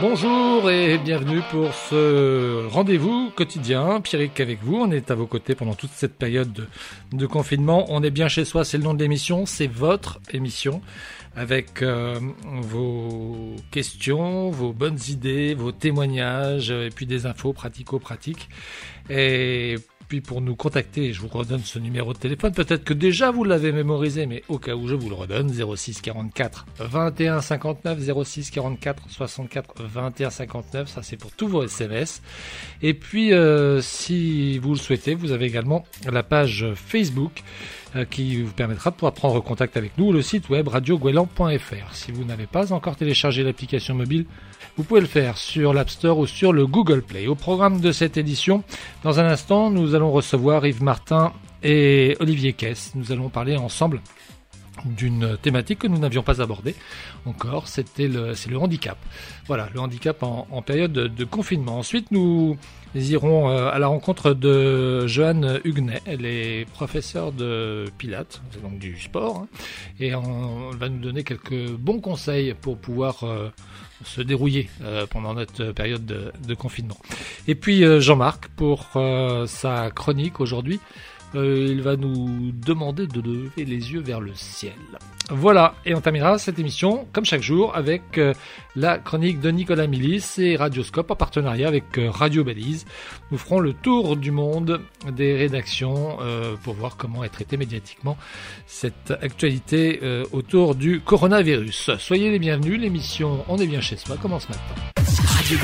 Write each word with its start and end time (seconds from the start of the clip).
Bonjour 0.00 0.70
et 0.70 0.98
bienvenue 0.98 1.40
pour 1.50 1.72
ce 1.72 2.66
rendez-vous 2.68 3.30
quotidien. 3.30 4.00
Pierrick 4.00 4.38
avec 4.40 4.62
vous, 4.62 4.76
on 4.76 4.90
est 4.90 5.10
à 5.10 5.14
vos 5.14 5.26
côtés 5.26 5.54
pendant 5.54 5.74
toute 5.74 5.90
cette 5.92 6.16
période 6.16 6.68
de, 7.12 7.26
confinement. 7.26 7.86
On 7.88 8.02
est 8.02 8.10
bien 8.10 8.28
chez 8.28 8.44
soi, 8.44 8.64
c'est 8.64 8.76
le 8.76 8.84
nom 8.84 8.92
de 8.92 9.02
l'émission, 9.02 9.46
c'est 9.46 9.66
votre 9.66 10.20
émission 10.32 10.82
avec 11.34 11.82
euh, 11.82 12.20
vos 12.44 13.56
questions, 13.70 14.50
vos 14.50 14.72
bonnes 14.72 14.98
idées, 15.08 15.54
vos 15.54 15.72
témoignages 15.72 16.70
et 16.70 16.90
puis 16.94 17.06
des 17.06 17.24
infos 17.24 17.54
pratico-pratiques. 17.54 18.48
Puis 20.08 20.20
pour 20.20 20.40
nous 20.40 20.54
contacter, 20.54 21.12
je 21.12 21.20
vous 21.20 21.28
redonne 21.28 21.62
ce 21.62 21.78
numéro 21.78 22.12
de 22.12 22.18
téléphone. 22.18 22.52
Peut-être 22.52 22.84
que 22.84 22.94
déjà 22.94 23.30
vous 23.30 23.44
l'avez 23.44 23.72
mémorisé, 23.72 24.26
mais 24.26 24.42
au 24.48 24.58
cas 24.58 24.74
où 24.74 24.86
je 24.86 24.94
vous 24.94 25.08
le 25.08 25.14
redonne, 25.14 25.52
06 25.52 26.00
44 26.00 26.66
21 26.78 27.40
59 27.40 28.24
06 28.24 28.50
44 28.50 29.02
64 29.08 29.82
21 29.82 30.30
59. 30.30 30.88
Ça 30.88 31.02
c'est 31.02 31.16
pour 31.16 31.32
tous 31.32 31.48
vos 31.48 31.64
SMS. 31.64 32.22
Et 32.82 32.94
puis 32.94 33.32
euh, 33.32 33.80
si 33.80 34.58
vous 34.58 34.70
le 34.70 34.78
souhaitez, 34.78 35.14
vous 35.14 35.32
avez 35.32 35.46
également 35.46 35.84
la 36.10 36.22
page 36.22 36.66
Facebook 36.74 37.42
euh, 37.96 38.04
qui 38.04 38.42
vous 38.42 38.52
permettra 38.52 38.90
de 38.90 38.96
pouvoir 38.96 39.14
prendre 39.14 39.40
contact 39.40 39.76
avec 39.76 39.96
nous, 39.98 40.12
le 40.12 40.22
site 40.22 40.48
web 40.48 40.68
radioguelan.fr. 40.68 41.94
Si 41.94 42.12
vous 42.12 42.24
n'avez 42.24 42.46
pas 42.46 42.72
encore 42.72 42.96
téléchargé 42.96 43.42
l'application 43.42 43.94
mobile, 43.94 44.26
vous 44.76 44.84
pouvez 44.84 45.00
le 45.00 45.06
faire 45.06 45.38
sur 45.38 45.72
l'App 45.72 45.90
Store 45.90 46.18
ou 46.18 46.26
sur 46.26 46.52
le 46.52 46.66
Google 46.66 47.02
Play. 47.02 47.26
Au 47.26 47.34
programme 47.34 47.80
de 47.80 47.92
cette 47.92 48.16
édition, 48.16 48.62
dans 49.02 49.20
un 49.20 49.26
instant, 49.26 49.70
nous 49.70 49.94
allons 49.94 50.12
recevoir 50.12 50.66
Yves 50.66 50.82
Martin 50.82 51.32
et 51.62 52.16
Olivier 52.20 52.52
Kess. 52.52 52.92
Nous 52.94 53.10
allons 53.10 53.28
parler 53.30 53.56
ensemble 53.56 54.02
d'une 54.84 55.36
thématique 55.40 55.80
que 55.80 55.86
nous 55.86 55.98
n'avions 55.98 56.22
pas 56.22 56.42
abordée 56.42 56.74
encore, 57.24 57.66
c'était 57.68 58.08
le, 58.08 58.34
c'est 58.34 58.50
le 58.50 58.58
handicap. 58.58 58.98
Voilà, 59.46 59.68
le 59.74 59.80
handicap 59.80 60.22
en, 60.22 60.62
période 60.62 60.92
de, 60.92 61.24
confinement. 61.24 61.78
Ensuite, 61.78 62.10
nous 62.12 62.56
irons 62.94 63.48
euh, 63.48 63.68
à 63.70 63.78
la 63.78 63.88
rencontre 63.88 64.32
de 64.32 65.06
Joanne 65.06 65.60
Huguenet. 65.64 66.02
Elle 66.06 66.24
est 66.24 66.66
professeure 66.72 67.32
de 67.32 67.86
Pilates, 67.98 68.42
donc 68.62 68.78
du 68.78 68.98
sport, 69.00 69.38
hein. 69.38 69.48
et 69.98 70.14
on, 70.14 70.70
va 70.70 70.88
nous 70.88 71.00
donner 71.00 71.24
quelques 71.24 71.70
bons 71.72 72.00
conseils 72.00 72.54
pour 72.54 72.78
pouvoir 72.78 73.24
euh, 73.24 73.50
se 74.04 74.20
dérouiller 74.20 74.68
euh, 74.82 75.06
pendant 75.06 75.34
notre 75.34 75.72
période 75.72 76.04
de, 76.04 76.54
confinement. 76.54 76.96
Et 77.48 77.54
puis 77.54 77.84
Jean-Marc 78.00 78.48
pour 78.48 78.90
sa 79.46 79.90
chronique 79.90 80.40
aujourd'hui. 80.40 80.80
Il 81.34 81.82
va 81.82 81.96
nous 81.96 82.52
demander 82.52 83.06
de 83.06 83.20
lever 83.20 83.64
les 83.64 83.92
yeux 83.92 84.00
vers 84.00 84.20
le 84.20 84.32
ciel. 84.34 84.72
Voilà, 85.28 85.74
et 85.84 85.94
on 85.94 86.00
terminera 86.00 86.38
cette 86.38 86.58
émission, 86.58 87.08
comme 87.12 87.24
chaque 87.24 87.42
jour, 87.42 87.74
avec 87.74 88.20
la 88.76 88.98
chronique 88.98 89.40
de 89.40 89.50
Nicolas 89.50 89.88
Milis 89.88 90.34
et 90.38 90.56
Radioscope 90.56 91.10
en 91.10 91.16
partenariat 91.16 91.66
avec 91.66 91.84
Radio 91.98 92.44
Balise. 92.44 92.86
Nous 93.32 93.38
ferons 93.38 93.58
le 93.58 93.72
tour 93.72 94.16
du 94.16 94.30
monde 94.30 94.80
des 95.12 95.36
rédactions 95.36 96.18
pour 96.62 96.74
voir 96.74 96.96
comment 96.96 97.24
est 97.24 97.28
traitée 97.28 97.56
médiatiquement 97.56 98.16
cette 98.66 99.10
actualité 99.20 100.00
autour 100.32 100.76
du 100.76 101.00
coronavirus. 101.00 101.90
Soyez 101.98 102.30
les 102.30 102.38
bienvenus, 102.38 102.80
l'émission 102.80 103.44
On 103.48 103.58
est 103.58 103.66
bien 103.66 103.80
chez 103.80 103.96
soi 103.96 104.16
commence 104.16 104.48
maintenant. 104.48 104.76
Radio 105.26 105.58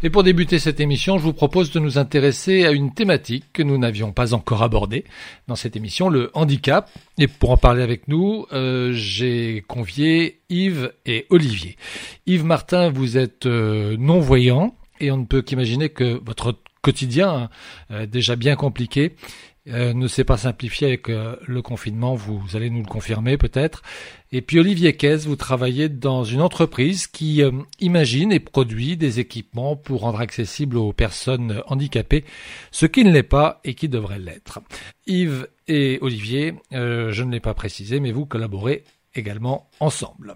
et 0.00 0.10
pour 0.10 0.22
débuter 0.22 0.60
cette 0.60 0.78
émission, 0.78 1.18
je 1.18 1.24
vous 1.24 1.32
propose 1.32 1.72
de 1.72 1.80
nous 1.80 1.98
intéresser 1.98 2.64
à 2.64 2.70
une 2.70 2.94
thématique 2.94 3.46
que 3.52 3.64
nous 3.64 3.78
n'avions 3.78 4.12
pas 4.12 4.32
encore 4.32 4.62
abordée 4.62 5.04
dans 5.48 5.56
cette 5.56 5.74
émission, 5.74 6.08
le 6.08 6.30
handicap. 6.34 6.88
Et 7.18 7.26
pour 7.26 7.50
en 7.50 7.56
parler 7.56 7.82
avec 7.82 8.06
nous, 8.06 8.46
euh, 8.52 8.92
j'ai 8.92 9.64
convié 9.66 10.38
Yves 10.50 10.92
et 11.04 11.26
Olivier. 11.30 11.76
Yves 12.26 12.44
Martin, 12.44 12.90
vous 12.90 13.18
êtes 13.18 13.46
euh, 13.46 13.96
non-voyant 13.98 14.76
et 15.00 15.10
on 15.10 15.16
ne 15.16 15.24
peut 15.24 15.42
qu'imaginer 15.42 15.88
que 15.88 16.20
votre 16.24 16.54
quotidien, 16.80 17.50
euh, 17.90 18.06
déjà 18.06 18.36
bien 18.36 18.54
compliqué, 18.54 19.16
ne 19.66 20.08
s'est 20.08 20.24
pas 20.24 20.38
simplifié 20.38 20.86
avec 20.86 21.08
le 21.08 21.60
confinement, 21.60 22.14
vous 22.14 22.40
allez 22.54 22.70
nous 22.70 22.80
le 22.80 22.88
confirmer 22.88 23.36
peut-être. 23.36 23.82
Et 24.30 24.42
puis 24.42 24.60
Olivier 24.60 24.94
Kez, 24.94 25.18
vous 25.26 25.36
travaillez 25.36 25.88
dans 25.88 26.24
une 26.24 26.42
entreprise 26.42 27.06
qui 27.06 27.42
euh, 27.42 27.50
imagine 27.80 28.30
et 28.30 28.40
produit 28.40 28.96
des 28.96 29.20
équipements 29.20 29.74
pour 29.74 30.00
rendre 30.00 30.20
accessible 30.20 30.76
aux 30.76 30.92
personnes 30.92 31.62
handicapées 31.66 32.24
ce 32.70 32.86
qui 32.86 33.04
ne 33.04 33.10
l'est 33.10 33.22
pas 33.22 33.60
et 33.64 33.74
qui 33.74 33.88
devrait 33.88 34.18
l'être. 34.18 34.60
Yves 35.06 35.48
et 35.66 35.98
Olivier, 36.02 36.54
je 36.70 37.22
ne 37.22 37.30
l'ai 37.30 37.40
pas 37.40 37.54
précisé, 37.54 38.00
mais 38.00 38.12
vous 38.12 38.26
collaborez 38.26 38.84
également 39.14 39.68
ensemble. 39.80 40.34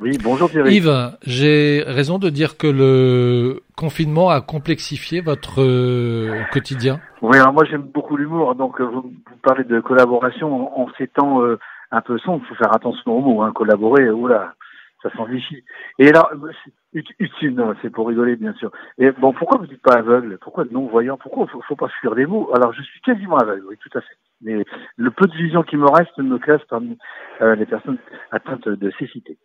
Oui, 0.00 0.18
bonjour 0.22 0.50
Thierry. 0.50 0.74
Yves, 0.74 1.16
j'ai 1.24 1.84
raison 1.86 2.18
de 2.18 2.28
dire 2.28 2.56
que 2.56 2.66
le 2.66 3.62
confinement 3.76 4.30
a 4.30 4.40
complexifié 4.40 5.20
votre 5.20 5.62
euh, 5.62 6.42
quotidien? 6.52 7.00
Oui, 7.22 7.36
alors 7.38 7.52
moi 7.52 7.64
j'aime 7.64 7.82
beaucoup 7.82 8.16
l'humour, 8.16 8.56
donc 8.56 8.80
euh, 8.80 8.84
vous, 8.84 9.12
parlez 9.42 9.62
de 9.62 9.80
collaboration 9.80 10.76
en, 10.78 10.88
ces 10.98 11.06
temps 11.06 11.42
euh, 11.42 11.58
un 11.94 12.00
peu 12.00 12.18
sombres, 12.18 12.44
il 12.44 12.48
faut 12.48 12.54
faire 12.54 12.74
attention 12.74 13.12
aux 13.12 13.20
mots, 13.20 13.42
hein, 13.42 13.52
collaborer, 13.52 14.10
oula, 14.10 14.54
ça 15.02 15.10
s'enrichit. 15.10 15.64
Et 15.98 16.08
alors, 16.08 16.30
utile, 16.92 17.54
non, 17.54 17.74
c'est 17.82 17.90
pour 17.90 18.08
rigoler 18.08 18.36
bien 18.36 18.52
sûr. 18.54 18.70
Et 18.98 19.10
bon, 19.12 19.32
pourquoi 19.32 19.58
vous 19.58 19.66
dites 19.66 19.82
pas 19.82 19.98
aveugle? 19.98 20.38
Pourquoi 20.40 20.64
non-voyant? 20.70 21.16
Pourquoi 21.16 21.46
faut, 21.46 21.60
faut 21.62 21.76
pas 21.76 21.88
fuir 21.88 22.14
des 22.14 22.26
mots? 22.26 22.50
Alors 22.54 22.72
je 22.72 22.82
suis 22.82 23.00
quasiment 23.00 23.36
aveugle, 23.36 23.66
oui, 23.68 23.76
tout 23.78 23.96
à 23.98 24.00
fait. 24.00 24.16
Mais 24.40 24.64
le 24.96 25.10
peu 25.10 25.26
de 25.26 25.34
vision 25.34 25.62
qui 25.62 25.76
me 25.76 25.88
reste 25.88 26.16
me 26.18 26.38
classe 26.38 26.64
parmi 26.68 26.98
les 27.40 27.66
personnes 27.66 27.98
atteintes 28.30 28.68
de 28.68 28.90
cécité. 28.98 29.38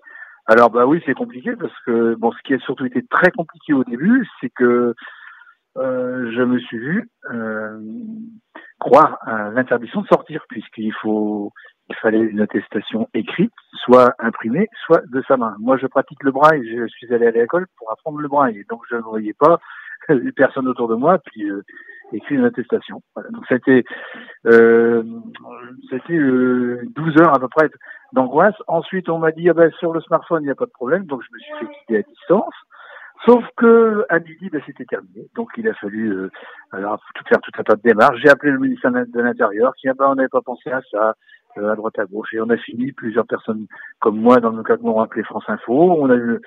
Alors 0.45 0.71
bah 0.71 0.87
oui, 0.87 1.01
c'est 1.05 1.13
compliqué 1.13 1.55
parce 1.55 1.77
que 1.85 2.15
bon, 2.15 2.31
ce 2.31 2.41
qui 2.43 2.55
a 2.55 2.59
surtout 2.59 2.85
été 2.85 3.05
très 3.05 3.29
compliqué 3.31 3.73
au 3.73 3.83
début, 3.83 4.27
c'est 4.41 4.49
que 4.49 4.95
euh, 5.77 6.31
je 6.31 6.41
me 6.41 6.57
suis 6.57 6.79
vu 6.79 7.07
euh, 7.31 7.79
croire 8.79 9.19
à 9.21 9.51
l'interdiction 9.51 10.01
de 10.01 10.07
sortir 10.07 10.43
puisqu'il 10.49 10.93
faut 10.93 11.53
il 11.89 11.95
fallait 11.95 12.19
une 12.19 12.41
attestation 12.41 13.07
écrite, 13.13 13.51
soit 13.73 14.13
imprimée, 14.19 14.67
soit 14.85 15.01
de 15.07 15.23
sa 15.27 15.37
main. 15.37 15.55
Moi, 15.59 15.77
je 15.77 15.87
pratique 15.87 16.23
le 16.23 16.31
braille. 16.31 16.63
Je 16.65 16.87
suis 16.87 17.13
allé 17.13 17.27
à 17.27 17.31
l'école 17.31 17.67
pour 17.77 17.91
apprendre 17.91 18.19
le 18.19 18.27
braille, 18.27 18.63
donc 18.69 18.81
je 18.89 18.95
ne 18.95 19.01
voyais 19.01 19.33
pas 19.33 19.59
personne 20.35 20.67
autour 20.67 20.87
de 20.87 20.95
moi 20.95 21.19
puis 21.19 21.49
euh, 21.49 21.63
écrit 22.13 22.35
une 22.35 22.45
attestation. 22.45 23.01
Voilà. 23.15 23.29
Donc 23.31 23.43
c'était 23.47 23.83
euh, 24.45 25.03
c'était 25.89 26.17
12 26.17 27.17
heures 27.21 27.35
à 27.35 27.39
peu 27.39 27.47
près 27.47 27.69
d'angoisse. 28.13 28.55
Ensuite, 28.67 29.09
on 29.09 29.19
m'a 29.19 29.31
dit, 29.31 29.49
ah 29.49 29.53
ben, 29.53 29.71
sur 29.79 29.93
le 29.93 30.01
smartphone, 30.01 30.43
il 30.43 30.45
n'y 30.45 30.51
a 30.51 30.55
pas 30.55 30.65
de 30.65 30.71
problème, 30.71 31.05
donc 31.05 31.21
je 31.21 31.33
me 31.33 31.39
suis 31.39 31.53
fait 31.59 31.73
quitter 31.79 31.97
à 31.97 32.01
distance. 32.01 32.53
Sauf 33.25 33.43
que 33.57 34.05
à 34.09 34.19
midi, 34.19 34.49
ben, 34.49 34.61
c'était 34.65 34.85
terminé. 34.85 35.27
Donc 35.35 35.49
il 35.57 35.67
a 35.67 35.73
fallu 35.73 36.09
euh, 36.09 36.31
alors, 36.71 37.01
faire 37.27 37.41
tout 37.41 37.51
un 37.57 37.63
tas 37.63 37.75
de 37.75 37.81
démarches. 37.81 38.19
J'ai 38.23 38.29
appelé 38.29 38.51
le 38.51 38.59
ministère 38.59 38.91
de 38.91 39.21
l'Intérieur 39.21 39.73
qui 39.75 39.89
a 39.89 39.93
ben, 39.93 40.05
on 40.07 40.15
n'avait 40.15 40.29
pas 40.29 40.41
pensé 40.41 40.71
à 40.71 40.81
ça, 40.89 41.09
euh, 41.09 41.13
à 41.57 41.75
droite 41.75 41.99
à 41.99 42.05
gauche. 42.05 42.33
Et 42.33 42.41
on 42.41 42.49
a 42.49 42.57
fini, 42.57 42.91
plusieurs 42.91 43.27
personnes 43.27 43.67
comme 43.99 44.19
moi, 44.19 44.37
dans 44.37 44.51
le 44.51 44.63
cas 44.63 44.77
m'ont 44.77 45.01
appelé 45.01 45.23
France 45.23 45.45
Info. 45.47 45.73
On 45.73 46.09
a 46.09 46.15
eu 46.15 46.39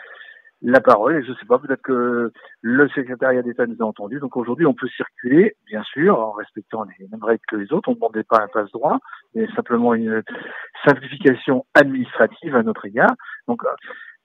la 0.62 0.80
parole 0.80 1.16
et 1.16 1.24
je 1.24 1.30
ne 1.30 1.36
sais 1.36 1.46
pas, 1.46 1.58
peut-être 1.58 1.82
que 1.82 2.32
le 2.60 2.88
secrétariat 2.90 3.42
d'État 3.42 3.66
nous 3.66 3.76
a 3.80 3.84
entendus. 3.84 4.20
Donc 4.20 4.36
aujourd'hui, 4.36 4.64
on 4.66 4.74
peut 4.74 4.88
circuler, 4.88 5.56
bien 5.66 5.82
sûr, 5.82 6.18
en 6.18 6.32
respectant 6.32 6.84
les 6.84 7.08
mêmes 7.08 7.24
règles 7.24 7.42
que 7.48 7.56
les 7.56 7.72
autres. 7.72 7.88
On 7.88 7.92
ne 7.92 7.96
demandait 7.96 8.22
pas 8.22 8.40
un 8.42 8.48
passe-droit, 8.48 8.98
mais 9.34 9.46
simplement 9.56 9.94
une 9.94 10.22
simplification 10.86 11.66
administrative 11.74 12.54
à 12.54 12.62
notre 12.62 12.86
égard. 12.86 13.14
Donc, 13.48 13.62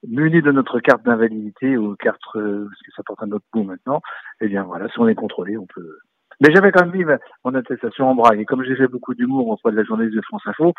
muni 0.06 0.40
de 0.40 0.52
notre 0.52 0.78
carte 0.80 1.02
d'invalidité 1.02 1.76
ou 1.76 1.96
carte, 1.96 2.20
euh, 2.36 2.66
parce 2.68 2.82
que 2.82 2.92
ça 2.96 3.02
porte 3.04 3.22
un 3.22 3.32
autre 3.32 3.46
bout 3.52 3.64
maintenant, 3.64 4.00
eh 4.40 4.46
bien 4.46 4.62
voilà, 4.62 4.88
si 4.88 4.98
on 5.00 5.08
est 5.08 5.14
contrôlé, 5.14 5.56
on 5.56 5.66
peut. 5.66 5.98
Mais 6.40 6.54
j'avais 6.54 6.70
quand 6.70 6.86
même 6.86 6.94
mis 6.94 7.04
mon 7.44 7.54
attestation 7.54 8.08
en 8.08 8.14
braille. 8.14 8.40
Et 8.40 8.44
comme 8.44 8.62
j'ai 8.62 8.76
fait 8.76 8.86
beaucoup 8.86 9.14
d'humour 9.14 9.58
fois 9.60 9.72
de 9.72 9.76
la 9.76 9.84
journée 9.84 10.08
de 10.08 10.20
France 10.22 10.42
Info, 10.46 10.72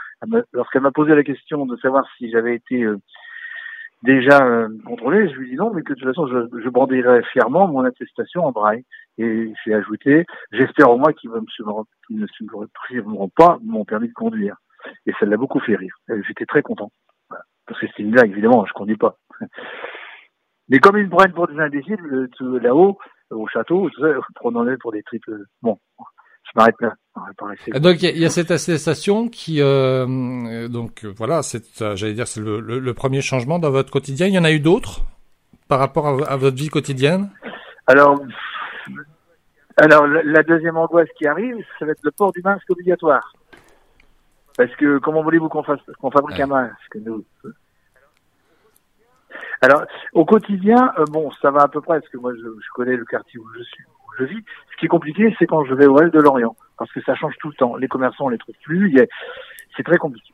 lorsqu'elle 0.54 0.82
m'a 0.82 0.92
posé 0.92 1.14
la 1.14 1.24
question 1.24 1.66
de 1.66 1.76
savoir 1.78 2.06
si 2.18 2.32
j'avais 2.32 2.56
été 2.56 2.84
euh, 2.84 2.98
déjà 4.04 4.46
euh, 4.46 4.70
contrôlé. 4.86 5.30
Je 5.30 5.36
lui 5.36 5.50
dis 5.50 5.56
non, 5.56 5.74
mais 5.74 5.82
que 5.82 5.94
de 5.94 6.00
toute 6.00 6.08
façon, 6.08 6.28
je, 6.28 6.62
je 6.62 6.70
brandirai 6.70 7.24
fièrement 7.24 7.68
mon 7.68 7.84
attestation 7.84 8.46
en 8.46 8.52
braille. 8.52 8.86
Et 9.18 9.52
j'ai 9.66 9.74
ajouté, 9.74 10.26
j'espère 10.52 10.90
au 10.90 10.98
moins 10.98 11.12
qu'ils 11.12 11.30
ne 12.10 12.26
supprimeront 12.28 13.30
pas 13.30 13.60
mon 13.64 13.84
permis 13.84 14.08
de 14.08 14.14
conduire. 14.14 14.56
Et 15.06 15.12
ça 15.20 15.26
l'a 15.26 15.36
beaucoup 15.36 15.60
fait 15.60 15.76
rire. 15.76 15.94
J'étais 16.26 16.46
très 16.46 16.62
content. 16.62 16.92
Parce 17.68 17.82
que 17.82 17.88
c'est 17.88 18.02
une 18.02 18.12
blague, 18.12 18.32
évidemment, 18.32 18.66
je 18.66 18.74
conduis 18.74 18.98
pas. 18.98 19.18
Mais 20.70 20.80
comme 20.80 20.98
ils 20.98 21.06
me 21.06 21.10
prennent 21.10 21.34
pour 21.34 21.48
des 21.48 21.60
imbéciles, 21.60 22.00
euh, 22.42 22.60
là-haut, 22.60 22.98
au 23.32 23.48
château, 23.48 23.90
prenons-les 24.36 24.78
pour 24.78 24.92
des 24.92 25.04
triples. 25.04 25.44
Bon, 25.62 25.78
je 26.44 26.52
m'arrête 26.56 26.76
là. 26.82 26.94
Donc 27.80 28.02
il 28.02 28.18
y, 28.18 28.26
a 28.26 28.30
cette 28.30 28.52
attestation 28.52 29.28
qui, 29.28 29.62
euh, 29.62 30.68
donc 30.68 31.06
voilà, 31.06 31.44
c'est, 31.44 31.64
j'allais 31.96 32.14
dire, 32.14 32.28
c'est 32.28 32.42
le, 32.42 32.94
premier 32.94 33.22
changement 33.22 33.60
dans 33.60 33.72
votre 33.72 33.92
quotidien. 33.92 34.28
Il 34.28 34.34
y 34.34 34.40
en 34.40 34.44
a 34.44 34.52
eu 34.52 34.60
d'autres 34.60 35.02
par 35.68 35.80
rapport 35.80 36.08
à, 36.28 36.38
votre 36.38 36.58
vie 36.58 36.70
quotidienne? 36.70 37.30
Alors, 37.88 38.20
alors 39.78 40.08
la 40.08 40.44
deuxième 40.44 40.78
angoisse 40.78 41.10
qui 41.18 41.28
arrive, 41.28 41.56
ça 41.78 41.86
va 41.86 41.92
être 41.92 42.04
le 42.04 42.12
port 42.12 42.32
du 42.32 42.42
masque 42.42 42.70
obligatoire. 42.70 43.34
Parce 44.58 44.76
que 44.76 44.98
comment 44.98 45.24
voulez-vous 45.24 45.50
qu'on 45.50 45.64
fasse, 45.64 45.80
qu'on 46.02 46.12
fabrique 46.12 46.40
un 46.40 46.48
masque 46.48 46.96
nous? 46.96 47.24
Alors, 49.62 49.84
au 50.14 50.26
quotidien, 50.26 50.94
euh, 50.98 51.06
bon, 51.12 51.32
ça 51.42 51.52
va 51.52 51.64
à 51.64 51.68
peu 51.68 51.82
près, 51.82 52.00
parce 52.00 52.12
que 52.12 52.18
moi, 52.18 52.34
je, 52.34 52.42
je, 52.42 52.70
connais 52.74 52.96
le 52.96 53.06
quartier 53.06 53.40
où 53.40 53.46
je 53.58 53.64
suis, 53.64 53.84
où 53.84 54.12
je 54.18 54.24
vis. 54.26 54.44
Ce 54.72 54.78
qui 54.78 54.86
est 54.86 54.90
compliqué, 54.90 55.36
c'est 55.38 55.48
quand 55.48 55.66
je 55.66 55.74
vais 55.74 55.86
au 55.86 56.00
L 56.00 56.12
de 56.12 56.20
Lorient, 56.20 56.56
parce 56.78 56.92
que 56.92 57.02
ça 57.02 57.16
change 57.16 57.36
tout 57.40 57.50
le 57.50 57.56
temps. 57.56 57.76
Les 57.76 57.88
commerçants, 57.88 58.26
on 58.26 58.30
les 58.30 58.38
trouve 58.38 58.56
plus. 58.64 58.98
C'est 59.76 59.84
très 59.84 59.98
compliqué. 59.98 60.34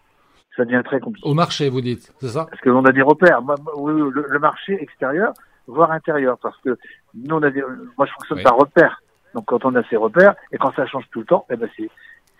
Ça 0.56 0.64
devient 0.64 0.84
très 0.86 1.00
compliqué. 1.00 1.28
Au 1.28 1.34
marché, 1.34 1.70
vous 1.70 1.82
dites, 1.82 2.14
c'est 2.20 2.30
ça? 2.30 2.46
Parce 2.50 2.62
que 2.62 2.70
l'on 2.70 2.86
a 2.86 2.92
des 2.92 3.02
repères. 3.02 3.42
oui, 3.78 3.94
le, 3.94 4.26
le, 4.30 4.40
marché 4.40 4.82
extérieur, 4.82 5.34
voire 5.68 5.92
intérieur, 5.92 6.38
parce 6.42 6.58
que 6.62 6.78
nous, 7.16 7.36
on 7.36 7.44
a 7.44 7.50
des, 7.50 7.64
moi, 7.98 8.06
je 8.06 8.12
fonctionne 8.14 8.44
par 8.44 8.56
repères. 8.58 9.02
Donc, 9.34 9.46
quand 9.46 9.66
on 9.66 9.76
a 9.76 9.84
ces 9.90 9.98
repères, 9.98 10.36
et 10.52 10.58
quand 10.58 10.74
ça 10.76 10.86
change 10.86 11.06
tout 11.12 11.20
le 11.20 11.26
temps, 11.26 11.46
eh 11.50 11.58
ben, 11.58 11.68
c'est 11.76 11.90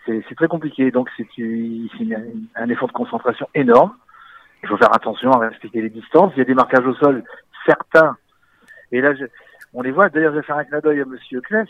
c'est 0.06 0.34
très 0.34 0.48
compliqué. 0.48 0.90
Donc 0.90 1.08
c'est 1.16 1.26
un 2.54 2.68
effort 2.68 2.88
de 2.88 2.92
concentration 2.92 3.48
énorme. 3.54 3.92
Il 4.62 4.68
faut 4.68 4.76
faire 4.76 4.94
attention 4.94 5.30
à 5.32 5.48
respecter 5.48 5.82
les 5.82 5.90
distances. 5.90 6.32
Il 6.34 6.38
y 6.38 6.42
a 6.42 6.44
des 6.44 6.54
marquages 6.54 6.86
au 6.86 6.94
sol, 6.94 7.22
certains. 7.66 8.16
Et 8.92 9.00
là, 9.00 9.14
je, 9.14 9.24
on 9.74 9.82
les 9.82 9.92
voit. 9.92 10.08
D'ailleurs, 10.08 10.32
je 10.32 10.38
vais 10.38 10.44
faire 10.44 10.56
un 10.56 10.64
clin 10.64 10.80
d'œil 10.80 11.00
à 11.00 11.04
Monsieur 11.04 11.40
Kless. 11.40 11.68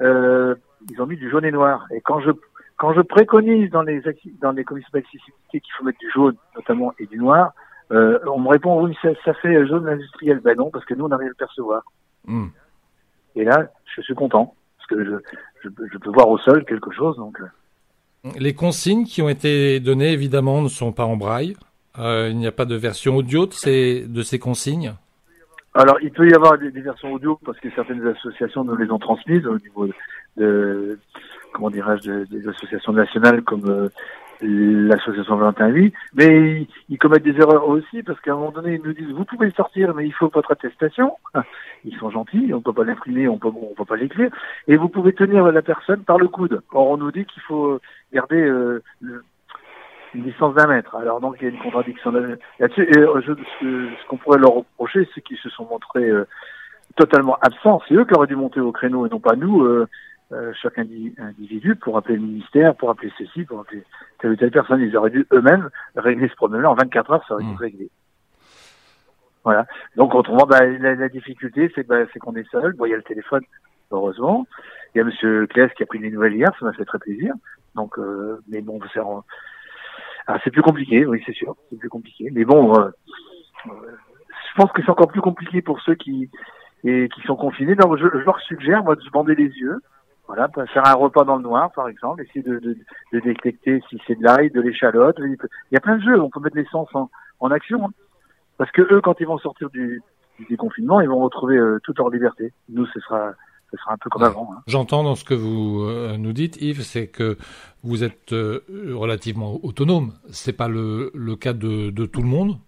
Euh, 0.00 0.54
ils 0.90 1.00
ont 1.00 1.06
mis 1.06 1.16
du 1.16 1.30
jaune 1.30 1.44
et 1.44 1.52
noir. 1.52 1.86
Et 1.94 2.00
quand 2.00 2.20
je 2.20 2.30
quand 2.76 2.94
je 2.94 3.00
préconise 3.00 3.70
dans 3.70 3.82
les 3.82 4.02
dans 4.40 4.52
les 4.52 4.64
commissions 4.64 4.90
d'accessibilité 4.92 5.60
qu'il 5.60 5.72
faut 5.78 5.84
mettre 5.84 5.98
du 5.98 6.10
jaune, 6.10 6.34
notamment, 6.56 6.92
et 6.98 7.06
du 7.06 7.18
noir, 7.18 7.52
euh, 7.92 8.18
on 8.26 8.40
me 8.40 8.48
répond 8.48 8.82
oui, 8.82 8.96
ça, 9.02 9.10
ça, 9.24 9.34
fait 9.34 9.66
jaune 9.66 9.86
industriel. 9.88 10.40
Ben 10.40 10.56
non, 10.56 10.70
parce 10.70 10.84
que 10.84 10.94
nous, 10.94 11.04
on 11.04 11.10
arrive 11.10 11.26
à 11.26 11.28
le 11.28 11.34
percevoir. 11.34 11.82
Hmm. 12.26 12.48
Et 13.36 13.44
là, 13.44 13.68
je 13.94 14.02
suis 14.02 14.14
content 14.14 14.54
parce 14.78 14.88
que 14.88 15.04
je, 15.04 15.16
je, 15.62 15.68
je, 15.92 15.98
peux 15.98 16.10
voir 16.10 16.28
au 16.28 16.38
sol 16.38 16.64
quelque 16.64 16.90
chose. 16.90 17.16
Donc. 17.16 17.40
Euh. 17.40 18.30
Les 18.38 18.54
consignes 18.54 19.04
qui 19.04 19.20
ont 19.20 19.28
été 19.28 19.78
données, 19.80 20.12
évidemment, 20.12 20.62
ne 20.62 20.68
sont 20.68 20.92
pas 20.92 21.04
en 21.04 21.16
braille. 21.16 21.56
Euh, 21.98 22.28
il 22.30 22.38
n'y 22.38 22.46
a 22.46 22.52
pas 22.52 22.64
de 22.64 22.74
version 22.74 23.16
audio 23.16 23.46
de 23.46 23.52
ces, 23.52 24.06
de 24.06 24.22
ces 24.22 24.38
consignes 24.38 24.94
Alors, 25.74 25.98
il 26.00 26.10
peut 26.10 26.28
y 26.28 26.34
avoir 26.34 26.56
des, 26.56 26.70
versions 26.70 27.12
audio 27.12 27.38
parce 27.44 27.58
que 27.58 27.70
certaines 27.74 28.06
associations 28.06 28.64
nous 28.64 28.76
les 28.76 28.90
ont 28.90 28.98
transmises 28.98 29.46
au 29.46 29.58
niveau 29.58 29.88
de, 30.38 30.98
comment 31.52 31.70
dirais-je, 31.70 32.24
des 32.24 32.48
associations 32.48 32.92
nationales 32.92 33.42
comme 33.42 33.68
euh, 33.68 33.88
l'association 34.40 35.36
21 35.36 35.90
mais 36.14 36.66
ils, 36.88 36.98
commettent 36.98 37.22
des 37.22 37.38
erreurs 37.38 37.68
aussi 37.68 38.02
parce 38.02 38.20
qu'à 38.20 38.32
un 38.32 38.36
moment 38.36 38.50
donné 38.50 38.74
ils 38.74 38.82
nous 38.82 38.94
disent 38.94 39.14
vous 39.14 39.24
pouvez 39.24 39.50
sortir 39.50 39.94
mais 39.94 40.06
il 40.06 40.12
faut 40.12 40.28
votre 40.28 40.52
attestation. 40.52 41.16
Ils 41.84 41.96
sont 41.98 42.10
gentils, 42.10 42.52
on 42.54 42.60
peut 42.60 42.72
pas 42.72 42.84
l'imprimer, 42.84 43.26
on 43.26 43.38
peut 43.38 43.48
on 43.48 43.74
peut 43.74 43.84
pas 43.84 43.96
l'écrire 43.96 44.30
et 44.68 44.76
vous 44.76 44.88
pouvez 44.88 45.12
tenir 45.12 45.44
la 45.50 45.62
personne 45.62 46.04
par 46.04 46.16
le 46.16 46.28
coude. 46.28 46.62
Or 46.72 46.90
on 46.90 46.96
nous 46.96 47.10
dit 47.10 47.24
qu'il 47.24 47.42
faut 47.42 47.80
garder 48.12 48.40
euh, 48.40 48.82
une 50.14 50.24
distance 50.24 50.54
d'un 50.54 50.66
mètre. 50.66 50.94
Alors 50.96 51.20
donc 51.20 51.36
il 51.40 51.44
y 51.44 51.46
a 51.46 51.50
une 51.50 51.60
contradiction 51.60 52.10
là-dessus. 52.10 52.88
Et 52.94 52.98
euh, 52.98 53.20
ce, 53.22 54.08
qu'on 54.08 54.16
pourrait 54.16 54.38
leur 54.38 54.54
reprocher, 54.54 55.08
c'est 55.14 55.20
qu'ils 55.20 55.38
se 55.38 55.50
sont 55.50 55.66
montrés 55.66 56.08
euh, 56.08 56.26
totalement 56.96 57.38
absents. 57.40 57.80
C'est 57.88 57.94
eux 57.94 58.04
qui 58.04 58.14
auraient 58.14 58.26
dû 58.26 58.36
monter 58.36 58.60
au 58.60 58.72
créneau 58.72 59.06
et 59.06 59.10
non 59.10 59.20
pas 59.20 59.36
nous. 59.36 59.62
Euh, 59.62 59.88
chaque 60.62 60.78
individu 60.78 61.76
pour 61.76 61.98
appeler 61.98 62.14
le 62.14 62.22
ministère, 62.22 62.74
pour 62.74 62.88
appeler 62.88 63.12
ceci, 63.18 63.44
pour 63.44 63.60
appeler 63.60 63.84
telle 64.18 64.30
ou 64.30 64.36
telle 64.36 64.50
personne. 64.50 64.80
Ils 64.80 64.96
auraient 64.96 65.10
dû 65.10 65.26
eux-mêmes 65.30 65.68
régler 65.94 66.26
ce 66.26 66.34
problème-là 66.36 66.70
en 66.70 66.74
24 66.74 67.10
heures, 67.10 67.24
ça 67.28 67.34
aurait 67.34 67.44
été 67.44 67.52
mmh. 67.52 67.56
réglé. 67.56 67.90
Voilà. 69.44 69.66
Donc 69.96 70.14
autrement, 70.14 70.46
bah, 70.46 70.64
la, 70.64 70.94
la, 70.94 71.08
difficulté, 71.10 71.70
c'est 71.74 71.86
bah, 71.86 72.06
qu'on 72.20 72.34
est 72.36 72.48
seul. 72.50 72.72
Bon, 72.72 72.86
il 72.86 72.90
y 72.90 72.94
a 72.94 72.96
le 72.96 73.02
téléphone, 73.02 73.42
heureusement. 73.90 74.46
Il 74.94 74.98
y 74.98 75.00
a 75.00 75.04
Monsieur 75.04 75.46
Claes 75.48 75.70
qui 75.76 75.82
a 75.82 75.86
pris 75.86 75.98
des 75.98 76.10
nouvelles 76.10 76.34
hier, 76.34 76.50
ça 76.58 76.64
m'a 76.64 76.72
fait 76.72 76.84
très 76.84 76.98
plaisir. 76.98 77.34
Donc, 77.74 77.98
euh, 77.98 78.40
mais 78.48 78.60
bon, 78.60 78.78
c'est 78.92 79.00
ah, 80.26 80.38
c'est 80.44 80.50
plus 80.50 80.62
compliqué, 80.62 81.04
oui, 81.06 81.22
c'est 81.26 81.34
sûr, 81.34 81.56
c'est 81.70 81.78
plus 81.78 81.88
compliqué. 81.88 82.30
Mais 82.32 82.44
bon, 82.44 82.74
euh, 82.74 82.90
euh, 83.66 83.70
je 84.50 84.56
pense 84.56 84.70
que 84.72 84.82
c'est 84.82 84.90
encore 84.90 85.08
plus 85.08 85.20
compliqué 85.20 85.62
pour 85.62 85.80
ceux 85.80 85.94
qui 85.94 86.30
et 86.84 87.08
qui 87.08 87.22
sont 87.22 87.36
confinés. 87.36 87.74
Donc, 87.74 87.96
je, 87.96 88.06
leur 88.06 88.40
suggère, 88.40 88.82
moi, 88.82 88.96
de 88.96 89.00
se 89.00 89.10
bander 89.10 89.34
les 89.34 89.48
yeux, 89.48 89.80
voilà, 90.26 90.48
faire 90.72 90.86
un 90.86 90.94
repas 90.94 91.24
dans 91.24 91.36
le 91.36 91.42
noir, 91.42 91.70
par 91.72 91.88
exemple, 91.88 92.22
essayer 92.22 92.42
de, 92.42 92.58
de, 92.58 92.76
de 93.12 93.20
détecter 93.20 93.80
si 93.88 94.00
c'est 94.06 94.18
de 94.18 94.24
l'ail, 94.24 94.50
de 94.50 94.60
l'échalote. 94.60 95.16
Il 95.18 95.36
y 95.72 95.76
a 95.76 95.80
plein 95.80 95.96
de 95.96 96.02
jeux, 96.02 96.20
on 96.20 96.30
peut 96.30 96.40
mettre 96.40 96.56
l'essence 96.56 96.88
en, 96.94 97.10
en 97.40 97.50
action. 97.50 97.86
Hein. 97.86 97.90
Parce 98.58 98.70
que 98.70 98.82
eux, 98.82 99.00
quand 99.00 99.20
ils 99.20 99.26
vont 99.26 99.38
sortir 99.38 99.70
du, 99.70 100.02
du 100.38 100.46
déconfinement, 100.46 101.00
ils 101.00 101.08
vont 101.08 101.20
retrouver 101.20 101.56
euh, 101.56 101.78
toute 101.82 101.98
leur 101.98 102.10
liberté. 102.10 102.52
Nous, 102.68 102.86
ce 102.86 103.00
sera, 103.00 103.32
ce 103.72 103.78
sera 103.78 103.94
un 103.94 103.96
peu 103.96 104.10
comme 104.10 104.22
avant. 104.22 104.50
Hein. 104.52 104.62
J'entends 104.66 105.02
dans 105.02 105.14
ce 105.14 105.24
que 105.24 105.34
vous 105.34 105.82
euh, 105.82 106.16
nous 106.18 106.32
dites, 106.32 106.60
Yves, 106.60 106.82
c'est 106.82 107.06
que 107.06 107.38
vous 107.82 108.04
êtes 108.04 108.32
euh, 108.32 108.60
relativement 108.94 109.58
autonome. 109.64 110.12
C'est 110.30 110.52
pas 110.52 110.68
le, 110.68 111.10
le 111.14 111.36
cas 111.36 111.54
de, 111.54 111.90
de 111.90 112.06
tout 112.06 112.22
le 112.22 112.28
monde. 112.28 112.58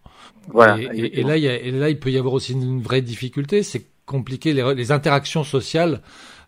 Voilà. 0.48 0.78
Et, 0.80 1.20
et, 1.20 1.22
là, 1.22 1.36
il 1.36 1.44
y 1.44 1.48
a, 1.48 1.60
et 1.60 1.70
là, 1.70 1.90
il 1.90 1.98
peut 1.98 2.10
y 2.10 2.18
avoir 2.18 2.34
aussi 2.34 2.52
une 2.52 2.80
vraie 2.80 3.02
difficulté, 3.02 3.62
c'est 3.62 3.86
compliquer 4.06 4.52
les, 4.52 4.74
les 4.74 4.92
interactions 4.92 5.44
sociales 5.44 6.00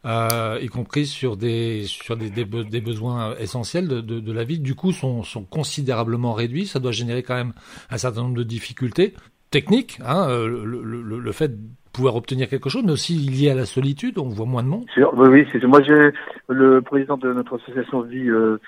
euh, 0.04 0.58
y 0.62 0.68
compris 0.68 1.06
sur 1.06 1.36
des 1.36 1.84
sur 1.86 2.16
des, 2.16 2.30
des, 2.30 2.44
des 2.44 2.80
besoins 2.80 3.34
essentiels 3.38 3.88
de, 3.88 4.00
de, 4.00 4.20
de, 4.20 4.32
la 4.32 4.44
vie, 4.44 4.60
du 4.60 4.74
coup 4.74 4.92
sont, 4.92 5.24
sont 5.24 5.42
considérablement 5.42 6.32
réduits. 6.32 6.66
Ça 6.66 6.78
doit 6.78 6.92
générer 6.92 7.22
quand 7.22 7.34
même 7.34 7.54
un 7.90 7.98
certain 7.98 8.22
nombre 8.22 8.36
de 8.36 8.44
difficultés 8.44 9.14
techniques, 9.50 9.98
hein, 10.04 10.28
le, 10.28 10.64
le, 10.64 11.02
le, 11.02 11.32
fait 11.32 11.52
pouvoir 11.96 12.16
obtenir 12.16 12.48
quelque 12.48 12.68
chose, 12.68 12.82
mais 12.84 12.92
aussi 12.92 13.14
lié 13.14 13.50
à 13.50 13.54
la 13.54 13.64
solitude, 13.64 14.18
on 14.18 14.28
voit 14.28 14.44
moins 14.44 14.62
de 14.62 14.68
monde. 14.68 14.84
Oui, 15.14 15.46
c'est 15.50 15.64
moi 15.64 15.80
j'ai 15.82 16.12
le 16.48 16.82
président 16.82 17.16
de 17.16 17.32
notre 17.32 17.56
association 17.56 18.02
dit 18.02 18.28
euh, 18.28 18.58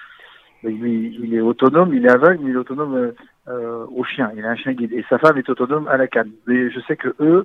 il, 0.64 1.24
il, 1.24 1.34
est 1.34 1.40
autonome, 1.40 1.92
il 1.92 2.06
est 2.06 2.10
aveugle, 2.10 2.40
mais 2.42 2.50
il 2.50 2.54
est 2.54 2.60
autonome 2.60 2.94
euh, 2.94 3.12
euh, 3.48 3.84
au 3.94 4.02
chien. 4.02 4.30
Il 4.34 4.44
a 4.46 4.50
un 4.50 4.56
chien 4.56 4.72
guide 4.72 4.94
et 4.94 5.04
sa 5.10 5.18
femme 5.18 5.36
est 5.36 5.48
autonome 5.50 5.88
à 5.88 5.98
la 5.98 6.06
canne. 6.08 6.30
Mais 6.46 6.70
je 6.70 6.80
sais 6.88 6.96
que 6.96 7.14
eux, 7.20 7.44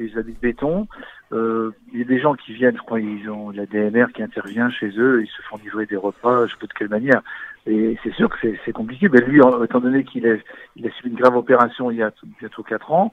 ils 0.00 0.18
habitent 0.18 0.40
béton. 0.40 0.86
Il 1.32 1.72
y 1.92 2.02
a 2.02 2.04
des 2.04 2.20
gens 2.20 2.34
qui 2.34 2.54
viennent, 2.54 2.76
je 2.76 2.82
crois, 2.82 3.00
ils 3.00 3.28
ont 3.28 3.50
la 3.50 3.66
DMR 3.66 4.06
qui 4.14 4.22
intervient 4.22 4.70
chez 4.70 4.90
eux, 4.96 5.22
ils 5.22 5.28
se 5.28 5.42
font 5.42 5.58
livrer 5.62 5.84
des 5.86 5.96
repas, 5.96 6.46
je 6.46 6.52
sais 6.52 6.58
pas 6.60 6.66
de 6.66 6.72
quelle 6.72 6.88
manière. 6.88 7.20
Et 7.66 7.98
c'est 8.02 8.12
sûr 8.14 8.28
que 8.28 8.36
c'est 8.64 8.72
compliqué. 8.72 9.08
Mais 9.08 9.20
lui, 9.20 9.40
étant 9.64 9.80
donné 9.80 10.04
qu'il 10.04 10.26
a, 10.26 10.36
il 10.76 10.86
a 10.86 10.90
subi 10.92 11.10
une 11.10 11.16
grave 11.16 11.36
opération 11.36 11.90
il 11.90 11.96
y 11.98 12.02
a 12.02 12.12
bientôt 12.38 12.62
quatre 12.62 12.92
ans 12.92 13.12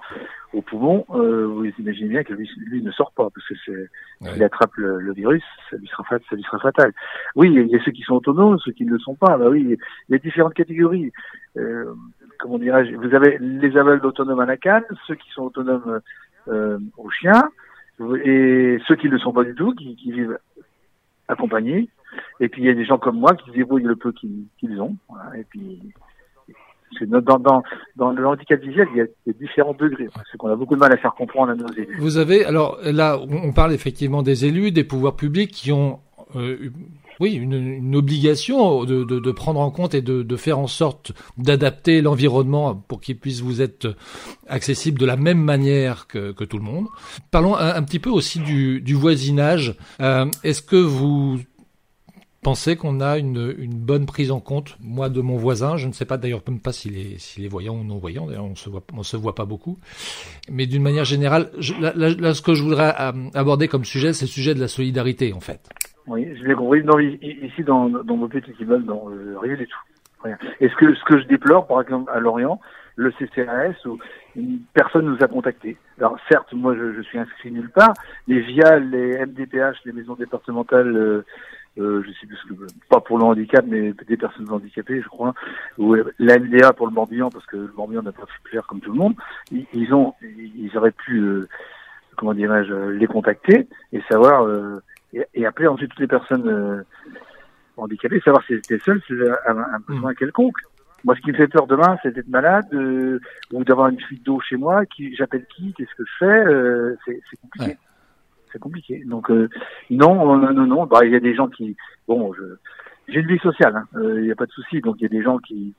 au 0.54 0.62
poumon, 0.62 1.06
euh, 1.16 1.48
vous 1.48 1.66
imaginez 1.80 2.10
bien 2.10 2.24
que 2.24 2.34
lui, 2.34 2.50
lui 2.68 2.84
ne 2.84 2.92
sort 2.92 3.12
pas 3.14 3.30
parce 3.34 3.48
que 3.48 3.56
c'est, 3.66 4.32
s'il 4.32 4.44
attrape 4.44 4.76
le, 4.76 5.12
virus, 5.14 5.44
ça 5.70 5.78
lui 5.78 5.88
sera 5.88 6.04
ça 6.08 6.36
lui 6.36 6.44
sera 6.44 6.60
fatal. 6.60 6.94
Oui, 7.36 7.52
il 7.52 7.68
y 7.68 7.76
a 7.76 7.84
ceux 7.84 7.92
qui 7.92 8.04
sont 8.04 8.14
autonomes, 8.16 8.60
ceux 8.60 8.72
qui 8.72 8.86
ne 8.86 8.92
le 8.92 9.00
sont 9.00 9.16
pas. 9.16 9.38
Bah 9.38 9.50
oui, 9.50 9.66
il 9.68 9.78
y 10.10 10.16
a 10.16 10.20
différentes 10.20 10.54
catégories. 10.54 11.12
Euh, 11.58 11.92
comment 12.40 12.60
dirais-je 12.60 12.96
Vous 12.96 13.16
avez 13.16 13.40
les 13.40 13.76
aveugles 13.78 14.06
autonomes 14.06 14.40
à 14.40 14.46
la 14.46 14.58
canne, 14.58 14.84
ceux 15.08 15.16
qui 15.16 15.30
sont 15.32 15.44
autonomes 15.44 16.02
euh, 16.48 16.78
aux 16.98 17.10
chiens, 17.10 17.50
et 18.24 18.78
ceux 18.88 18.96
qui 18.96 19.08
ne 19.08 19.14
le 19.14 19.20
sont 19.20 19.34
pas 19.34 19.44
du 19.44 19.56
tout, 19.56 19.74
qui, 19.74 19.96
qui, 19.96 20.12
vivent 20.12 20.38
accompagnés. 21.28 21.90
Et 22.40 22.50
puis 22.50 22.62
il 22.62 22.66
y 22.66 22.70
a 22.70 22.74
des 22.74 22.86
gens 22.86 22.98
comme 22.98 23.20
moi 23.20 23.36
qui 23.36 23.50
se 23.50 23.56
débrouillent 23.56 23.84
le 23.84 23.96
peu 23.96 24.12
qu'ils 24.12 24.82
ont. 24.82 24.96
Et 25.38 25.44
puis 25.44 25.80
dans, 27.02 27.40
dans, 27.96 28.12
le 28.12 28.28
handicap 28.28 28.62
visuel, 28.62 28.88
il 28.94 28.98
y 28.98 29.02
a, 29.02 29.34
différents 29.40 29.74
degrés. 29.74 30.08
C'est 30.32 30.38
qu'on 30.38 30.50
a 30.50 30.56
beaucoup 30.56 30.76
de 30.76 30.80
mal 30.80 30.94
à 30.94 30.98
faire 30.98 31.14
comprendre 31.14 31.52
à 31.52 31.56
nos 31.56 31.68
élus. 31.74 31.98
Vous 32.00 32.18
avez, 32.18 32.46
alors 32.46 32.78
là, 32.84 33.20
on 33.20 33.52
parle 33.52 33.74
effectivement 33.74 34.22
des 34.22 34.46
élus, 34.46 34.72
des 34.72 34.84
pouvoirs 34.84 35.16
publics 35.16 35.52
qui 35.52 35.72
ont 35.72 36.00
euh, 36.36 36.70
oui, 37.20 37.34
une, 37.34 37.96
obligation 37.96 38.86
de, 38.86 39.32
prendre 39.32 39.60
en 39.60 39.70
compte 39.72 39.94
et 39.94 40.02
de, 40.02 40.36
faire 40.36 40.60
en 40.60 40.68
sorte 40.68 41.12
d'adapter 41.38 42.02
l'environnement 42.02 42.76
pour 42.76 43.02
qu'il 43.02 43.18
puisse 43.18 43.42
vous 43.42 43.62
être 43.62 43.96
accessible 44.48 45.00
de 45.00 45.06
la 45.06 45.16
même 45.16 45.42
manière 45.42 46.08
que, 46.08 46.32
tout 46.44 46.58
le 46.58 46.64
monde. 46.64 46.88
Parlons 47.32 47.56
un, 47.56 47.82
petit 47.84 48.00
peu 48.00 48.10
aussi 48.10 48.40
du, 48.40 48.82
du 48.82 48.96
voisinage. 48.96 49.76
Euh, 50.02 50.26
Est-ce 50.44 50.62
que 50.62 50.76
vous 50.76 51.40
pensez 52.44 52.76
qu'on 52.76 53.02
a 53.02 53.18
une, 53.18 53.56
une, 53.58 53.74
bonne 53.74 54.06
prise 54.06 54.32
en 54.32 54.40
compte, 54.40 54.78
moi, 54.82 55.10
de 55.10 55.22
mon 55.22 55.38
voisin 55.38 55.78
Je 55.78 55.88
ne 55.88 55.94
sais 55.94 56.06
pas 56.06 56.18
d'ailleurs 56.18 56.42
même 56.48 56.60
pas 56.60 56.72
s'il 56.72 56.98
est, 56.98 57.20
s'il 57.20 57.46
est 57.46 57.48
voyant 57.48 57.76
ou 57.76 57.84
non 57.84 57.98
voyant. 57.98 58.28
D'ailleurs, 58.28 58.46
on 58.46 58.56
se 58.56 58.70
voit, 58.70 58.84
on 58.96 59.04
se 59.04 59.18
voit 59.18 59.36
pas 59.36 59.46
beaucoup. 59.46 59.80
Mais 60.52 60.68
d'une 60.68 60.84
manière 60.84 61.06
générale, 61.06 61.50
je, 61.58 61.74
là, 61.82 61.94
là, 61.96 62.34
ce 62.34 62.42
que 62.42 62.54
je 62.54 62.64
voudrais 62.64 62.94
euh, 63.00 63.12
aborder 63.34 63.68
comme 63.68 63.86
sujet, 63.86 64.14
c'est 64.14 64.26
le 64.26 64.30
sujet 64.30 64.54
de 64.54 64.60
la 64.60 64.68
solidarité, 64.68 65.34
en 65.34 65.40
fait. 65.40 65.70
Oui, 66.06 66.28
je 66.38 66.44
l'ai 66.44 66.56
compris. 66.56 66.84
Non, 66.84 67.00
ici, 67.00 67.64
dans, 67.64 67.90
dans 67.90 68.18
nos 68.18 68.28
petits 68.28 68.54
immeubles, 68.60 68.86
dans, 68.86 69.10
euh, 69.10 69.40
rien 69.40 69.56
du 69.56 69.66
tout. 69.66 69.80
Rien. 70.24 70.38
Et 70.60 70.70
ce 70.70 70.76
que, 70.76 70.94
ce 70.94 71.04
que 71.06 71.20
je 71.20 71.28
déplore, 71.28 71.66
par 71.68 71.82
exemple, 71.82 72.12
à 72.14 72.20
Lorient, 72.20 72.60
le 72.96 73.12
CCAS, 73.12 73.76
où 73.86 73.98
personne 74.74 75.06
nous 75.06 75.18
a 75.22 75.28
contactés. 75.28 75.78
Alors 75.98 76.18
certes, 76.30 76.54
moi 76.54 76.76
je, 76.76 76.94
je, 76.94 77.02
suis 77.02 77.18
inscrit 77.18 77.52
nulle 77.52 77.70
part, 77.70 77.94
mais 78.28 78.40
via 78.40 78.80
les 78.80 79.26
MDPH, 79.26 79.78
les 79.86 79.92
maisons 79.92 80.16
départementales, 80.16 80.96
euh, 80.96 81.26
je 81.78 82.12
sais 82.20 82.28
plus, 82.28 82.38
pas 82.90 83.00
pour 83.00 83.18
le 83.18 83.24
handicap, 83.24 83.66
mais 83.68 83.94
des 84.08 84.18
personnes 84.18 84.50
handicapées, 84.50 85.02
je 85.02 85.08
crois, 85.08 85.34
ou 85.78 85.96
l'AMDA 86.20 86.74
pour 86.74 86.88
le 86.88 86.94
Morbihan, 86.94 87.30
parce 87.30 87.46
que 87.46 87.58
le 87.58 87.74
Morbihan 87.76 88.04
n'a 88.04 88.12
pas 88.12 88.26
pu 88.26 88.52
faire 88.52 88.68
comme 88.68 88.80
tout 88.80 88.92
le 88.92 89.00
monde, 89.00 89.16
ils, 89.52 89.66
ils 89.74 89.94
ont, 89.94 90.14
ils 90.22 90.72
auraient 90.78 90.92
pu, 90.92 91.20
euh, 91.20 91.48
comment 92.16 92.34
dirais-je, 92.34 92.74
les 92.74 93.08
contacter 93.08 93.68
et 93.92 94.02
savoir 94.10 94.46
euh, 94.46 94.82
et, 95.14 95.26
et, 95.34 95.46
appeler 95.46 95.68
ensuite 95.68 95.90
toutes 95.90 96.00
les 96.00 96.08
personnes 96.08 96.48
euh, 96.48 96.84
handicapées, 97.78 98.22
savoir 98.22 98.44
si 98.46 98.54
elles 98.54 98.60
étaient 98.60 98.80
seules, 98.80 99.02
si 99.06 99.14
elles 99.14 99.36
avaient 99.46 99.62
un 99.62 99.80
besoin 99.88 100.12
hmm. 100.12 100.16
quelconque. 100.16 100.58
Moi, 101.06 101.16
ce 101.16 101.22
qui 101.22 101.32
me 101.32 101.38
fait 101.38 101.48
peur 101.48 101.68
demain, 101.68 101.98
c'est 102.02 102.14
d'être 102.14 102.30
malade 102.30 102.66
euh, 102.74 103.20
ou 103.52 103.64
d'avoir 103.66 103.90
une 103.90 104.00
fuite 104.00 104.24
d'eau 104.24 104.40
chez 104.40 104.56
moi. 104.56 104.86
Qui, 104.86 105.14
j'appelle 105.16 105.46
qui 105.54 105.74
Qu'est-ce 105.74 105.94
que 105.96 106.04
je 106.06 106.18
fais 106.18 106.26
euh, 106.26 106.96
C'est 107.06 107.42
compliqué. 107.42 107.78
C'est 108.54 108.60
compliqué. 108.60 109.04
Donc 109.06 109.30
euh, 109.32 109.50
non, 109.90 110.38
non, 110.38 110.54
non, 110.54 110.66
non. 110.66 110.86
Bah, 110.86 111.00
il 111.04 111.12
y 111.12 111.16
a 111.16 111.20
des 111.20 111.34
gens 111.34 111.48
qui, 111.48 111.76
bon, 112.08 112.32
je, 112.34 112.44
j'ai 113.08 113.20
une 113.20 113.28
vie 113.28 113.40
sociale. 113.40 113.76
Hein. 113.76 113.88
Il 113.96 114.22
n'y 114.22 114.32
a 114.32 114.36
pas 114.36 114.46
de 114.46 114.52
souci. 114.52 114.80
Donc 114.80 114.98
il 115.00 115.04
y 115.04 115.06
a 115.08 115.10
des 115.10 115.24
gens 115.24 115.40
qui 115.40 115.74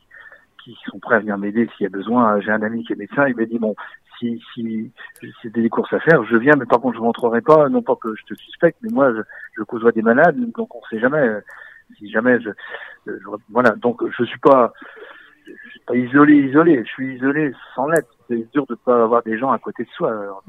qui 0.63 0.77
sont 0.91 0.99
prêts 0.99 1.17
à 1.17 1.21
venir 1.21 1.37
m'aider 1.37 1.69
s'il 1.77 1.85
y 1.85 1.87
a 1.87 1.91
besoin. 1.91 2.41
J'ai 2.41 2.51
un 2.51 2.63
ami 2.63 2.85
qui 2.85 2.95
est 2.95 2.97
médecin. 2.97 3.29
Il 3.29 3.37
m'a 3.37 3.45
dit 3.45 3.59
bon, 3.59 3.75
si 4.19 4.43
si 4.53 4.91
c'est 5.43 5.53
des 5.53 5.69
courses 5.69 5.93
à 5.93 6.01
faire, 6.01 6.25
je 6.25 6.37
viens, 6.37 6.55
mais 6.59 6.67
par 6.67 6.81
contre 6.81 6.97
je 6.97 7.03
rentrerai 7.03 7.43
pas. 7.43 7.69
Non 7.69 7.83
pas 7.83 7.97
que 7.97 8.15
je 8.17 8.25
te 8.25 8.35
suspecte, 8.35 8.79
mais 8.83 8.91
moi 8.93 9.13
je, 9.13 9.21
je 9.59 9.91
des 9.91 10.03
malades, 10.03 10.37
donc 10.53 10.75
on 10.75 10.83
sait 10.91 10.99
jamais. 10.99 11.41
Si 11.99 12.11
jamais 12.11 12.41
je, 12.41 12.51
je 13.07 13.13
voilà. 13.51 13.71
Donc 13.77 14.03
je 14.11 14.25
suis 14.25 14.39
pas 14.39 14.73
pas 15.87 15.97
isolé, 15.97 16.35
isolé. 16.37 16.83
Je 16.85 16.91
suis 16.91 17.17
isolé 17.17 17.53
sans 17.75 17.89
l'être. 17.89 18.09
C'est 18.29 18.51
dur 18.53 18.67
de 18.67 18.73
ne 18.73 18.77
pas 18.77 19.03
avoir 19.03 19.23
des 19.23 19.39
gens 19.39 19.53
à 19.53 19.59
côté 19.59 19.85
de 19.85 19.91
soi. 19.91 20.43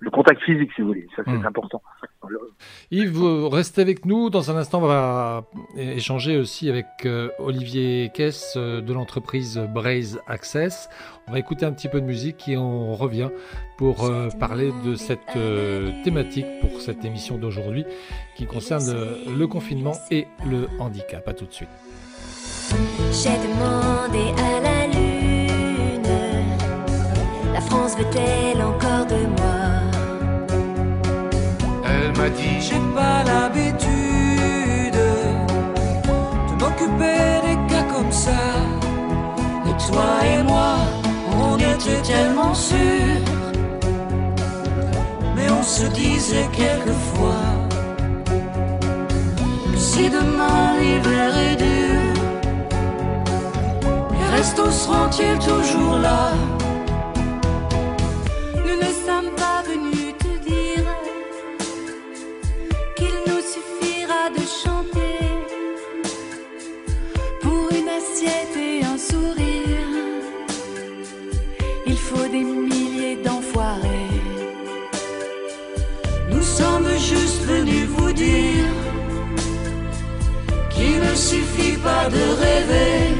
Le 0.00 0.10
contact 0.10 0.40
physique, 0.42 0.70
si 0.74 0.82
vous 0.82 0.88
voulez, 0.88 1.06
ça 1.16 1.22
c'est 1.24 1.32
hmm. 1.32 1.46
important. 1.46 1.82
Yves, 2.90 3.10
vous 3.10 3.48
restez 3.48 3.82
avec 3.82 4.04
nous. 4.04 4.30
Dans 4.30 4.50
un 4.50 4.56
instant, 4.56 4.78
on 4.78 4.86
va 4.86 5.44
échanger 5.76 6.36
aussi 6.36 6.68
avec 6.68 6.86
euh, 7.04 7.30
Olivier 7.38 8.10
Kess 8.14 8.54
euh, 8.56 8.80
de 8.80 8.92
l'entreprise 8.92 9.58
Braze 9.74 10.20
Access. 10.26 10.88
On 11.26 11.32
va 11.32 11.38
écouter 11.38 11.66
un 11.66 11.72
petit 11.72 11.88
peu 11.88 12.00
de 12.00 12.06
musique 12.06 12.48
et 12.48 12.56
on 12.56 12.94
revient 12.94 13.30
pour 13.76 14.04
euh, 14.04 14.28
parler 14.38 14.72
de 14.84 14.94
cette 14.94 15.36
thématique 16.04 16.46
pour 16.60 16.80
cette 16.80 17.04
émission 17.04 17.36
d'aujourd'hui 17.36 17.84
qui 18.36 18.46
concerne 18.46 18.84
le 19.36 19.46
confinement 19.46 19.94
et 20.10 20.26
le 20.46 20.68
handicap. 20.78 21.26
À 21.26 21.32
tout 21.32 21.46
de 21.46 21.52
suite. 21.52 21.68
J'ai 23.10 23.30
demandé 23.30 24.32
à 24.38 24.60
la 24.60 24.86
lune, 24.86 26.02
la 27.52 27.60
France 27.60 27.96
veut-elle 27.96 28.62
encore 28.62 28.87
dit, 32.30 32.60
j'ai 32.60 32.80
pas 32.94 33.22
l'habitude 33.24 34.98
de 36.48 36.54
m'occuper 36.60 37.40
des 37.46 37.56
cas 37.72 37.84
comme 37.94 38.10
ça. 38.10 38.42
Et 39.68 39.74
toi 39.86 40.10
et 40.24 40.42
moi, 40.42 40.76
on 41.40 41.56
était 41.56 42.02
tellement 42.02 42.54
sûrs, 42.54 42.78
mais 45.36 45.48
on 45.50 45.62
se 45.62 45.84
disait 45.86 46.48
quelquefois, 46.52 47.46
si 49.76 50.10
demain 50.10 50.74
l'hiver 50.80 51.36
est 51.36 51.56
dur 51.56 51.68
restos 54.38 54.70
seront-ils 54.70 55.38
toujours 55.38 55.98
là? 55.98 56.30
De 82.10 82.24
rêver 82.40 83.18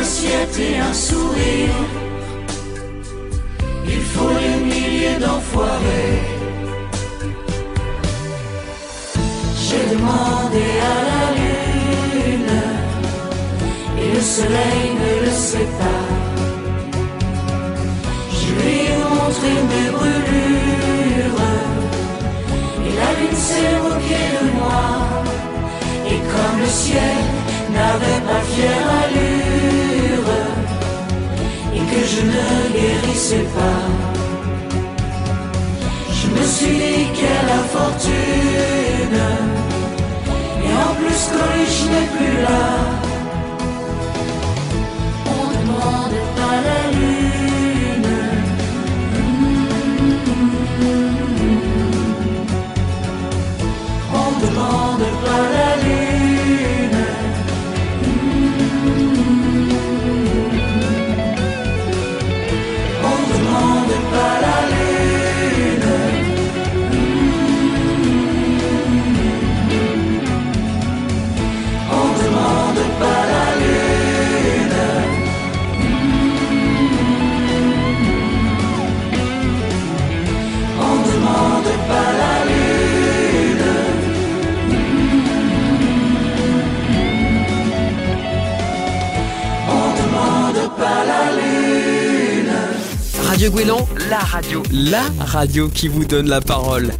assiette 0.00 0.58
et 0.58 0.78
un 0.78 0.94
sourire. 0.94 1.80
Il 3.86 4.02
faut 4.12 4.32
des 4.42 4.56
milliers 4.64 5.18
d'enfoirés. 5.24 6.20
J'ai 9.64 9.84
demandé 9.94 10.64
à 10.92 10.96
la 11.10 11.24
lune 11.38 12.58
et 14.02 14.08
le 14.16 14.22
soleil 14.36 14.84
ne 15.02 15.12
le 15.26 15.32
sait 15.48 15.70
pas. 15.80 16.06
Je 18.38 18.48
lui 18.58 18.76
ai 18.88 18.96
montré 19.04 19.50
mes 19.70 19.88
brûlures 19.96 21.42
et 22.86 22.92
la 23.00 23.10
lune 23.18 23.38
s'est 23.48 23.74
moquée 23.84 24.28
de 24.36 24.44
moi. 24.58 25.19
Comme 26.32 26.60
le 26.60 26.70
ciel 26.82 27.20
n'avait 27.74 28.22
pas 28.28 28.42
fière 28.52 28.86
allure 29.02 30.30
et 31.76 31.84
que 31.90 32.00
je 32.12 32.20
ne 32.32 32.46
guérissais 32.76 33.46
pas. 33.56 33.82
Je 36.18 36.26
me 36.34 36.44
suis 36.54 36.76
dit 36.84 37.06
quelle 37.18 37.52
fortune 37.74 39.20
et 40.64 40.72
en 40.86 40.92
plus 40.98 41.20
je 41.76 41.84
n'est 41.92 42.08
plus 42.14 42.36
là. 42.42 42.59
Guélan, 93.50 93.88
la 94.08 94.18
radio, 94.18 94.62
la 94.72 95.02
radio 95.18 95.68
qui 95.68 95.88
vous 95.88 96.04
donne 96.04 96.28
la 96.28 96.40
parole. 96.40 96.90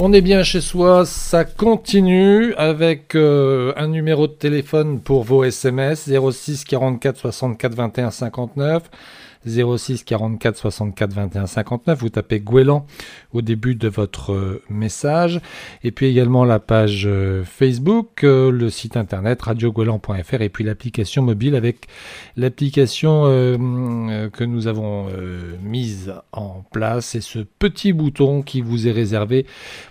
On 0.00 0.12
est 0.12 0.20
bien 0.20 0.42
chez 0.42 0.60
soi, 0.60 1.06
ça 1.06 1.44
continue 1.44 2.52
avec 2.54 3.14
euh, 3.14 3.72
un 3.76 3.88
numéro 3.88 4.26
de 4.26 4.32
téléphone 4.32 5.00
pour 5.00 5.24
vos 5.24 5.44
SMS 5.44 6.10
06 6.10 6.64
44 6.64 7.18
64 7.18 7.74
21 7.74 8.10
59. 8.10 8.82
06 9.46 10.04
44 10.04 10.56
64 10.56 11.12
21 11.12 11.46
59. 11.46 11.98
Vous 11.98 12.08
tapez 12.08 12.40
Gouélan 12.40 12.86
au 13.32 13.42
début 13.42 13.74
de 13.74 13.88
votre 13.88 14.32
euh, 14.32 14.62
message. 14.68 15.40
Et 15.82 15.90
puis 15.90 16.06
également 16.06 16.44
la 16.44 16.58
page 16.58 17.04
euh, 17.06 17.44
Facebook, 17.44 18.24
euh, 18.24 18.50
le 18.50 18.70
site 18.70 18.96
internet 18.96 19.42
radiogouélan.fr 19.42 20.42
et 20.42 20.48
puis 20.48 20.64
l'application 20.64 21.22
mobile 21.22 21.54
avec 21.54 21.86
l'application 22.36 23.10
que 23.20 24.44
nous 24.44 24.66
avons 24.66 25.08
mise 25.62 26.12
en 26.32 26.64
place 26.72 27.14
et 27.14 27.20
ce 27.20 27.38
petit 27.38 27.92
bouton 27.92 28.42
qui 28.42 28.60
vous 28.60 28.88
est 28.88 28.92
réservé 28.92 29.46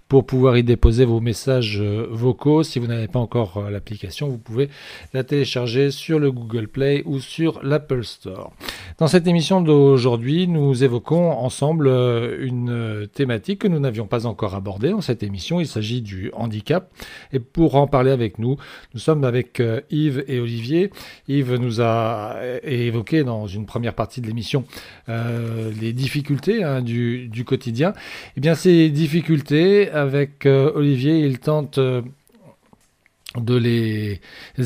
pour 0.10 0.26
pouvoir 0.26 0.58
y 0.58 0.64
déposer 0.64 1.06
vos 1.06 1.22
messages 1.22 1.80
vocaux. 1.80 2.64
Si 2.64 2.80
vous 2.80 2.88
n'avez 2.88 3.08
pas 3.08 3.20
encore 3.20 3.70
l'application, 3.72 4.28
vous 4.28 4.38
pouvez 4.38 4.70
la 5.14 5.24
télécharger 5.24 5.92
sur 5.92 6.20
le 6.20 6.32
Google 6.32 6.68
Play 6.68 7.04
ou 7.06 7.20
sur 7.20 7.64
l'Apple 7.64 8.04
Store. 8.04 8.52
Dans 8.98 9.08
cette 9.08 9.28
émission 9.28 9.62
d'aujourd'hui, 9.62 10.48
nous 10.48 10.84
évoquons 10.84 11.32
ensemble 11.32 11.88
une 11.88 13.08
thématique 13.14 13.60
que 13.60 13.68
nous 13.68 13.80
n'avions 13.80 14.08
pas 14.08 14.26
encore 14.26 14.56
abordée 14.56 14.90
dans 14.90 15.02
cette 15.02 15.24
émission. 15.24 15.62
Il 15.62 15.68
s'agit 15.68 16.02
du 16.02 16.32
handicap. 16.34 16.92
Et 17.32 17.40
pour 17.40 17.76
en 17.76 17.88
parler 17.88 18.12
avec 18.12 18.40
nous, 18.40 18.58
nous 18.94 19.00
sommes 19.00 19.24
avec 19.24 19.60
euh, 19.60 19.82
Yves 19.92 20.24
et 20.28 20.40
Olivier. 20.40 20.92
Yves 21.28 21.56
nous 21.56 21.82
a 21.82 22.36
évoqué 22.64 23.24
dans 23.24 23.48
une 23.48 23.66
première 23.66 23.94
partie 23.94 24.22
de 24.22 24.28
l'émission 24.28 24.66
euh, 25.08 25.72
les 25.80 25.94
difficultés 25.94 26.64
hein, 26.64 26.82
du, 26.82 27.44
quotidien. 27.46 27.94
Eh 28.38 28.42
bien, 28.42 28.56
ces 28.56 28.90
difficultés, 28.90 29.90
avec 30.02 30.46
euh, 30.46 30.72
Olivier, 30.76 31.20
il 31.20 31.40
tente 31.40 31.80
de 31.80 33.58
les, 33.58 34.20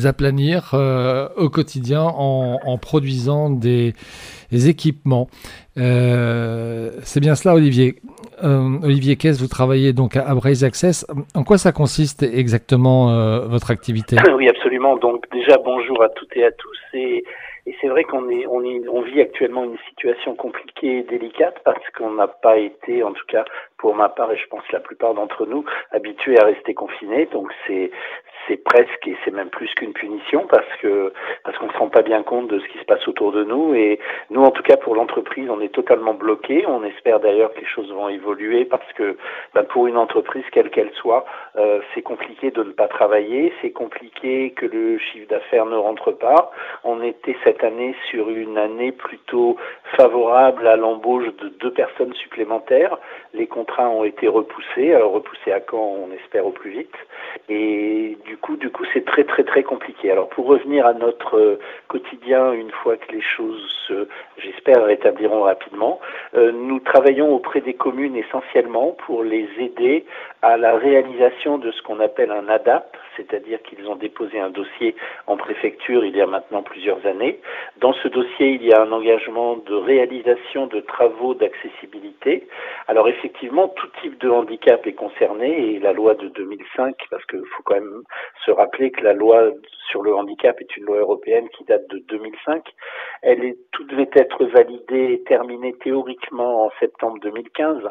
aplanir 0.06 0.74
au 1.36 1.50
quotidien 1.50 2.02
en, 2.02 2.78
produisant 2.78 3.50
des, 3.50 3.94
équipements. 4.52 5.28
c'est 5.76 7.20
bien 7.20 7.34
cela, 7.34 7.54
Olivier. 7.54 8.00
Euh, 8.42 8.78
Olivier 8.82 9.16
Kess, 9.16 9.40
vous 9.40 9.48
travaillez 9.48 9.92
donc 9.92 10.16
à 10.16 10.34
Braze 10.34 10.64
Access. 10.64 11.06
En 11.34 11.44
quoi 11.44 11.58
ça 11.58 11.72
consiste 11.72 12.22
exactement 12.22 13.10
euh, 13.10 13.46
votre 13.46 13.70
activité? 13.70 14.16
Oui, 14.34 14.48
absolument. 14.48 14.96
Donc 14.96 15.26
déjà 15.32 15.56
bonjour 15.64 16.02
à 16.02 16.08
toutes 16.08 16.36
et 16.36 16.44
à 16.44 16.50
tous. 16.52 16.78
Et 17.66 17.74
c'est 17.80 17.88
vrai 17.88 18.04
qu'on 18.04 18.28
est, 18.28 18.46
on 18.46 18.62
est, 18.62 18.86
on 18.88 19.00
vit 19.00 19.20
actuellement 19.20 19.64
une 19.64 19.78
situation 19.88 20.34
compliquée 20.34 20.98
et 20.98 21.02
délicate 21.02 21.60
parce 21.64 21.88
qu'on 21.96 22.10
n'a 22.10 22.28
pas 22.28 22.58
été, 22.58 23.02
en 23.02 23.12
tout 23.12 23.26
cas 23.26 23.44
pour 23.78 23.94
ma 23.94 24.08
part 24.08 24.30
et 24.32 24.36
je 24.36 24.46
pense 24.48 24.64
la 24.72 24.80
plupart 24.80 25.14
d'entre 25.14 25.46
nous, 25.46 25.64
habitués 25.90 26.38
à 26.38 26.44
rester 26.44 26.74
confinés. 26.74 27.26
Donc 27.26 27.50
c'est, 27.66 27.90
c'est 28.48 28.62
presque 28.62 29.06
et 29.06 29.16
c'est 29.24 29.30
même 29.30 29.50
plus 29.50 29.72
qu'une 29.74 29.92
punition 29.92 30.46
parce 30.48 30.68
que 30.80 31.12
parce 31.44 31.56
qu'on 31.58 31.66
ne 31.66 31.72
se 31.72 31.78
rend 31.78 31.88
pas 31.88 32.02
bien 32.02 32.22
compte 32.22 32.48
de 32.48 32.58
ce 32.58 32.66
qui 32.68 32.78
se 32.78 32.84
passe 32.84 33.06
autour 33.08 33.32
de 33.32 33.44
nous. 33.44 33.74
Et 33.74 33.98
nous 34.30 34.42
en 34.42 34.50
tout 34.50 34.62
cas 34.62 34.76
pour 34.76 34.94
l'entreprise 34.94 35.48
on 35.50 35.60
est 35.60 35.72
totalement 35.74 36.14
bloqué. 36.14 36.64
On 36.66 36.84
espère 36.84 37.20
d'ailleurs 37.20 37.52
que 37.54 37.60
les 37.60 37.66
choses 37.66 37.90
vont 37.92 38.08
évoluer 38.08 38.64
parce 38.64 38.90
que 38.94 39.16
ben, 39.54 39.64
pour 39.64 39.86
une 39.86 39.96
entreprise 39.96 40.44
quelle 40.52 40.70
qu'elle 40.70 40.92
soit 40.92 41.24
euh, 41.56 41.80
c'est 41.94 42.02
compliqué 42.02 42.50
de 42.50 42.62
ne 42.62 42.72
pas 42.72 42.88
travailler. 42.88 43.52
C'est 43.62 43.70
compliqué 43.70 44.50
que 44.50 44.66
le 44.66 44.98
chiffre 44.98 45.28
d'affaires 45.28 45.66
ne 45.66 45.76
rentre 45.76 46.12
pas. 46.12 46.50
On 46.82 47.02
était 47.02 47.36
cette 47.44 47.62
année 47.64 47.94
sur 48.10 48.30
une 48.30 48.58
année 48.58 48.92
plutôt 48.92 49.56
favorable 49.96 50.66
à 50.66 50.76
l'embauche 50.76 51.26
de 51.36 51.48
deux 51.48 51.72
personnes 51.72 52.14
supplémentaires. 52.14 52.98
Les 53.32 53.46
contrats 53.46 53.88
ont 53.88 54.04
été 54.04 54.28
repoussés. 54.28 54.94
Alors 54.94 55.12
repoussés 55.12 55.52
à 55.52 55.60
quand? 55.60 55.94
On 56.04 56.10
espère 56.12 56.46
au 56.46 56.50
plus 56.50 56.70
vite. 56.70 56.96
Et 57.48 58.16
coup, 58.36 58.56
du 58.56 58.70
coup, 58.70 58.84
c'est 58.92 59.04
très 59.04 59.24
très 59.24 59.44
très 59.44 59.62
compliqué. 59.62 60.10
Alors 60.10 60.28
pour 60.28 60.46
revenir 60.46 60.86
à 60.86 60.94
notre 60.94 61.36
euh, 61.38 61.58
quotidien, 61.88 62.52
une 62.52 62.70
fois 62.70 62.96
que 62.96 63.12
les 63.12 63.22
choses, 63.22 63.92
j'espère, 64.38 64.84
rétabliront 64.84 65.42
rapidement, 65.42 66.00
euh, 66.34 66.52
nous 66.52 66.80
travaillons 66.80 67.34
auprès 67.34 67.60
des 67.60 67.74
communes 67.74 68.16
essentiellement 68.16 68.96
pour 69.06 69.22
les 69.22 69.48
aider 69.58 70.04
à 70.42 70.56
la 70.56 70.76
réalisation 70.76 71.58
de 71.58 71.70
ce 71.70 71.82
qu'on 71.82 72.00
appelle 72.00 72.30
un 72.30 72.48
ADAP, 72.48 72.96
c'est-à-dire 73.16 73.62
qu'ils 73.62 73.86
ont 73.88 73.96
déposé 73.96 74.38
un 74.38 74.50
dossier 74.50 74.94
en 75.26 75.36
préfecture 75.36 76.04
il 76.04 76.16
y 76.16 76.20
a 76.20 76.26
maintenant 76.26 76.62
plusieurs 76.62 77.04
années. 77.06 77.40
Dans 77.78 77.92
ce 77.94 78.08
dossier, 78.08 78.50
il 78.50 78.64
y 78.64 78.72
a 78.72 78.82
un 78.82 78.92
engagement 78.92 79.56
de 79.56 79.74
réalisation 79.74 80.66
de 80.66 80.80
travaux 80.80 81.34
d'accessibilité. 81.34 82.46
Alors 82.88 83.08
effectivement, 83.08 83.68
tout 83.68 83.88
type 84.02 84.20
de 84.20 84.28
handicap 84.28 84.86
est 84.86 84.92
concerné 84.92 85.74
et 85.74 85.78
la 85.78 85.92
loi 85.92 86.14
de 86.14 86.28
2005, 86.28 86.96
parce 87.10 87.24
qu'il 87.26 87.44
faut 87.56 87.62
quand 87.64 87.74
même 87.74 88.02
se 88.44 88.50
rappeler 88.50 88.90
que 88.90 89.02
la 89.02 89.12
loi 89.12 89.50
sur 89.90 90.02
le 90.02 90.14
handicap 90.14 90.60
est 90.60 90.76
une 90.76 90.84
loi 90.84 90.98
européenne 90.98 91.48
qui 91.56 91.64
date 91.64 91.86
de 91.88 91.98
2005. 92.08 92.64
Elle 93.22 93.44
est, 93.44 93.56
tout 93.72 93.84
devait 93.84 94.10
être 94.14 94.44
validé 94.46 95.12
et 95.14 95.22
terminé 95.24 95.74
théoriquement 95.82 96.66
en 96.66 96.70
septembre 96.80 97.18
2015. 97.22 97.82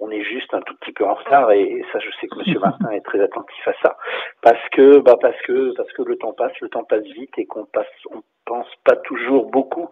On 0.00 0.10
est 0.10 0.22
juste 0.22 0.52
un 0.54 0.60
tout 0.62 0.74
petit 0.76 0.92
peu 0.92 1.04
en 1.04 1.14
retard 1.14 1.50
et, 1.52 1.84
ça, 1.92 1.98
je 1.98 2.10
sais 2.20 2.26
que 2.26 2.38
Monsieur 2.38 2.58
Martin 2.60 2.90
est 2.90 3.04
très 3.04 3.20
attentif 3.20 3.68
à 3.68 3.74
ça 3.82 3.96
parce 4.40 4.61
que, 4.70 4.98
bah 4.98 5.16
parce 5.20 5.40
que, 5.42 5.74
parce 5.76 5.92
que 5.92 6.02
le 6.02 6.16
temps 6.16 6.32
passe, 6.32 6.58
le 6.60 6.68
temps 6.68 6.84
passe 6.84 7.04
vite 7.04 7.36
et 7.38 7.46
qu'on 7.46 7.64
passe, 7.64 7.86
on 8.10 8.22
pense 8.44 8.68
pas 8.84 8.96
toujours 8.96 9.50
beaucoup 9.50 9.88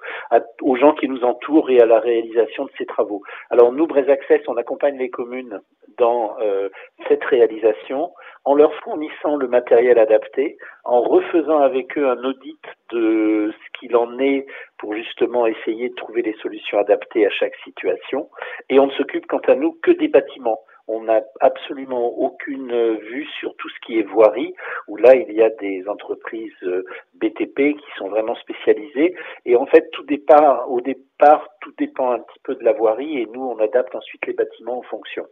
aux 0.62 0.76
gens 0.76 0.92
qui 0.94 1.08
nous 1.08 1.22
entourent 1.24 1.70
et 1.70 1.80
à 1.80 1.86
la 1.86 2.00
réalisation 2.00 2.64
de 2.64 2.70
ces 2.76 2.86
travaux. 2.86 3.22
Alors 3.50 3.72
nous, 3.72 3.86
Braise 3.86 4.08
Access, 4.08 4.42
on 4.48 4.56
accompagne 4.56 4.98
les 4.98 5.10
communes 5.10 5.60
dans 5.98 6.36
euh, 6.40 6.68
cette 7.08 7.24
réalisation 7.24 8.12
en 8.44 8.54
leur 8.54 8.74
fournissant 8.82 9.36
le 9.36 9.48
matériel 9.48 9.98
adapté, 9.98 10.56
en 10.84 11.02
refaisant 11.02 11.58
avec 11.58 11.96
eux 11.98 12.08
un 12.08 12.22
audit 12.24 12.60
de 12.90 13.52
ce 13.52 13.78
qu'il 13.78 13.94
en 13.96 14.18
est 14.18 14.46
pour 14.78 14.94
justement 14.94 15.46
essayer 15.46 15.90
de 15.90 15.94
trouver 15.94 16.22
des 16.22 16.34
solutions 16.42 16.78
adaptées 16.78 17.26
à 17.26 17.30
chaque 17.30 17.54
situation. 17.64 18.30
Et 18.68 18.78
on 18.78 18.86
ne 18.86 18.92
s'occupe 18.92 19.26
quant 19.26 19.42
à 19.46 19.54
nous 19.54 19.78
que 19.82 19.90
des 19.90 20.08
bâtiments. 20.08 20.60
On 20.92 21.02
n'a 21.04 21.22
absolument 21.40 22.08
aucune 22.18 22.96
vue 22.96 23.26
sur 23.38 23.54
tout 23.56 23.68
ce 23.68 23.78
qui 23.86 24.00
est 24.00 24.02
voirie, 24.02 24.54
où 24.88 24.96
là, 24.96 25.14
il 25.14 25.32
y 25.32 25.40
a 25.40 25.50
des 25.50 25.86
entreprises 25.86 26.52
euh, 26.64 26.84
BTP 27.14 27.76
qui 27.76 27.90
sont 27.96 28.08
vraiment 28.08 28.34
spécialisées. 28.34 29.14
Et 29.46 29.54
en 29.54 29.66
fait, 29.66 29.88
tout 29.92 30.02
au 30.02 30.80
départ, 30.80 31.48
tout 31.60 31.72
dépend 31.78 32.10
un 32.10 32.18
petit 32.18 32.40
peu 32.42 32.56
de 32.56 32.64
la 32.64 32.72
voirie 32.72 33.20
et 33.20 33.26
nous, 33.26 33.42
on 33.42 33.58
adapte 33.60 33.94
ensuite 33.94 34.26
les 34.26 34.32
bâtiments 34.32 34.78
en 34.78 34.82
fonction. 34.82 35.26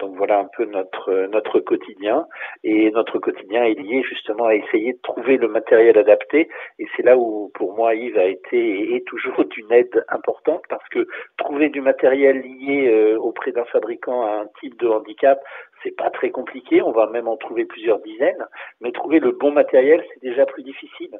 Donc 0.00 0.16
voilà 0.16 0.38
un 0.38 0.48
peu 0.56 0.64
notre 0.64 1.26
notre 1.26 1.60
quotidien. 1.60 2.26
Et 2.64 2.90
notre 2.90 3.18
quotidien 3.18 3.64
est 3.64 3.74
lié 3.74 4.02
justement 4.02 4.46
à 4.46 4.54
essayer 4.54 4.94
de 4.94 5.00
trouver 5.02 5.36
le 5.36 5.48
matériel 5.48 5.98
adapté. 5.98 6.48
Et 6.78 6.86
c'est 6.96 7.02
là 7.02 7.16
où 7.16 7.50
pour 7.54 7.74
moi 7.74 7.94
Yves 7.94 8.18
a 8.18 8.26
été 8.26 8.58
et 8.58 8.96
est 8.96 9.06
toujours 9.06 9.44
d'une 9.44 9.72
aide 9.72 10.04
importante 10.08 10.62
parce 10.68 10.86
que 10.88 11.06
trouver 11.36 11.68
du 11.68 11.80
matériel 11.80 12.40
lié 12.40 12.88
euh, 12.88 13.18
auprès 13.18 13.52
d'un 13.52 13.64
fabricant 13.66 14.22
à 14.22 14.42
un 14.42 14.46
type 14.60 14.78
de 14.80 14.88
handicap 14.88 15.40
c'est 15.82 15.96
pas 15.96 16.10
très 16.10 16.30
compliqué, 16.30 16.82
on 16.82 16.92
va 16.92 17.06
même 17.06 17.28
en 17.28 17.36
trouver 17.36 17.64
plusieurs 17.64 18.00
dizaines, 18.00 18.44
mais 18.80 18.92
trouver 18.92 19.18
le 19.18 19.32
bon 19.32 19.50
matériel, 19.50 20.04
c'est 20.12 20.22
déjà 20.22 20.46
plus 20.46 20.62
difficile. 20.62 21.18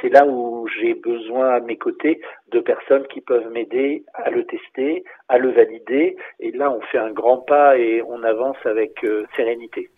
C'est 0.00 0.08
là 0.08 0.26
où 0.26 0.66
j'ai 0.78 0.94
besoin 0.94 1.50
à 1.50 1.60
mes 1.60 1.76
côtés 1.76 2.20
de 2.52 2.60
personnes 2.60 3.06
qui 3.12 3.20
peuvent 3.20 3.50
m'aider 3.52 4.04
à 4.14 4.30
le 4.30 4.44
tester, 4.46 5.04
à 5.28 5.38
le 5.38 5.50
valider. 5.50 6.16
Et 6.38 6.52
là, 6.52 6.70
on 6.70 6.80
fait 6.80 6.98
un 6.98 7.10
grand 7.10 7.38
pas 7.38 7.78
et 7.78 8.02
on 8.02 8.22
avance 8.22 8.56
avec 8.64 9.04
euh, 9.04 9.26
sérénité. 9.36 9.90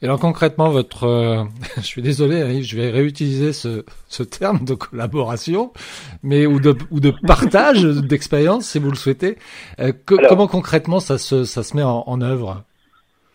Et 0.00 0.04
alors 0.04 0.20
concrètement, 0.20 0.70
votre, 0.70 1.04
euh, 1.04 1.42
je 1.76 1.82
suis 1.82 2.02
désolé, 2.02 2.62
je 2.62 2.76
vais 2.76 2.90
réutiliser 2.90 3.52
ce, 3.52 3.84
ce 4.06 4.22
terme 4.22 4.64
de 4.64 4.74
collaboration, 4.74 5.72
mais 6.22 6.46
ou 6.46 6.60
de, 6.60 6.74
ou 6.92 7.00
de 7.00 7.12
partage 7.26 7.82
d'expérience, 7.82 8.68
si 8.70 8.78
vous 8.78 8.90
le 8.90 8.96
souhaitez. 8.96 9.36
Euh, 9.80 9.92
comment 10.06 10.46
concrètement 10.46 11.00
ça 11.00 11.18
se, 11.18 11.44
ça 11.44 11.64
se 11.64 11.76
met 11.76 11.82
en, 11.82 12.04
en 12.06 12.20
œuvre? 12.20 12.62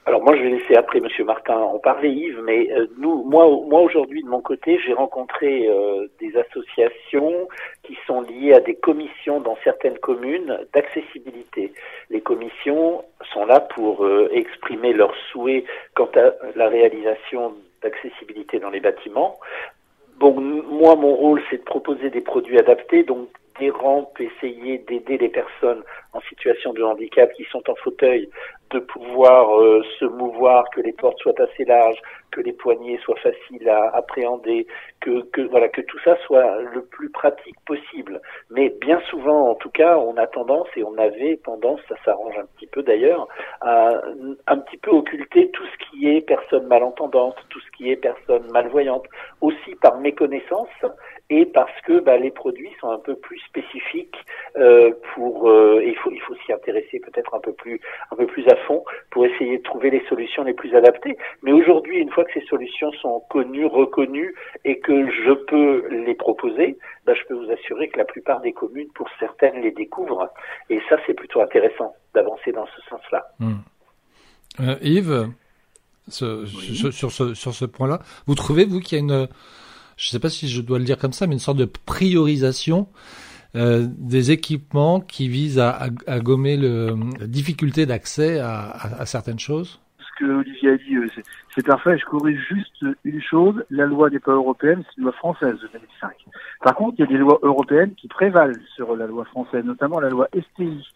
Alors 0.06 0.22
moi, 0.22 0.36
je 0.36 0.42
vais 0.42 0.50
laisser 0.50 0.76
après 0.76 1.00
Monsieur 1.00 1.24
Martin 1.24 1.56
en 1.56 1.80
parler, 1.80 2.10
Yves, 2.10 2.42
mais 2.44 2.70
euh, 2.74 2.88
nous, 2.98 3.24
moi, 3.24 3.46
moi 3.46 3.80
aujourd'hui 3.82 4.22
de 4.22 4.28
mon 4.28 4.42
côté, 4.42 4.78
j'ai 4.86 4.92
rencontré 4.92 5.68
euh, 5.70 6.08
des 6.20 6.36
associations 6.36 7.48
qui 7.84 7.98
sont 8.06 8.22
liées 8.22 8.54
à 8.54 8.60
des 8.60 8.76
commissions 8.76 9.40
dans 9.40 9.58
certaines 9.64 9.98
communes 9.98 10.60
d'accessibilité. 10.74 11.72
Les 12.10 12.20
commissions 12.20 13.06
sont 13.34 13.46
là 13.46 13.62
pour 13.62 14.04
euh, 14.04 14.28
exprimer 14.34 14.92
leurs 14.92 15.16
souhaits 15.32 15.64
quant 15.96 16.10
à 16.16 16.34
la 16.58 16.68
réalisation 16.68 17.54
d'accessibilité 17.82 18.60
dans 18.60 18.72
les 18.72 18.82
bâtiments. 18.82 19.40
Bon, 20.18 20.34
moi, 20.40 20.96
mon 20.96 21.16
rôle, 21.16 21.42
c'est 21.50 21.58
de 21.58 21.64
proposer 21.64 22.10
des 22.10 22.22
produits 22.22 22.60
adaptés, 22.60 23.04
donc 23.04 23.30
des 23.58 23.70
rampes, 23.70 24.20
essayer 24.20 24.80
d'aider 24.80 25.18
les 25.18 25.30
personnes 25.30 25.84
en 26.14 26.22
situation 26.22 26.74
de 26.74 26.84
handicap 26.84 27.32
qui 27.34 27.44
sont 27.46 27.70
en 27.70 27.76
fauteuil 27.76 28.30
de 28.70 28.80
pouvoir 28.80 29.60
euh, 29.60 29.84
se 30.00 30.06
mouvoir, 30.06 30.70
que 30.72 30.82
les 30.82 30.94
portes 30.94 31.20
soient 31.20 31.40
assez 31.40 31.64
larges, 31.66 32.02
que 32.32 32.42
les 32.42 32.54
poignées 32.54 32.98
soient 33.04 33.18
faciles 33.18 33.70
à 33.70 33.96
appréhender, 33.96 34.66
que, 35.00 35.22
que 35.32 35.42
voilà 35.42 35.70
que 35.70 35.82
tout 35.82 36.00
ça 36.04 36.18
soit 36.26 36.60
le 36.62 36.84
plus 36.84 37.10
pratique 37.12 37.56
possible. 37.66 38.20
Mais 38.50 38.74
bien 38.82 39.00
souvent, 39.10 39.52
en 39.52 39.56
tout 39.56 39.70
cas, 39.70 39.98
on 39.98 40.18
a 40.18 40.26
tendance 40.26 40.68
et 40.76 40.84
on 40.84 40.98
avait 40.98 41.38
tendance, 41.44 41.80
ça 41.88 41.96
s'arrange 42.04 42.38
un 42.38 42.46
petit 42.58 42.68
peu 42.68 42.82
d'ailleurs, 42.82 43.28
à 43.62 44.02
un 44.48 44.58
petit 44.58 44.78
peu 44.78 44.90
occulter 44.90 45.52
tout 45.52 45.66
ce 45.66 45.86
qui 45.90 46.10
est 46.10 46.22
personne 46.22 46.66
malentendante, 46.66 47.36
tout 47.50 47.60
ce 47.60 47.72
qui 47.78 47.92
est 47.92 47.96
personne 47.96 48.50
malvoyante, 48.52 49.06
aussi 49.42 49.76
par 49.76 50.00
méconnaissance 50.00 50.70
et 51.30 51.46
parce 51.46 51.80
que 51.82 52.00
bah, 52.00 52.18
les 52.18 52.32
produits 52.32 52.72
sont 52.80 52.90
un 52.90 53.00
peu 53.00 53.16
plus 53.16 53.40
spécifiques 53.40 54.18
euh, 54.58 54.92
pour 55.14 55.50
euh, 55.50 55.82
faut 56.04 56.12
il 56.12 56.22
faut 56.22 56.36
s'y 56.46 56.52
intéresser 56.54 57.00
peut-être 57.00 57.34
un 57.34 57.40
peu 57.40 57.54
plus 57.54 57.80
un 58.12 58.16
peu 58.16 58.28
plus 58.28 58.48
à 58.48 58.56
fond 58.68 58.84
pour 59.12 59.26
essayer 59.26 59.58
de 59.58 59.64
trouver 59.64 59.90
les 59.90 60.04
solutions 60.08 60.44
les 60.44 60.54
plus 60.54 60.76
adaptées. 60.76 61.18
Mais 61.42 61.52
aujourd'hui, 61.52 61.98
une 61.98 62.10
fois 62.10 62.26
que 62.26 62.34
ces 62.34 62.46
solutions 62.48 62.92
sont 62.94 63.22
connues, 63.30 63.66
reconnues 63.66 64.36
et 64.66 64.80
que 64.80 65.10
je 65.10 65.34
peux 65.34 65.88
les 65.90 66.16
proposer, 66.16 66.78
bah, 67.06 67.14
je 67.14 67.26
peux 67.28 67.36
vous 67.36 67.52
assurer 67.52 67.90
que 67.90 67.98
la 67.98 68.06
plupart 68.06 68.42
des 68.42 68.54
communes, 68.54 68.90
pour 68.96 69.08
certaines, 69.20 69.62
les 69.62 69.72
découvrent. 69.72 70.30
Et 70.70 70.80
ça, 70.90 70.98
c'est 71.06 71.14
plutôt 71.14 71.42
intéressant 71.42 71.96
d'avancer 72.14 72.52
dans 72.52 72.68
ce 72.68 72.90
sens-là. 72.90 73.26
Hmm. 73.40 73.54
Euh, 74.60 74.76
Yves, 74.82 75.30
ce, 76.08 76.46
sur 76.46 77.12
ce 77.12 77.34
sur 77.34 77.54
ce 77.54 77.66
point-là, 77.66 78.00
vous 78.28 78.36
trouvez 78.36 78.66
vous 78.66 78.80
qu'il 78.80 78.98
y 78.98 79.02
a 79.02 79.04
une 79.04 79.28
je 79.98 80.08
ne 80.08 80.12
sais 80.12 80.20
pas 80.20 80.30
si 80.30 80.48
je 80.48 80.62
dois 80.62 80.80
le 80.80 80.86
dire 80.86 80.98
comme 80.98 81.14
ça, 81.14 81.28
mais 81.28 81.34
une 81.34 81.40
sorte 81.40 81.58
de 81.58 81.66
priorisation 81.66 82.88
euh, 83.56 83.86
des 83.88 84.32
équipements 84.32 85.00
qui 85.00 85.28
visent 85.28 85.60
à, 85.60 85.90
gommer 86.20 86.58
la 86.58 87.28
difficulté 87.28 87.86
d'accès 87.86 88.40
à, 88.40 89.06
certaines 89.06 89.40
choses 89.40 89.80
Ce 90.00 90.20
que 90.20 90.32
Olivier 90.32 90.72
a 90.72 90.78
dit, 90.78 90.96
euh, 90.96 91.08
c'est 91.56 91.66
parfait. 91.66 91.98
Je 91.98 92.06
corrige 92.06 92.40
juste 92.50 92.86
une 93.04 93.22
chose. 93.22 93.64
La 93.70 93.86
loi 93.86 94.10
n'est 94.10 94.20
pas 94.20 94.32
européenne, 94.32 94.84
c'est 94.86 94.98
une 94.98 95.04
loi 95.04 95.14
française 95.14 95.60
de 95.60 95.70
2005. 95.72 96.12
Par 96.64 96.76
contre, 96.76 96.96
il 96.98 97.02
y 97.02 97.04
a 97.04 97.08
des 97.08 97.18
lois 97.18 97.40
européennes 97.44 97.94
qui 97.96 98.08
prévalent 98.08 98.58
sur 98.76 98.96
la 98.96 99.06
loi 99.06 99.26
française, 99.26 99.64
notamment 99.66 100.00
la 100.00 100.10
loi 100.10 100.28
STI, 100.34 100.88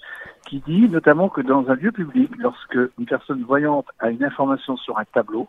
qui 0.48 0.64
dit 0.66 0.90
notamment 0.90 1.30
que 1.30 1.42
dans 1.42 1.70
un 1.70 1.76
lieu 1.76 1.92
public, 1.92 2.32
lorsque 2.40 2.78
une 2.98 3.06
personne 3.06 3.44
voyante 3.44 3.86
a 4.00 4.10
une 4.10 4.24
information 4.24 4.78
sur 4.78 4.98
un 4.98 5.06
tableau, 5.14 5.48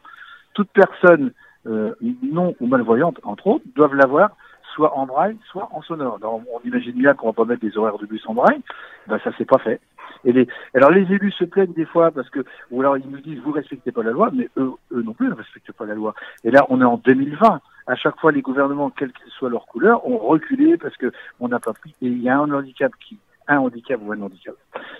toute 0.54 0.68
personne 0.70 1.32
euh, 1.66 1.94
non 2.22 2.54
ou 2.60 2.66
malvoyantes, 2.66 3.18
entre 3.22 3.46
autres, 3.46 3.64
doivent 3.74 3.94
l'avoir 3.94 4.30
soit 4.74 4.96
en 4.96 5.06
braille, 5.06 5.36
soit 5.50 5.68
en 5.72 5.82
sonore. 5.82 6.18
on 6.22 6.60
imagine 6.66 6.92
bien 6.92 7.14
qu'on 7.14 7.28
va 7.28 7.32
pas 7.32 7.44
mettre 7.44 7.62
des 7.62 7.76
horaires 7.76 7.98
de 7.98 8.06
bus 8.06 8.22
en 8.26 8.34
braille, 8.34 8.60
ben 9.06 9.18
ça 9.22 9.30
c'est 9.38 9.44
pas 9.44 9.58
fait. 9.58 9.80
Et 10.24 10.32
les, 10.32 10.48
alors 10.74 10.90
les 10.90 11.02
élus 11.12 11.32
se 11.32 11.44
plaignent 11.44 11.72
des 11.72 11.84
fois 11.84 12.10
parce 12.10 12.28
que, 12.30 12.44
ou 12.70 12.80
alors 12.80 12.96
ils 12.96 13.08
nous 13.08 13.20
disent 13.20 13.40
vous 13.40 13.52
respectez 13.52 13.92
pas 13.92 14.02
la 14.02 14.10
loi, 14.10 14.30
mais 14.32 14.48
eux, 14.56 14.72
eux 14.92 15.02
non 15.02 15.12
plus 15.12 15.28
ne 15.28 15.34
respectent 15.34 15.72
pas 15.72 15.86
la 15.86 15.94
loi. 15.94 16.14
Et 16.44 16.50
là, 16.50 16.66
on 16.68 16.80
est 16.80 16.84
en 16.84 16.96
2020. 16.96 17.60
À 17.86 17.94
chaque 17.94 18.18
fois, 18.20 18.32
les 18.32 18.42
gouvernements, 18.42 18.90
quelle 18.90 19.12
que 19.12 19.30
soit 19.30 19.48
leur 19.48 19.66
couleur, 19.66 20.06
ont 20.06 20.18
reculé 20.18 20.76
parce 20.76 20.96
que 20.96 21.12
on 21.40 21.48
n'a 21.48 21.58
pas 21.58 21.72
pris. 21.72 21.94
Et 22.02 22.06
il 22.06 22.22
y 22.22 22.28
a 22.28 22.38
un 22.38 22.50
handicap 22.50 22.92
qui, 23.00 23.18
un 23.46 23.58
handicap 23.58 24.00
ou 24.02 24.12
un 24.12 24.20
handicap 24.20 24.54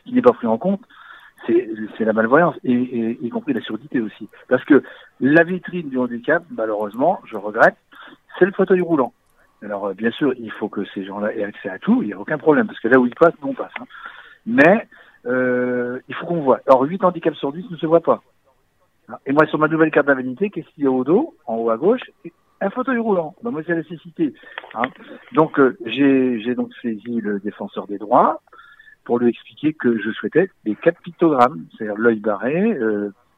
qui 0.04 0.12
n'est 0.12 0.22
pas 0.22 0.33
pris 0.33 0.46
en 0.46 0.59
compte, 0.59 0.81
c'est 1.46 1.68
c'est 1.96 2.04
la 2.04 2.12
malvoyance 2.12 2.57
et, 2.64 2.72
et 2.72 3.18
y 3.22 3.28
compris 3.31 3.52
la 3.52 3.61
surdité 3.61 4.00
aussi. 4.00 4.28
Parce 4.48 4.64
que 4.64 4.83
la 5.20 5.44
vitrine 5.44 5.88
du 5.88 5.98
handicap, 5.98 6.42
malheureusement, 6.50 7.20
je 7.26 7.37
regrette, 7.37 7.76
c'est 8.38 8.46
le 8.46 8.52
fauteuil 8.52 8.81
roulant. 8.81 9.12
Alors 9.62 9.86
euh, 9.86 9.94
bien 9.94 10.10
sûr, 10.12 10.32
il 10.38 10.50
faut 10.52 10.68
que 10.68 10.84
ces 10.94 11.04
gens-là 11.04 11.34
aient 11.34 11.44
accès 11.44 11.68
à 11.68 11.78
tout, 11.78 12.02
il 12.02 12.06
n'y 12.08 12.12
a 12.12 12.18
aucun 12.20 12.38
problème, 12.38 12.66
parce 12.66 12.78
que 12.80 12.88
là 12.88 12.98
où 12.98 13.06
ils 13.06 13.14
passent, 13.14 13.34
nous 13.42 13.48
on 13.48 13.54
passe. 13.54 13.72
hein. 13.80 13.84
Mais 14.46 14.86
euh, 15.26 15.98
il 16.08 16.14
faut 16.14 16.26
qu'on 16.26 16.40
voit. 16.42 16.60
Alors 16.66 16.82
8 16.82 17.02
handicaps 17.04 17.36
sur 17.38 17.52
10 17.52 17.70
ne 17.70 17.76
se 17.76 17.86
voient 17.86 18.00
pas. 18.02 18.22
Et 19.26 19.32
moi 19.32 19.46
sur 19.46 19.58
ma 19.58 19.68
nouvelle 19.68 19.90
carte 19.90 20.06
d'invalidité, 20.06 20.50
qu'est-ce 20.50 20.68
qu'il 20.74 20.84
y 20.84 20.86
a 20.86 20.90
au 20.90 21.02
dos, 21.02 21.34
en 21.46 21.56
haut 21.56 21.70
à 21.70 21.76
gauche? 21.76 22.02
Un 22.60 22.70
fauteuil 22.70 22.98
roulant. 22.98 23.34
Ben, 23.42 23.50
moi 23.50 23.62
c'est 23.66 23.72
la 23.72 23.78
nécessité. 23.78 24.34
hein. 24.74 24.82
Donc 25.32 25.58
euh, 25.58 25.76
j'ai 25.86 26.54
donc 26.54 26.72
saisi 26.82 27.20
le 27.20 27.40
défenseur 27.40 27.86
des 27.86 27.98
droits 27.98 28.40
pour 29.04 29.18
lui 29.18 29.28
expliquer 29.30 29.72
que 29.72 29.98
je 29.98 30.10
souhaitais 30.12 30.50
les 30.64 30.74
quatre 30.76 31.00
pictogrammes, 31.00 31.64
c'est-à-dire 31.76 31.96
l'œil 31.96 32.20
barré, 32.20 32.76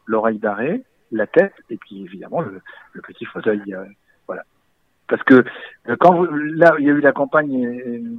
l'oreille 0.07 0.39
barrée, 0.39 0.83
la 1.13 1.27
tête 1.29 1.55
et 1.71 1.77
puis 1.77 2.03
évidemment 2.03 2.41
le 2.41 3.01
petit 3.03 3.25
fauteuil. 3.25 3.63
Parce 5.11 5.23
que 5.25 5.45
euh, 5.89 5.97
quand 5.99 6.15
vous- 6.15 6.27
là 6.27 6.75
il 6.79 6.87
y 6.87 6.89
a 6.89 6.93
eu 6.93 7.01
la 7.01 7.13
campagne 7.13 7.67
euh, 7.67 8.17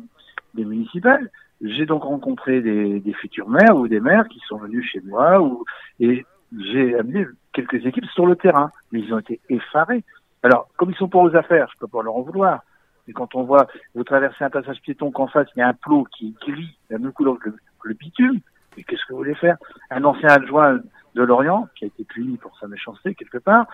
des 0.54 0.66
municipales, 0.66 1.32
j'ai 1.62 1.86
donc 1.86 2.04
rencontré 2.04 2.62
des, 2.62 3.14
futurs 3.14 3.50
maires 3.50 3.76
ou 3.76 3.88
des 3.88 4.00
maires 4.00 4.28
qui 4.28 4.40
sont 4.48 4.58
venus 4.58 4.86
chez 4.92 5.00
moi 5.02 5.42
ou, 5.42 5.64
et 6.00 6.26
j'ai 6.60 6.96
amené 6.98 7.26
quelques 7.54 7.86
équipes 7.86 8.06
sur 8.08 8.26
le 8.26 8.36
terrain, 8.36 8.72
mais 8.92 9.00
ils 9.00 9.14
ont 9.14 9.20
été 9.20 9.40
effarés. 9.50 10.04
Alors, 10.44 10.68
comme 10.76 10.92
ils 10.92 10.98
sont 10.98 11.08
pas 11.08 11.20
aux 11.20 11.36
affaires, 11.36 11.70
je 11.74 11.80
peux 11.80 11.88
pas 11.88 12.04
leur 12.04 12.16
en 12.16 12.22
vouloir. 12.22 12.64
Mais 13.08 13.14
quand 13.14 13.36
on 13.36 13.44
voit, 13.44 13.68
vous 13.96 14.04
traversez 14.04 14.44
un 14.44 14.50
passage 14.50 14.82
piéton 14.82 15.12
qu'en 15.12 15.28
face, 15.28 15.48
il 15.56 15.60
y 15.60 15.62
a 15.62 15.68
un 15.68 15.74
plot 15.74 16.08
qui 16.18 16.28
est 16.30 16.52
gris, 16.52 16.78
la 16.90 16.98
même 16.98 17.14
couleur 17.14 17.38
que 17.40 17.50
le, 17.50 17.56
que 17.80 17.88
le 17.88 17.94
bitume, 17.94 18.40
mais 18.76 18.84
qu'est-ce 18.84 19.06
que 19.06 19.14
vous 19.14 19.18
voulez 19.18 19.36
faire 19.36 19.58
Un 19.90 20.04
ancien 20.04 20.30
adjoint 20.30 20.80
de 21.16 21.24
Lorient, 21.24 21.68
qui 21.76 21.84
a 21.84 21.88
été 21.88 22.04
puni 22.06 22.38
pour 22.38 22.58
sa 22.58 22.68
méchanceté 22.68 23.16
quelque 23.16 23.38
part, 23.38 23.66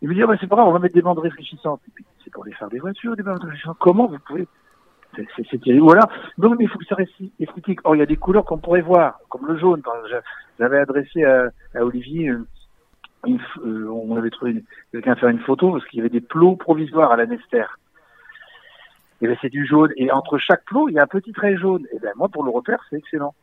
il 0.00 0.08
me 0.08 0.14
dit, 0.14 0.22
ben, 0.22 0.36
c'est 0.40 0.46
pas 0.46 0.56
grave, 0.56 0.68
on 0.68 0.72
va 0.72 0.78
mettre 0.78 0.94
des 0.94 1.02
bandes 1.02 1.18
réfléchissantes. 1.18 1.80
Et 1.88 1.90
puis, 1.94 2.04
c'est 2.24 2.30
pour 2.32 2.44
les 2.44 2.52
faire 2.52 2.68
des 2.68 2.78
voitures, 2.78 3.16
des 3.16 3.22
bandes 3.22 3.42
réfléchissantes. 3.42 3.76
Comment 3.78 4.06
vous 4.06 4.18
pouvez 4.26 4.48
c'est- 5.14 5.62
terrible. 5.62 5.84
Voilà. 5.84 6.08
Non, 6.38 6.50
mais 6.50 6.64
il 6.64 6.68
faut 6.68 6.78
que 6.78 6.84
ça 6.84 6.94
reste 6.94 7.12
esthétique. 7.40 7.80
Or, 7.84 7.96
il 7.96 8.00
y 8.00 8.02
a 8.02 8.06
des 8.06 8.16
couleurs 8.16 8.44
qu'on 8.44 8.58
pourrait 8.58 8.82
voir, 8.82 9.18
comme 9.28 9.46
le 9.46 9.56
jaune. 9.58 9.82
J'avais 10.58 10.78
adressé 10.78 11.24
à, 11.24 11.48
à 11.74 11.84
Olivier, 11.84 12.32
une 13.26 13.40
euh, 13.64 13.88
on 13.88 14.16
avait 14.16 14.30
trouvé 14.30 14.62
quelqu'un 14.92 15.16
faire 15.16 15.30
une 15.30 15.40
photo 15.40 15.72
parce 15.72 15.84
qu'il 15.86 15.98
y 15.98 16.00
avait 16.00 16.10
des 16.10 16.20
plots 16.20 16.56
provisoires 16.56 17.10
à 17.10 17.16
la 17.16 17.26
Nester. 17.26 17.64
Et 19.20 19.26
ben 19.26 19.36
c'est 19.40 19.48
du 19.48 19.66
jaune. 19.66 19.92
Et 19.96 20.12
entre 20.12 20.38
chaque 20.38 20.64
plot, 20.64 20.88
il 20.88 20.94
y 20.94 20.98
a 20.98 21.02
un 21.02 21.06
petit 21.06 21.32
trait 21.32 21.56
jaune. 21.56 21.86
Et 21.92 21.98
ben 21.98 22.12
moi, 22.16 22.28
pour 22.28 22.44
le 22.44 22.50
repère, 22.50 22.78
c'est 22.88 22.96
excellent. 22.96 23.34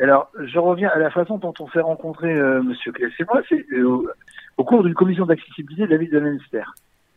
Alors, 0.00 0.30
je 0.38 0.58
reviens 0.58 0.88
à 0.88 0.98
la 0.98 1.10
façon 1.10 1.38
dont 1.38 1.52
on 1.60 1.68
s'est 1.68 1.80
rencontré, 1.80 2.32
euh, 2.32 2.62
Monsieur 2.62 2.90
Claes 2.92 3.10
et 3.18 3.24
moi, 3.24 3.42
c'est 3.48 3.66
euh, 3.72 3.84
au, 3.84 4.08
au 4.56 4.64
cours 4.64 4.82
d'une 4.82 4.94
commission 4.94 5.26
d'accessibilité 5.26 5.86
de 5.86 5.90
la 5.90 5.96
ville 5.98 6.10
de 6.10 6.18
la 6.18 6.30
Nester. 6.30 6.64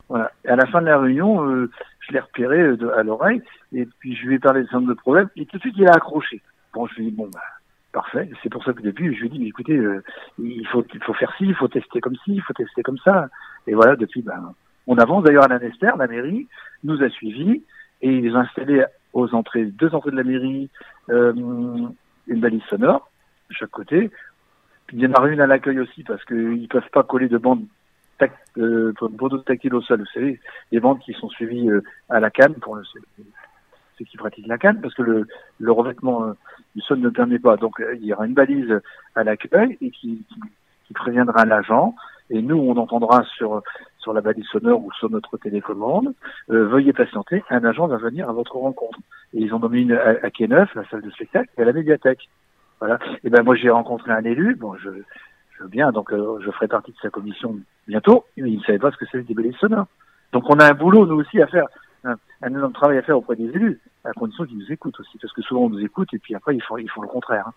Voilà. 0.10 0.32
À 0.46 0.56
la 0.58 0.66
fin 0.66 0.82
de 0.82 0.88
la 0.88 1.00
réunion, 1.00 1.48
euh, 1.50 1.70
je 2.02 2.12
l'ai 2.14 2.20
repéré 2.20 2.60
euh, 2.60 2.76
de- 2.78 2.90
à 2.90 3.04
l'oreille, 3.04 3.42
et 3.74 3.88
puis 4.00 4.16
je 4.16 4.28
lui 4.28 4.36
ai 4.36 4.40
parlé 4.40 4.64
de 4.64 4.68
nombre 4.74 4.94
de 4.94 5.30
et 5.38 5.46
tout 5.46 5.58
de 5.58 5.62
suite 5.62 5.76
il 5.78 5.88
a 5.88 5.94
accroché. 5.94 6.42
Bon, 6.74 6.86
je 6.88 6.96
lui 6.96 7.08
ai 7.08 7.12
dit, 7.12 7.16
bon, 7.16 7.30
bah, 7.34 7.40
parfait. 7.94 8.30
C'est 8.42 8.50
pour 8.50 8.64
ça 8.66 8.74
que 8.74 8.82
depuis, 8.82 9.14
je 9.16 9.22
lui 9.22 9.28
ai 9.28 9.30
dit, 9.30 9.40
mais 9.40 9.48
écoutez, 9.48 9.78
euh, 9.78 10.04
il 10.40 10.68
faut, 10.68 10.84
il 10.94 11.04
faut 11.04 11.14
faire 11.14 11.34
ci, 11.38 11.46
il 11.46 11.56
faut 11.56 11.70
tester 11.70 12.02
comme 12.02 12.16
ci, 12.18 12.34
il 12.36 12.42
faut 12.42 12.54
tester 12.54 12.84
comme 12.84 12.98
ça. 12.98 13.30
Et 13.66 13.74
voilà, 13.76 13.96
depuis, 13.96 14.22
ben, 14.22 14.54
on 14.88 14.98
avance. 14.98 15.24
D'ailleurs, 15.24 15.46
à 15.46 15.48
la 15.48 15.60
Nester, 15.60 15.92
la 15.98 16.08
mairie 16.08 16.48
nous 16.84 17.02
a 17.02 17.10
suivis, 17.10 17.64
et 18.02 18.12
ils 18.12 18.36
ont 18.36 18.40
installé 18.40 18.84
aux 19.14 19.34
entrées, 19.34 19.66
deux 19.66 19.96
entrées 19.96 20.12
de 20.12 20.18
la 20.18 20.24
mairie, 20.24 20.70
euh, 21.10 21.34
une 22.28 22.40
balise 22.40 22.64
sonore, 22.64 23.10
de 23.50 23.56
chaque 23.56 23.72
côté. 23.72 24.12
Il 24.92 25.00
y 25.00 25.08
en 25.08 25.14
a 25.14 25.28
une 25.28 25.42
à 25.42 25.48
l'accueil 25.48 25.80
aussi, 25.80 26.04
parce 26.04 26.24
qu'ils 26.26 26.68
peuvent 26.68 26.90
pas 26.92 27.04
coller 27.04 27.28
de 27.28 27.38
bandes 27.38 27.66
euh, 28.58 28.94
tactiles 29.46 29.74
au 29.74 29.82
sol, 29.82 30.00
vous 30.00 30.06
savez, 30.14 30.40
des 30.72 30.80
bandes 30.80 31.00
qui 31.00 31.14
sont 31.14 31.30
suivies 31.30 31.70
euh, 31.70 31.84
à 32.10 32.20
la 32.20 32.30
canne 32.30 32.56
pour 32.56 32.80
ceux 33.98 34.06
qui 34.06 34.18
pratiquent 34.18 34.48
la 34.48 34.58
canne, 34.58 34.82
parce 34.82 34.94
que 34.94 35.26
le, 35.60 35.72
revêtement 35.72 36.28
euh, 36.28 36.34
du 36.76 36.82
sol 36.82 37.00
ne 37.00 37.10
permet 37.10 37.40
pas. 37.40 37.58
Donc 37.58 37.80
euh, 37.80 37.96
il 37.96 38.06
y 38.06 38.14
aura 38.14 38.26
une 38.26 38.34
balise 38.34 38.82
à 39.16 39.24
l'accueil 39.24 39.78
et 39.82 39.92
qui 39.92 40.26
préviendra 40.94 41.46
l'agent. 41.46 41.96
Et 42.30 42.42
nous, 42.42 42.58
on 42.58 42.78
entendra 42.78 43.24
sur 43.38 43.62
sur 44.04 44.14
la 44.14 44.22
balise 44.22 44.46
sonore 44.48 44.84
ou 44.84 44.92
sur 44.94 45.10
notre 45.10 45.38
télécommande, 45.38 46.14
euh, 46.52 46.68
veuillez 46.68 46.94
patienter, 46.94 47.44
un 47.50 47.64
agent 47.64 47.88
va 47.88 47.98
venir 47.98 48.30
à 48.30 48.34
votre 48.34 48.56
rencontre. 48.58 49.00
Et 49.34 49.40
ils 49.40 49.54
ont 49.54 49.70
mis 49.70 49.82
une 49.82 49.94
à, 49.94 50.18
à 50.22 50.30
Quai 50.30 50.48
Neuf, 50.48 50.70
la 50.76 50.86
salle 50.90 51.02
de 51.02 51.10
spectacle, 51.12 51.50
et 51.58 51.62
à 51.62 51.66
la 51.66 51.74
médiathèque. 51.74 52.30
Voilà. 52.80 53.00
Et 53.24 53.30
ben 53.30 53.44
moi 53.44 53.56
j'ai 53.56 53.70
rencontré 53.70 54.12
un 54.12 54.24
élu, 54.26 54.56
bon 54.56 54.76
je, 54.76 54.90
je 55.58 55.64
veux 55.64 55.70
bien, 55.70 55.92
donc 55.92 56.12
euh, 56.12 56.40
je 56.46 56.52
ferai 56.52 56.68
partie 56.68 56.92
de 56.92 56.98
sa 57.02 57.10
commission 57.10 57.56
bientôt, 57.88 58.26
mais 58.38 58.52
il 58.52 58.58
ne 58.58 58.64
savait 58.64 58.80
pas 58.80 58.92
ce 58.92 58.98
que 58.98 59.06
c'était 59.06 59.24
des 59.24 59.34
balises 59.34 59.56
sonores. 59.56 59.88
Donc 60.34 60.44
on 60.50 60.60
a 60.60 60.66
un 60.70 60.74
boulot 60.74 61.06
nous 61.06 61.16
aussi 61.16 61.42
à 61.42 61.48
faire, 61.48 61.68
un, 62.04 62.18
énorme 62.46 62.74
travail 62.74 62.98
à 62.98 63.02
faire 63.04 63.18
auprès 63.18 63.38
des 63.38 63.46
élus, 63.46 63.80
à 64.04 64.12
condition 64.12 64.46
qu'ils 64.46 64.58
nous 64.58 64.72
écoutent 64.72 65.00
aussi, 65.00 65.18
parce 65.18 65.34
que 65.34 65.42
souvent 65.42 65.62
on 65.62 65.70
nous 65.70 65.84
écoute 65.84 66.10
et 66.14 66.20
puis 66.20 66.36
après 66.36 66.56
ils 66.56 66.62
font 66.62 66.78
ils 66.78 66.90
font 66.90 67.02
le 67.02 67.08
contraire. 67.08 67.48
hein. 67.48 67.54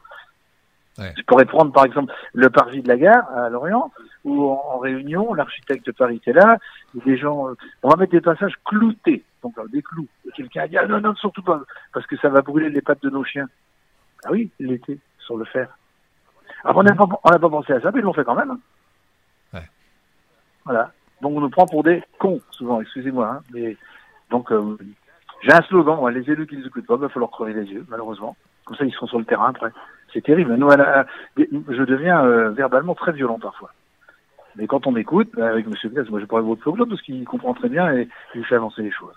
Ouais. 0.98 1.12
Je 1.16 1.22
pourrais 1.24 1.44
prendre 1.44 1.72
par 1.72 1.84
exemple 1.84 2.12
le 2.32 2.48
parvis 2.48 2.82
de 2.82 2.88
la 2.88 2.96
gare 2.96 3.28
à 3.36 3.50
Lorient, 3.50 3.92
où 4.24 4.48
en, 4.48 4.62
en 4.72 4.78
réunion, 4.78 5.34
l'architecte 5.34 5.84
de 5.84 5.92
Paris 5.92 6.16
était 6.16 6.32
là, 6.32 6.58
et 6.96 7.00
des 7.04 7.18
gens, 7.18 7.48
euh, 7.48 7.54
on 7.82 7.90
va 7.90 7.96
mettre 7.96 8.12
des 8.12 8.22
passages 8.22 8.54
cloutés, 8.64 9.22
donc 9.42 9.58
euh, 9.58 9.66
des 9.68 9.82
clous. 9.82 10.08
Quelqu'un 10.34 10.62
a 10.62 10.68
dit 10.68 10.78
ah 10.78 10.86
non 10.86 11.00
non 11.00 11.14
surtout 11.14 11.42
pas, 11.42 11.60
parce 11.92 12.06
que 12.06 12.16
ça 12.16 12.30
va 12.30 12.40
brûler 12.40 12.70
les 12.70 12.80
pattes 12.80 13.02
de 13.02 13.10
nos 13.10 13.24
chiens. 13.24 13.48
Ah 14.24 14.30
oui, 14.32 14.50
l'été 14.58 14.98
sur 15.18 15.36
le 15.36 15.44
fer. 15.44 15.76
Alors 16.64 16.78
on 16.78 16.82
n'a 16.82 16.94
pas, 16.94 17.06
on 17.24 17.30
n'a 17.30 17.38
pas 17.38 17.50
pensé 17.50 17.74
à 17.74 17.80
ça, 17.80 17.90
mais 17.92 18.00
ils 18.00 18.02
l'ont 18.02 18.14
fait 18.14 18.24
quand 18.24 18.34
même. 18.34 18.50
hein. 18.52 18.60
Ouais. 19.52 19.68
Voilà. 20.64 20.92
Donc 21.20 21.36
on 21.36 21.40
nous 21.40 21.50
prend 21.50 21.66
pour 21.66 21.82
des 21.82 22.02
cons 22.18 22.40
souvent, 22.50 22.80
excusez-moi. 22.80 23.28
Hein, 23.28 23.42
mais 23.52 23.76
donc 24.30 24.50
euh, 24.50 24.78
j'ai 25.42 25.52
un 25.52 25.62
slogan, 25.62 25.96
moi, 25.98 26.10
les 26.10 26.28
élus 26.30 26.46
qui 26.46 26.56
ne 26.56 26.66
écoutent 26.66 26.86
pas, 26.86 26.94
il 26.94 27.00
va 27.00 27.08
falloir 27.10 27.30
crever 27.30 27.52
les 27.52 27.66
yeux, 27.70 27.84
malheureusement. 27.88 28.34
Comme 28.64 28.76
ça 28.78 28.84
ils 28.84 28.92
seront 28.92 29.06
sur 29.06 29.18
le 29.18 29.26
terrain 29.26 29.50
après. 29.50 29.70
C'est 30.16 30.22
terrible. 30.22 30.56
La- 30.56 31.04
je 31.36 31.82
deviens 31.82 32.24
euh, 32.24 32.48
verbalement 32.48 32.94
très 32.94 33.12
violent 33.12 33.38
parfois. 33.38 33.70
Mais 34.56 34.66
quand 34.66 34.86
on 34.86 34.90
m'écoute, 34.90 35.28
bah, 35.34 35.48
avec 35.48 35.66
M. 35.66 35.74
Glass, 35.92 36.08
moi 36.08 36.20
je 36.20 36.24
pourrais 36.24 36.40
vous 36.40 36.56
problème 36.56 36.88
parce 36.88 37.02
qu'il 37.02 37.22
comprend 37.26 37.52
très 37.52 37.68
bien 37.68 37.92
et 37.92 38.08
il 38.34 38.42
fait 38.46 38.54
avancer 38.54 38.80
les 38.80 38.90
choses. 38.90 39.12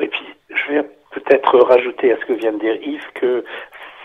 Et 0.00 0.06
puis, 0.06 0.24
je 0.50 0.72
vais 0.72 0.82
peut-être 1.10 1.58
rajouter 1.58 2.12
à 2.12 2.16
ce 2.20 2.26
que 2.26 2.34
vient 2.34 2.52
de 2.52 2.60
dire 2.60 2.76
Yves 2.80 3.10
que 3.14 3.44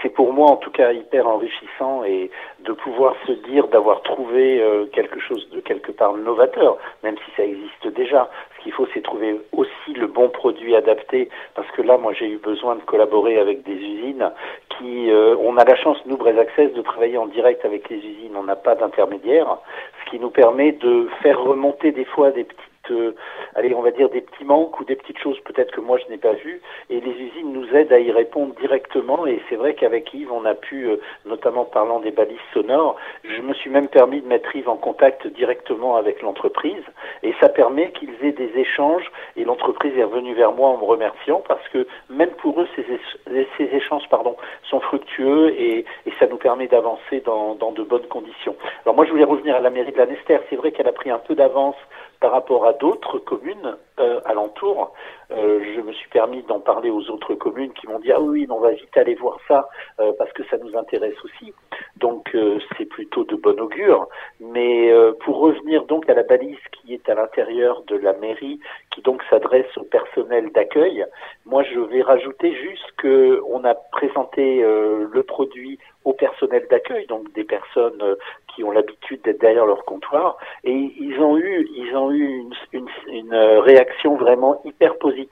c'est 0.04 0.10
pour 0.10 0.34
moi 0.34 0.52
en 0.52 0.58
tout 0.58 0.70
cas 0.70 0.92
hyper 0.92 1.28
enrichissant 1.28 2.04
et 2.04 2.30
de 2.60 2.74
pouvoir 2.74 3.16
se 3.26 3.32
dire 3.50 3.68
d'avoir 3.70 4.02
trouvé 4.02 4.62
euh, 4.62 4.86
quelque 4.88 5.20
chose 5.20 5.50
de 5.52 5.62
quelque 5.62 5.92
part 5.92 6.14
novateur, 6.14 6.78
même 7.04 7.16
si 7.18 7.32
ça 7.36 7.44
existe 7.44 7.88
déjà. 7.96 8.30
Ce 8.58 8.64
qu'il 8.64 8.74
faut, 8.74 8.86
c'est 8.94 9.02
trouver 9.02 9.40
aussi 9.54 9.94
le 9.96 10.08
bon 10.08 10.30
produit 10.30 10.76
adapté, 10.76 11.30
parce 11.56 11.70
que 11.72 11.82
là, 11.82 11.98
moi, 11.98 12.14
j'ai 12.14 12.28
eu 12.28 12.38
besoin 12.38 12.76
de 12.76 12.82
collaborer 12.82 13.40
avec 13.40 13.64
des 13.64 13.74
usines 13.74 14.30
qui, 14.78 15.10
euh, 15.10 15.36
on 15.40 15.58
a 15.58 15.64
la 15.64 15.76
chance, 15.76 15.98
nous, 16.06 16.18
Braise 16.18 16.38
Access, 16.38 16.74
de 16.74 16.82
travailler 16.82 17.18
en 17.18 17.28
direct 17.28 17.64
avec 17.66 17.90
les 17.90 17.98
usines. 17.98 18.36
On 18.36 18.44
n'a 18.44 18.56
pas 18.56 18.76
d'intermédiaire, 18.76 19.58
ce 20.04 20.12
qui 20.12 20.20
nous 20.20 20.30
permet 20.30 20.74
de 20.74 21.08
faire 21.22 21.42
remonter 21.42 21.92
des 21.92 22.06
fois 22.06 22.32
des 22.32 22.44
petites 22.44 22.73
euh, 22.92 23.16
allez, 23.56 23.74
on 23.74 23.82
va 23.82 23.92
dire 23.92 24.10
des 24.10 24.22
petits 24.22 24.46
manques 24.46 24.80
ou 24.80 24.86
des 24.86 24.96
petites 24.96 25.20
choses 25.20 25.40
peut-être 25.42 25.72
que 25.72 25.82
moi 25.82 25.98
je 25.98 26.12
n'ai 26.12 26.18
pas 26.18 26.34
vues, 26.34 26.62
et 26.90 27.00
les 27.00 27.12
usines 27.12 27.54
nous 27.54 27.68
aident 27.76 27.94
à 27.94 28.00
y 28.00 28.12
répondre 28.12 28.54
directement. 28.56 29.26
Et 29.28 29.42
c'est 29.50 29.56
vrai 29.56 29.74
qu'avec 29.74 30.14
Yves, 30.14 30.32
on 30.32 30.46
a 30.46 30.56
pu, 30.56 30.88
euh, 30.88 30.98
notamment 31.26 31.66
parlant 31.66 32.00
des 32.00 32.12
balises 32.12 32.38
sonores, 32.54 32.96
je 33.24 33.42
me 33.42 33.54
suis 33.54 33.70
même 33.70 33.88
permis 33.88 34.22
de 34.22 34.28
mettre 34.28 34.56
Yves 34.56 34.70
en 34.70 34.78
contact 34.78 35.28
directement 35.28 35.96
avec 35.96 36.22
l'entreprise, 36.22 36.84
et 37.24 37.34
ça 37.40 37.50
permet 37.50 37.92
qu'ils 37.92 38.14
aient 38.24 38.32
des 38.32 38.52
échanges. 38.58 39.12
Et 39.36 39.44
l'entreprise 39.46 39.98
est 39.98 40.04
revenue 40.04 40.34
vers 40.34 40.52
moi 40.52 40.70
en 40.70 40.78
me 40.78 40.84
remerciant 40.84 41.42
parce 41.48 41.68
que 41.70 41.88
même 42.10 42.32
pour 42.32 42.60
eux, 42.62 42.68
ces, 42.76 42.84
éch- 42.84 43.48
ces 43.58 43.76
échanges, 43.76 44.08
pardon, 44.10 44.36
sont 44.70 44.80
fructueux 44.80 45.54
et, 45.60 45.86
ça 46.20 46.28
nous 46.28 46.38
permet 46.38 46.68
d'avancer 46.68 47.22
dans, 47.26 47.56
de 47.56 47.84
bonnes 47.84 48.08
conditions. 48.08 48.56
Alors 48.86 48.96
moi, 48.96 49.04
je 49.06 49.12
voulais 49.12 49.24
revenir 49.24 49.56
à 49.56 49.60
la 49.60 49.70
mairie 49.70 49.92
de 49.92 49.98
la 49.98 50.06
Nester. 50.06 50.38
C'est 50.50 50.56
vrai 50.56 50.72
qu'elle 50.72 50.88
a 50.88 50.94
pris 50.94 51.10
un 51.10 51.18
peu 51.18 51.36
d'avance 51.36 51.76
par 52.24 52.32
rapport 52.32 52.66
à 52.66 52.72
d'autres 52.72 53.20
communes 53.20 53.76
euh, 54.00 54.22
alentours. 54.24 54.94
Euh, 55.36 55.64
je 55.76 55.82
me 55.82 55.92
suis 55.94 56.10
permis 56.10 56.44
d'en 56.44 56.60
parler 56.60 56.90
aux 56.90 57.10
autres 57.10 57.34
communes 57.36 57.74
qui 57.74 57.88
m'ont 57.88 58.00
dit 58.00 58.12
ah 58.12 58.22
oui, 58.22 58.46
on 58.50 58.60
va 58.60 58.72
vite 58.72 58.96
aller 58.96 59.16
voir 59.16 59.40
ça 59.48 59.68
euh, 60.00 60.12
parce 60.18 60.32
que 60.34 60.44
ça 60.46 60.58
nous 60.58 60.78
intéresse 60.78 61.16
aussi. 61.24 61.54
Donc 61.98 62.30
euh, 62.36 62.60
c'est 62.78 62.86
plutôt 62.86 63.24
de 63.24 63.36
bon 63.36 63.60
augure. 63.60 64.08
Mais 64.40 64.92
pour 65.22 65.40
revenir 65.40 65.86
donc 65.86 66.10
à 66.10 66.14
la 66.14 66.24
balise 66.24 66.58
qui 66.72 66.94
est 66.94 67.10
à 67.10 67.16
l'intérieur 67.16 67.84
de 67.88 67.96
la 67.96 68.14
mairie, 68.14 68.60
qui 68.92 69.02
donc 69.02 69.24
s'adresse 69.30 69.78
au 69.78 69.84
personnel 69.84 70.52
d'accueil, 70.52 71.06
moi 71.46 71.64
je 71.64 71.80
vais 71.80 72.02
rajouter 72.02 72.54
juste 72.56 72.92
que 72.98 73.42
on 73.50 73.64
a 73.64 73.74
présenté 73.74 74.62
le 74.62 75.24
produit 75.24 75.80
au 76.06 76.14
personnel 76.14 76.66
d'accueil, 76.70 77.06
donc 77.08 77.32
des 77.34 77.44
personnes 77.44 78.02
euh, 78.02 78.16
qui 78.54 78.64
ont 78.64 78.72
l'habitude 78.72 79.22
d'être 79.24 79.40
derrière 79.40 79.66
leur 79.66 79.86
comptoir, 79.86 80.38
et 80.64 80.74
ils 80.74 81.20
ont 81.20 81.38
eu, 81.38 81.68
ils 81.76 81.96
ont 81.96 82.12
eu 82.12 82.28
une, 82.28 82.54
une, 82.74 82.90
une 83.08 83.34
réaction 83.34 84.16
vraiment 84.16 84.62
hyper 84.66 84.98
positive 84.98 85.23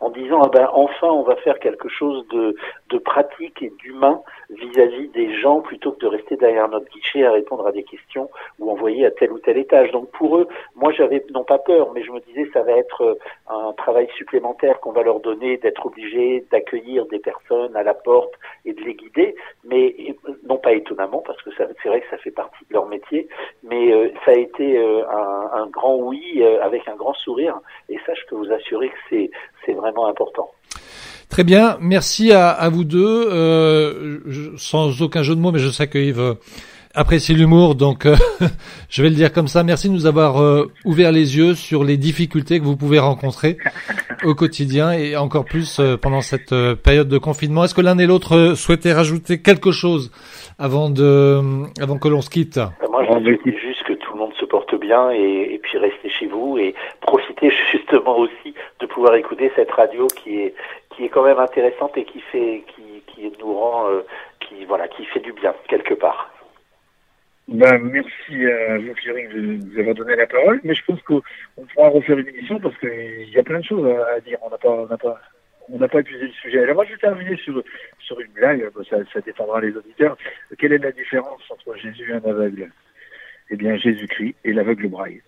en 0.00 0.10
disant 0.10 0.40
ah 0.44 0.48
ben 0.48 0.68
enfin 0.72 1.08
on 1.08 1.22
va 1.22 1.36
faire 1.36 1.58
quelque 1.58 1.88
chose 1.88 2.26
de, 2.28 2.54
de 2.90 2.98
pratique 2.98 3.62
et 3.62 3.72
d'humain 3.78 4.22
vis-à-vis 4.50 5.08
des 5.08 5.38
gens 5.40 5.60
plutôt 5.60 5.92
que 5.92 6.00
de 6.00 6.06
rester 6.06 6.36
derrière 6.36 6.68
notre 6.68 6.90
guichet 6.90 7.24
à 7.24 7.32
répondre 7.32 7.66
à 7.66 7.72
des 7.72 7.84
questions 7.84 8.30
ou 8.58 8.70
envoyer 8.70 9.06
à 9.06 9.10
tel 9.10 9.32
ou 9.32 9.38
tel 9.38 9.56
étage. 9.58 9.90
Donc 9.92 10.10
pour 10.10 10.36
eux, 10.36 10.48
moi 10.76 10.92
j'avais 10.92 11.24
non 11.30 11.44
pas 11.44 11.58
peur, 11.58 11.92
mais 11.94 12.02
je 12.02 12.10
me 12.10 12.20
disais 12.20 12.48
ça 12.52 12.62
va 12.62 12.72
être 12.72 13.02
euh, 13.02 13.14
un 13.48 13.72
travail 13.72 14.08
supplémentaire 14.16 14.80
qu'on 14.80 14.92
va 14.92 15.02
leur 15.02 15.20
donner 15.20 15.56
d'être 15.56 15.86
obligés 15.86 16.44
d'accueillir 16.50 17.06
des 17.06 17.18
personnes 17.18 17.74
à 17.76 17.82
la 17.82 17.94
porte 17.94 18.34
et 18.64 18.72
de 18.72 18.80
les 18.82 18.94
guider, 18.94 19.34
mais 19.64 19.94
non 20.44 20.58
pas 20.58 20.72
étonnamment 20.72 21.22
parce 21.24 21.40
que 21.42 21.50
c'est 21.56 21.88
vrai 21.88 22.00
que 22.00 22.10
ça 22.10 22.18
fait 22.18 22.30
partie 22.30 22.64
de 22.68 22.74
leur 22.74 22.86
métier, 22.86 23.28
mais 23.62 23.92
euh, 23.92 24.10
ça 24.24 24.32
a 24.32 24.34
été 24.34 24.78
euh, 24.78 25.02
un, 25.08 25.62
un, 25.62 25.66
grand 25.66 25.96
oui 25.96 26.42
avec 26.60 26.86
un 26.88 26.96
grand 26.96 27.14
sourire 27.14 27.58
et 27.88 27.98
ça 28.06 28.14
je 28.14 28.26
peux 28.28 28.36
vous 28.36 28.52
assurer 28.52 28.88
que 28.88 28.98
c'est 29.08 29.21
c'est 29.64 29.72
vraiment 29.72 30.06
important. 30.06 30.50
Très 31.28 31.44
bien, 31.44 31.78
merci 31.80 32.32
à, 32.32 32.50
à 32.50 32.68
vous 32.68 32.84
deux. 32.84 33.28
Euh, 33.30 34.20
je, 34.26 34.50
sans 34.56 35.00
aucun 35.00 35.22
jeu 35.22 35.34
de 35.34 35.40
mots, 35.40 35.52
mais 35.52 35.58
je 35.58 35.68
sais 35.68 35.86
que 35.86 35.98
Yves 35.98 36.36
apprécie 36.94 37.34
l'humour, 37.34 37.74
donc 37.74 38.06
euh, 38.06 38.14
je 38.90 39.02
vais 39.02 39.08
le 39.08 39.14
dire 39.14 39.32
comme 39.32 39.48
ça. 39.48 39.62
Merci 39.62 39.88
de 39.88 39.94
nous 39.94 40.06
avoir 40.06 40.42
euh, 40.42 40.70
ouvert 40.84 41.12
les 41.12 41.36
yeux 41.36 41.54
sur 41.54 41.84
les 41.84 41.96
difficultés 41.96 42.58
que 42.60 42.64
vous 42.64 42.76
pouvez 42.76 42.98
rencontrer 42.98 43.56
au 44.24 44.34
quotidien 44.34 44.92
et 44.92 45.16
encore 45.16 45.44
plus 45.44 45.78
euh, 45.80 45.96
pendant 45.96 46.20
cette 46.20 46.54
période 46.82 47.08
de 47.08 47.18
confinement. 47.18 47.64
Est-ce 47.64 47.74
que 47.74 47.80
l'un 47.80 47.98
et 47.98 48.06
l'autre 48.06 48.54
souhaitaient 48.56 48.92
rajouter 48.92 49.40
quelque 49.40 49.70
chose 49.70 50.10
avant 50.58 50.90
de, 50.90 51.40
avant 51.80 51.98
que 51.98 52.08
l'on 52.08 52.20
se 52.20 52.30
quitte? 52.30 52.60
Moi, 52.90 53.02
et 55.12 55.58
puis 55.62 55.78
restez 55.78 56.08
chez 56.08 56.26
vous 56.26 56.58
et 56.58 56.74
profitez 57.00 57.50
justement 57.72 58.18
aussi 58.18 58.54
de 58.80 58.86
pouvoir 58.86 59.14
écouter 59.14 59.50
cette 59.56 59.70
radio 59.70 60.06
qui 60.06 60.40
est 60.40 60.54
qui 60.96 61.04
est 61.04 61.08
quand 61.08 61.24
même 61.24 61.38
intéressante 61.38 61.96
et 61.96 62.04
qui 62.04 62.20
fait, 62.20 62.64
qui, 62.68 63.02
qui 63.06 63.32
nous 63.40 63.54
rend, 63.54 63.88
euh, 63.88 64.02
qui 64.40 64.64
voilà, 64.64 64.88
qui 64.88 65.04
fait 65.06 65.20
du 65.20 65.32
bien 65.32 65.54
quelque 65.68 65.94
part. 65.94 66.30
Ben, 67.48 67.78
merci 67.78 68.46
à 68.46 68.78
vous, 68.78 68.94
Thierry, 69.02 69.28
de 69.28 69.40
nous 69.40 69.78
avoir 69.78 69.94
donné 69.94 70.16
la 70.16 70.26
parole. 70.26 70.60
Mais 70.64 70.74
je 70.74 70.84
pense 70.84 71.02
qu'on 71.02 71.22
pourra 71.74 71.88
refaire 71.88 72.18
une 72.18 72.28
émission 72.28 72.60
parce 72.60 72.76
qu'il 72.78 73.30
y 73.30 73.38
a 73.38 73.42
plein 73.42 73.60
de 73.60 73.64
choses 73.64 73.86
à, 73.86 74.20
dire. 74.20 74.38
On 74.42 74.50
n'a 74.50 74.58
pas, 74.58 74.70
on 74.70 74.86
n'a 74.86 74.96
pas, 74.96 75.20
on 75.68 75.78
n'a 75.78 75.88
pas 75.88 76.00
épuisé 76.00 76.26
le 76.26 76.32
sujet. 76.32 76.62
Alors 76.62 76.76
moi, 76.76 76.84
je 76.84 76.92
vais 76.92 76.98
terminer 76.98 77.36
sur, 77.38 77.62
sur 77.98 78.20
une 78.20 78.32
blague. 78.32 78.70
Ça, 78.88 78.98
ça 79.12 79.20
détendra 79.20 79.60
les 79.60 79.76
auditeurs. 79.76 80.16
Quelle 80.58 80.72
est 80.72 80.78
la 80.78 80.92
différence 80.92 81.42
entre 81.50 81.76
Jésus 81.76 82.10
et 82.10 82.14
un 82.14 82.30
aveugle? 82.30 82.70
Eh 83.50 83.56
bien, 83.56 83.76
Jésus-Christ 83.76 84.34
et 84.44 84.52
l'aveugle 84.52 84.88
braille. 84.88 85.20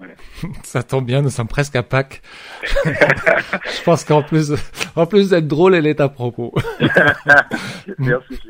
Ça 0.64 0.82
tombe 0.82 1.06
bien, 1.06 1.22
nous 1.22 1.30
sommes 1.30 1.48
presque 1.48 1.76
à 1.76 1.82
Pâques. 1.82 2.22
je 2.84 3.82
pense 3.84 4.04
qu'en 4.04 4.22
plus, 4.22 4.52
en 4.96 5.06
plus 5.06 5.30
d'être 5.30 5.46
drôle, 5.46 5.74
elle 5.74 5.86
est 5.86 6.00
à 6.00 6.08
propos. 6.08 6.52
Merci, 7.98 8.40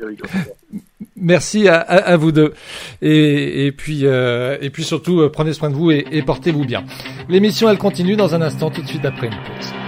Merci 1.15 1.67
à, 1.67 1.79
à, 1.79 2.17
vous 2.17 2.31
deux. 2.31 2.53
Et, 3.01 3.67
et 3.67 3.71
puis, 3.71 4.01
euh, 4.03 4.57
et 4.61 4.69
puis 4.69 4.83
surtout, 4.83 5.21
euh, 5.21 5.29
prenez 5.29 5.53
soin 5.53 5.69
de 5.69 5.75
vous 5.75 5.91
et, 5.91 6.05
et 6.11 6.21
portez-vous 6.23 6.65
bien. 6.65 6.83
L'émission, 7.29 7.69
elle 7.69 7.77
continue 7.77 8.15
dans 8.15 8.35
un 8.35 8.41
instant, 8.41 8.71
tout 8.71 8.81
de 8.81 8.87
suite 8.87 9.05
après 9.05 9.27
une 9.27 9.33
pause. 9.33 9.82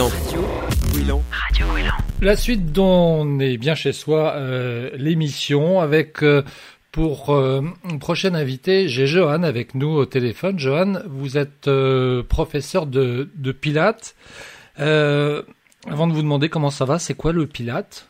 Radio. 0.00 1.20
La 2.22 2.34
suite 2.34 2.72
dont 2.72 3.20
on 3.20 3.38
est 3.40 3.58
bien 3.58 3.74
chez 3.74 3.92
soi, 3.92 4.32
euh, 4.36 4.88
l'émission 4.94 5.80
avec 5.80 6.22
euh, 6.22 6.42
pour 6.92 7.28
euh, 7.34 7.60
une 7.90 7.98
prochaine 7.98 8.34
invité, 8.34 8.88
j'ai 8.88 9.06
Johan 9.06 9.42
avec 9.42 9.74
nous 9.74 9.90
au 9.90 10.06
téléphone. 10.06 10.58
Johan, 10.58 10.94
vous 11.10 11.36
êtes 11.36 11.68
euh, 11.68 12.22
professeur 12.22 12.86
de, 12.86 13.28
de 13.34 13.52
Pilates. 13.52 14.14
Euh, 14.80 15.42
avant 15.86 16.06
de 16.06 16.14
vous 16.14 16.22
demander 16.22 16.48
comment 16.48 16.70
ça 16.70 16.86
va, 16.86 16.98
c'est 16.98 17.14
quoi 17.14 17.32
le 17.32 17.46
Pilate? 17.46 18.08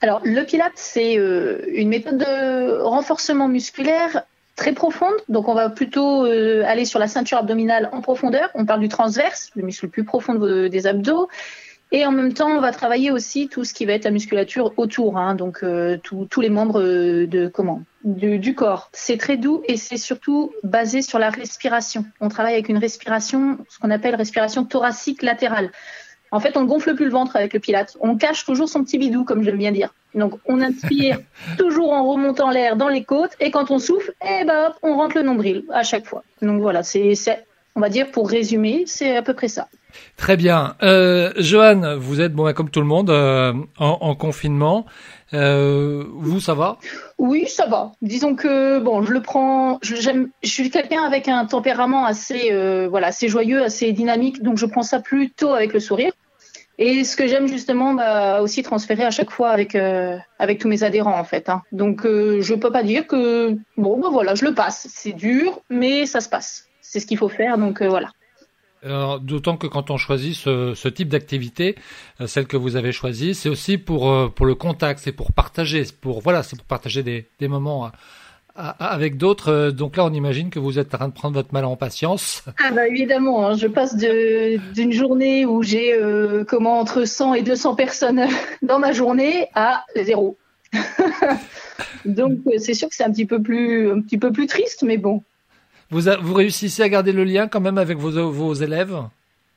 Alors, 0.00 0.22
le 0.24 0.42
Pilate, 0.46 0.72
c'est 0.76 1.18
euh, 1.18 1.60
une 1.74 1.90
méthode 1.90 2.16
de 2.16 2.80
renforcement 2.80 3.48
musculaire 3.48 4.22
très 4.60 4.72
profonde. 4.74 5.14
Donc, 5.28 5.48
on 5.48 5.54
va 5.54 5.70
plutôt 5.70 6.26
euh, 6.26 6.62
aller 6.66 6.84
sur 6.84 6.98
la 6.98 7.08
ceinture 7.08 7.38
abdominale 7.38 7.88
en 7.92 8.00
profondeur. 8.02 8.50
On 8.54 8.64
parle 8.66 8.80
du 8.80 8.88
transverse, 8.88 9.50
le 9.56 9.62
muscle 9.62 9.86
le 9.86 9.90
plus 9.90 10.04
profond 10.04 10.34
de- 10.34 10.68
des 10.68 10.86
abdos. 10.86 11.28
Et 11.92 12.06
en 12.06 12.12
même 12.12 12.32
temps, 12.34 12.50
on 12.50 12.60
va 12.60 12.70
travailler 12.70 13.10
aussi 13.10 13.48
tout 13.48 13.64
ce 13.64 13.72
qui 13.74 13.84
va 13.84 13.94
être 13.94 14.04
la 14.04 14.12
musculature 14.12 14.72
autour, 14.76 15.16
hein, 15.18 15.34
donc 15.34 15.64
euh, 15.64 15.96
tous- 16.04 16.40
les 16.40 16.50
membres 16.50 16.80
euh, 16.80 17.26
de 17.26 17.48
comment 17.48 17.82
du 18.04 18.54
corps. 18.54 18.90
C'est 18.92 19.18
très 19.18 19.36
doux 19.36 19.62
et 19.66 19.76
c'est 19.76 19.96
surtout 19.98 20.52
basé 20.62 21.02
sur 21.02 21.18
la 21.18 21.30
respiration. 21.30 22.04
On 22.20 22.28
travaille 22.28 22.54
avec 22.54 22.68
une 22.68 22.78
respiration, 22.78 23.58
ce 23.68 23.78
qu'on 23.78 23.90
appelle 23.90 24.14
respiration 24.14 24.64
thoracique 24.64 25.22
latérale. 25.22 25.70
En 26.32 26.40
fait, 26.40 26.56
on 26.56 26.62
ne 26.62 26.66
gonfle 26.66 26.94
plus 26.94 27.06
le 27.06 27.10
ventre 27.10 27.36
avec 27.36 27.52
le 27.54 27.60
pilate. 27.60 27.96
On 28.00 28.16
cache 28.16 28.44
toujours 28.44 28.68
son 28.68 28.84
petit 28.84 28.98
bidou, 28.98 29.24
comme 29.24 29.42
j'aime 29.42 29.58
bien 29.58 29.72
dire. 29.72 29.92
Donc, 30.14 30.34
on 30.46 30.60
inspire 30.60 31.18
toujours 31.58 31.92
en 31.92 32.08
remontant 32.08 32.50
l'air 32.50 32.76
dans 32.76 32.88
les 32.88 33.04
côtes 33.04 33.36
et 33.40 33.50
quand 33.50 33.70
on 33.70 33.78
souffle, 33.78 34.12
eh 34.22 34.44
ben, 34.44 34.68
hop, 34.68 34.74
on 34.82 34.96
rentre 34.96 35.16
le 35.16 35.22
nombril 35.22 35.64
à 35.72 35.82
chaque 35.82 36.06
fois. 36.06 36.22
Donc 36.42 36.60
voilà, 36.60 36.82
c'est, 36.82 37.14
on 37.74 37.80
va 37.80 37.88
dire 37.88 38.10
pour 38.10 38.28
résumer, 38.28 38.84
c'est 38.86 39.16
à 39.16 39.22
peu 39.22 39.34
près 39.34 39.48
ça. 39.48 39.68
Très 40.16 40.36
bien. 40.36 40.76
Euh, 40.82 41.32
Johan, 41.36 41.96
vous 41.98 42.20
êtes 42.20 42.32
bon 42.32 42.52
comme 42.52 42.70
tout 42.70 42.80
le 42.80 42.86
monde 42.86 43.10
euh, 43.10 43.52
en, 43.78 43.98
en 44.00 44.14
confinement. 44.14 44.86
Euh, 45.32 46.04
vous, 46.12 46.40
ça 46.40 46.54
va? 46.54 46.78
Oui, 47.18 47.46
ça 47.46 47.66
va. 47.66 47.92
Disons 48.02 48.34
que 48.34 48.78
bon, 48.78 49.02
je 49.02 49.12
le 49.12 49.22
prends. 49.22 49.78
Je, 49.82 49.94
je 49.94 50.48
suis 50.48 50.70
quelqu'un 50.70 51.02
avec 51.02 51.28
un 51.28 51.46
tempérament 51.46 52.04
assez, 52.04 52.50
euh, 52.52 52.88
voilà, 52.88 53.08
assez 53.08 53.28
joyeux, 53.28 53.62
assez 53.62 53.92
dynamique, 53.92 54.42
donc 54.42 54.58
je 54.58 54.66
prends 54.66 54.82
ça 54.82 55.00
plutôt 55.00 55.52
avec 55.54 55.72
le 55.72 55.80
sourire. 55.80 56.12
Et 56.78 57.04
ce 57.04 57.14
que 57.14 57.26
j'aime 57.26 57.46
justement, 57.46 57.92
bah, 57.92 58.40
aussi 58.40 58.62
transférer 58.62 59.04
à 59.04 59.10
chaque 59.10 59.30
fois 59.30 59.50
avec 59.50 59.74
euh, 59.74 60.16
avec 60.38 60.58
tous 60.58 60.68
mes 60.68 60.82
adhérents 60.82 61.18
en 61.18 61.24
fait. 61.24 61.48
hein. 61.48 61.62
Donc 61.72 62.04
je 62.06 62.54
peux 62.54 62.72
pas 62.72 62.82
dire 62.82 63.06
que 63.06 63.54
bon, 63.76 63.98
bah 64.00 64.08
voilà, 64.10 64.34
je 64.34 64.44
le 64.46 64.54
passe. 64.54 64.88
C'est 64.90 65.12
dur, 65.12 65.60
mais 65.68 66.06
ça 66.06 66.20
se 66.20 66.28
passe. 66.28 66.68
C'est 66.80 66.98
ce 66.98 67.06
qu'il 67.06 67.18
faut 67.18 67.28
faire, 67.28 67.58
donc 67.58 67.82
voilà. 67.82 68.08
D'autant 68.82 69.56
que 69.58 69.66
quand 69.66 69.90
on 69.90 69.98
choisit 69.98 70.34
ce, 70.34 70.88
type 70.88 71.08
d'activité, 71.08 71.74
euh, 72.20 72.26
celle 72.26 72.46
que 72.46 72.56
vous 72.56 72.76
avez 72.76 72.92
choisie, 72.92 73.34
c'est 73.34 73.50
aussi 73.50 73.76
pour 73.76 74.10
euh, 74.10 74.32
le 74.40 74.54
contact, 74.54 75.00
c'est 75.02 75.12
pour 75.12 75.32
partager, 75.32 75.84
pour 76.00 76.20
voilà, 76.22 76.42
c'est 76.42 76.56
pour 76.56 76.64
partager 76.64 77.02
des, 77.02 77.48
moments 77.48 77.90
à- 78.56 78.70
avec 78.92 79.18
d'autres. 79.18 79.52
Euh, 79.52 79.70
Donc 79.70 79.98
là, 79.98 80.06
on 80.06 80.12
imagine 80.14 80.48
que 80.48 80.58
vous 80.58 80.78
êtes 80.78 80.94
en 80.94 80.98
train 80.98 81.08
de 81.08 81.12
prendre 81.12 81.34
votre 81.34 81.52
mal 81.52 81.66
en 81.66 81.76
patience. 81.76 82.42
Ah 82.58 82.70
bah 82.70 82.88
évidemment, 82.88 83.46
hein, 83.46 83.54
je 83.54 83.66
passe 83.66 83.96
d'une 83.96 84.92
journée 84.92 85.44
où 85.44 85.62
j'ai 85.62 85.94
entre 86.80 87.04
100 87.04 87.34
et 87.34 87.42
200 87.42 87.74
personnes 87.74 88.26
dans 88.62 88.78
ma 88.78 88.92
journée 88.92 89.48
à 89.54 89.84
zéro. 89.94 90.38
Donc 92.06 92.38
c'est 92.58 92.74
sûr 92.74 92.88
que 92.88 92.94
c'est 92.94 93.04
un 93.04 93.12
peu 93.26 93.42
plus 93.42 93.90
un 93.90 94.00
petit 94.00 94.16
peu 94.16 94.32
plus 94.32 94.46
triste, 94.46 94.84
mais 94.84 94.96
bon. 94.96 95.22
Vous 95.90 96.34
réussissez 96.34 96.82
à 96.82 96.88
garder 96.88 97.12
le 97.12 97.24
lien 97.24 97.48
quand 97.48 97.60
même 97.60 97.78
avec 97.78 97.98
vos 97.98 98.54
élèves? 98.54 98.96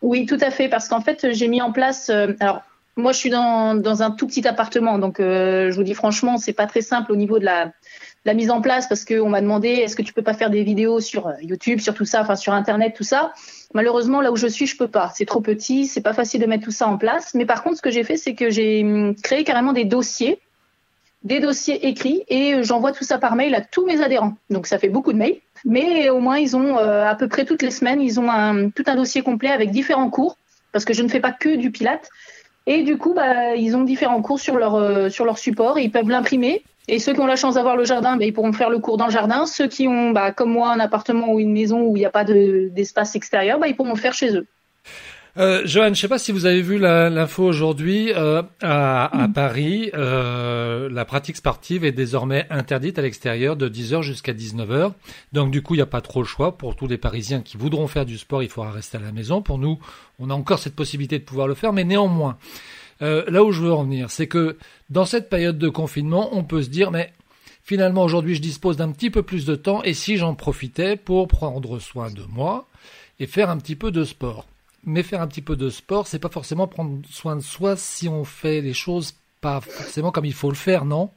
Oui, 0.04 0.26
tout 0.26 0.38
à 0.41 0.52
fait, 0.52 0.67
parce 0.67 0.89
qu'en 0.89 1.02
fait 1.02 1.28
j'ai 1.32 1.48
mis 1.48 1.62
en 1.62 1.72
place. 1.72 2.10
euh, 2.10 2.34
alors 2.39 2.62
moi 2.96 3.12
je 3.12 3.17
suis 3.17 3.30
dans, 3.30 4.02
un 4.02 4.12
tout 4.12 4.28
petit 4.28 4.48
appartement, 4.48 5.00
donc 5.00 5.19
euh, 5.19 5.72
je 5.72 5.76
vous 5.76 5.84
dis 5.84 5.93
franchement 5.93 6.38
c'est 6.38 6.54
pas 6.54 6.67
très 6.67 6.82
simple 6.82 7.12
au 7.12 7.15
niveau 7.15 7.39
de 7.39 7.46
la, 7.46 7.67
de 7.67 7.72
la 8.26 8.34
mise 8.34 8.52
en 8.52 8.62
place 8.62 8.88
parce 8.88 9.06
qu'on 9.06 9.30
m'a 9.30 9.41
demandé 9.41 9.69
est-ce 9.69 9.96
que 9.96 10.02
tu 10.02 10.13
peux 10.13 10.22
pas 10.22 10.34
faire 10.34 10.50
des 10.50 10.63
vidéos 10.63 11.00
sur 11.00 11.28
euh, 11.28 11.34
YouTube, 11.41 11.80
sur 11.80 11.93
tout 11.93 12.06
ça, 12.06 12.22
enfin 12.22 12.36
sur 12.36 12.54
Internet, 12.54 12.93
tout 12.96 13.04
ça? 13.04 13.34
Malheureusement, 13.74 14.22
là 14.22 14.32
où 14.32 14.36
je 14.36 14.46
suis, 14.46 14.67
je 14.67 14.78
peux 14.78 14.89
pas. 14.89 15.12
C'est 15.15 15.26
trop 15.26 15.41
petit, 15.41 15.88
c'est 15.88 16.02
pas 16.02 16.13
facile 16.13 16.41
de 16.41 16.46
mettre 16.46 16.65
tout 16.65 16.72
ça 16.72 16.88
en 16.88 16.98
place. 16.98 17.34
Mais 17.34 17.46
par 17.46 17.63
contre, 17.63 17.78
ce 17.78 17.82
que 17.82 17.89
j'ai 17.89 18.04
fait, 18.04 18.17
c'est 18.17 18.36
que 18.36 18.52
j'ai 18.52 18.84
hum, 18.84 19.15
créé 19.15 19.43
carrément 19.43 19.74
des 19.74 19.86
dossiers, 19.86 20.39
des 21.24 21.39
dossiers 21.39 21.88
écrits, 21.88 22.24
et 22.28 22.62
j'envoie 22.62 22.91
tout 22.91 23.04
ça 23.06 23.17
par 23.17 23.36
mail 23.36 23.56
à 23.56 23.62
tous 23.62 23.86
mes 23.86 24.02
adhérents. 24.02 24.36
Donc 24.50 24.67
ça 24.67 24.78
fait 24.78 24.89
beaucoup 24.89 25.13
de 25.13 25.17
mails, 25.17 25.38
mais 25.65 26.10
au 26.10 26.19
moins 26.19 26.38
ils 26.38 26.56
ont 26.56 26.78
euh, 26.78 27.06
à 27.08 27.15
peu 27.15 27.28
près 27.28 27.45
toutes 27.45 27.62
les 27.62 27.71
semaines, 27.71 28.02
ils 28.02 28.19
ont 28.19 28.30
un, 28.30 28.69
tout 28.69 28.84
un 28.88 28.95
dossier 28.95 29.21
complet 29.21 29.49
avec 29.49 29.71
différents 29.71 30.10
cours, 30.10 30.38
parce 30.71 30.86
que 30.86 30.93
je 30.93 31.04
ne 31.04 31.08
fais 31.08 31.19
pas 31.19 31.32
que 31.32 31.56
du 31.56 31.71
Pilate. 31.71 32.10
Et 32.65 32.84
du 32.84 32.97
coup, 32.97 33.13
bah, 33.13 33.56
ils 33.56 33.76
ont 33.76 33.84
différents 33.84 34.21
cours 34.21 34.39
sur 34.39 34.56
leur 34.58 34.76
euh, 34.76 35.10
sur 35.10 35.26
leur 35.26 35.38
support, 35.38 35.80
ils 35.80 35.91
peuvent 35.91 36.10
l'imprimer. 36.10 36.63
Et 36.88 36.99
ceux 36.99 37.13
qui 37.13 37.19
ont 37.21 37.26
la 37.26 37.36
chance 37.38 37.56
d'avoir 37.56 37.78
le 37.78 37.86
jardin, 37.86 38.17
bah, 38.17 38.26
ils 38.26 38.34
pourront 38.34 38.54
faire 38.54 38.69
le 38.69 38.80
cours 38.80 38.97
dans 38.97 39.06
le 39.06 39.12
jardin. 39.12 39.45
Ceux 39.45 39.67
qui 39.67 39.88
ont, 39.88 40.12
bah, 40.12 40.32
comme 40.32 40.52
moi, 40.52 40.71
un 40.71 40.80
appartement 40.80 41.32
ou 41.32 41.39
une 41.39 41.54
maison 41.54 41.82
où 41.82 41.95
il 41.95 41.99
n'y 41.99 42.06
a 42.06 42.10
pas 42.10 42.23
de- 42.26 42.69
d'espace 42.71 43.15
extérieur, 43.15 43.60
bah, 43.60 43.67
ils 43.67 43.76
pourront 43.76 43.93
le 43.93 43.99
faire 43.99 44.13
chez 44.13 44.36
eux. 44.36 44.47
Euh, 45.36 45.63
Johan, 45.65 45.86
je 45.86 45.89
ne 45.89 45.96
sais 45.96 46.08
pas 46.08 46.19
si 46.19 46.32
vous 46.32 46.46
avez 46.46 46.62
vu 46.62 46.78
l'info 46.78 47.43
aujourd'hui 47.43 48.12
euh, 48.13 48.43
à, 48.62 49.24
à 49.24 49.28
Paris. 49.28 49.89
euh, 49.96 50.89
la 50.91 51.06
pratique 51.06 51.38
sportive 51.38 51.84
est 51.86 51.91
désormais 51.91 52.46
interdite 52.52 53.00
à 53.00 53.02
l'extérieur 53.02 53.56
de 53.56 53.67
10h 53.67 54.04
jusqu'à 54.04 54.34
19h. 54.34 54.91
Donc 55.32 55.50
du 55.50 55.63
coup, 55.63 55.74
il 55.74 55.78
n'y 55.78 55.84
a 55.84 55.88
pas 55.88 56.02
trop 56.02 56.22
le 56.22 56.28
choix 56.28 56.56
pour 56.56 56.76
tous 56.76 56.86
les 56.86 57.00
Parisiens 57.00 57.41
qui 57.41 57.58
voudront 57.58 57.88
faire 57.88 58.06
du 58.06 58.19
sport. 58.19 58.43
Il 58.43 58.50
faudra 58.50 58.69
rester 58.72 58.98
à 58.98 59.02
la 59.02 59.12
maison. 59.12 59.41
Pour 59.41 59.58
nous, 59.58 59.80
on 60.19 60.30
a 60.30 60.36
encore 60.36 60.60
cette 60.60 60.76
possibilité 60.76 61.17
de 61.17 61.24
pouvoir 61.24 61.48
le 61.48 61.56
faire, 61.56 61.74
mais 61.74 61.84
néanmoins, 61.84 62.38
euh, 63.02 63.24
là 63.28 63.43
où 63.43 63.52
je 63.52 63.62
veux 63.62 63.74
en 63.74 63.86
venir, 63.86 64.12
c'est 64.12 64.28
que 64.28 64.58
dans 64.91 65.06
cette 65.06 65.30
période 65.30 65.58
de 65.58 65.69
confinement, 65.69 66.30
on 66.34 66.43
peut 66.43 66.62
se 66.62 66.69
dire, 66.69 66.91
mais 66.91 67.12
finalement 67.63 68.04
aujourd'hui, 68.04 68.36
je 68.36 68.41
dispose 68.41 68.78
d'un 68.78 68.91
petit 68.91 69.10
peu 69.10 69.24
plus 69.24 69.46
de 69.46 69.56
temps, 69.56 69.82
et 69.82 69.96
si 69.96 70.17
j'en 70.17 70.36
profitais 70.36 70.96
pour 70.96 71.28
prendre 71.28 71.80
soin 71.80 72.12
de 72.12 72.22
moi 72.30 72.67
et 73.19 73.26
faire 73.26 73.50
un 73.50 73.58
petit 73.58 73.76
peu 73.76 73.89
de 73.89 74.04
sport. 74.04 74.46
Mais 74.86 75.04
faire 75.04 75.22
un 75.22 75.28
petit 75.28 75.41
peu 75.41 75.56
de 75.56 75.69
sport, 75.69 76.08
c'est 76.08 76.19
pas 76.19 76.30
forcément 76.30 76.67
prendre 76.67 77.00
soin 77.10 77.36
de 77.36 77.41
soi 77.41 77.76
si 77.78 78.10
on 78.10 78.24
fait 78.24 78.62
les 78.62 78.74
choses 78.74 79.13
pas 79.41 79.62
forcément 79.62 80.12
comme 80.12 80.26
il 80.26 80.34
faut 80.34 80.50
le 80.50 80.56
faire, 80.56 80.86
non? 80.86 81.12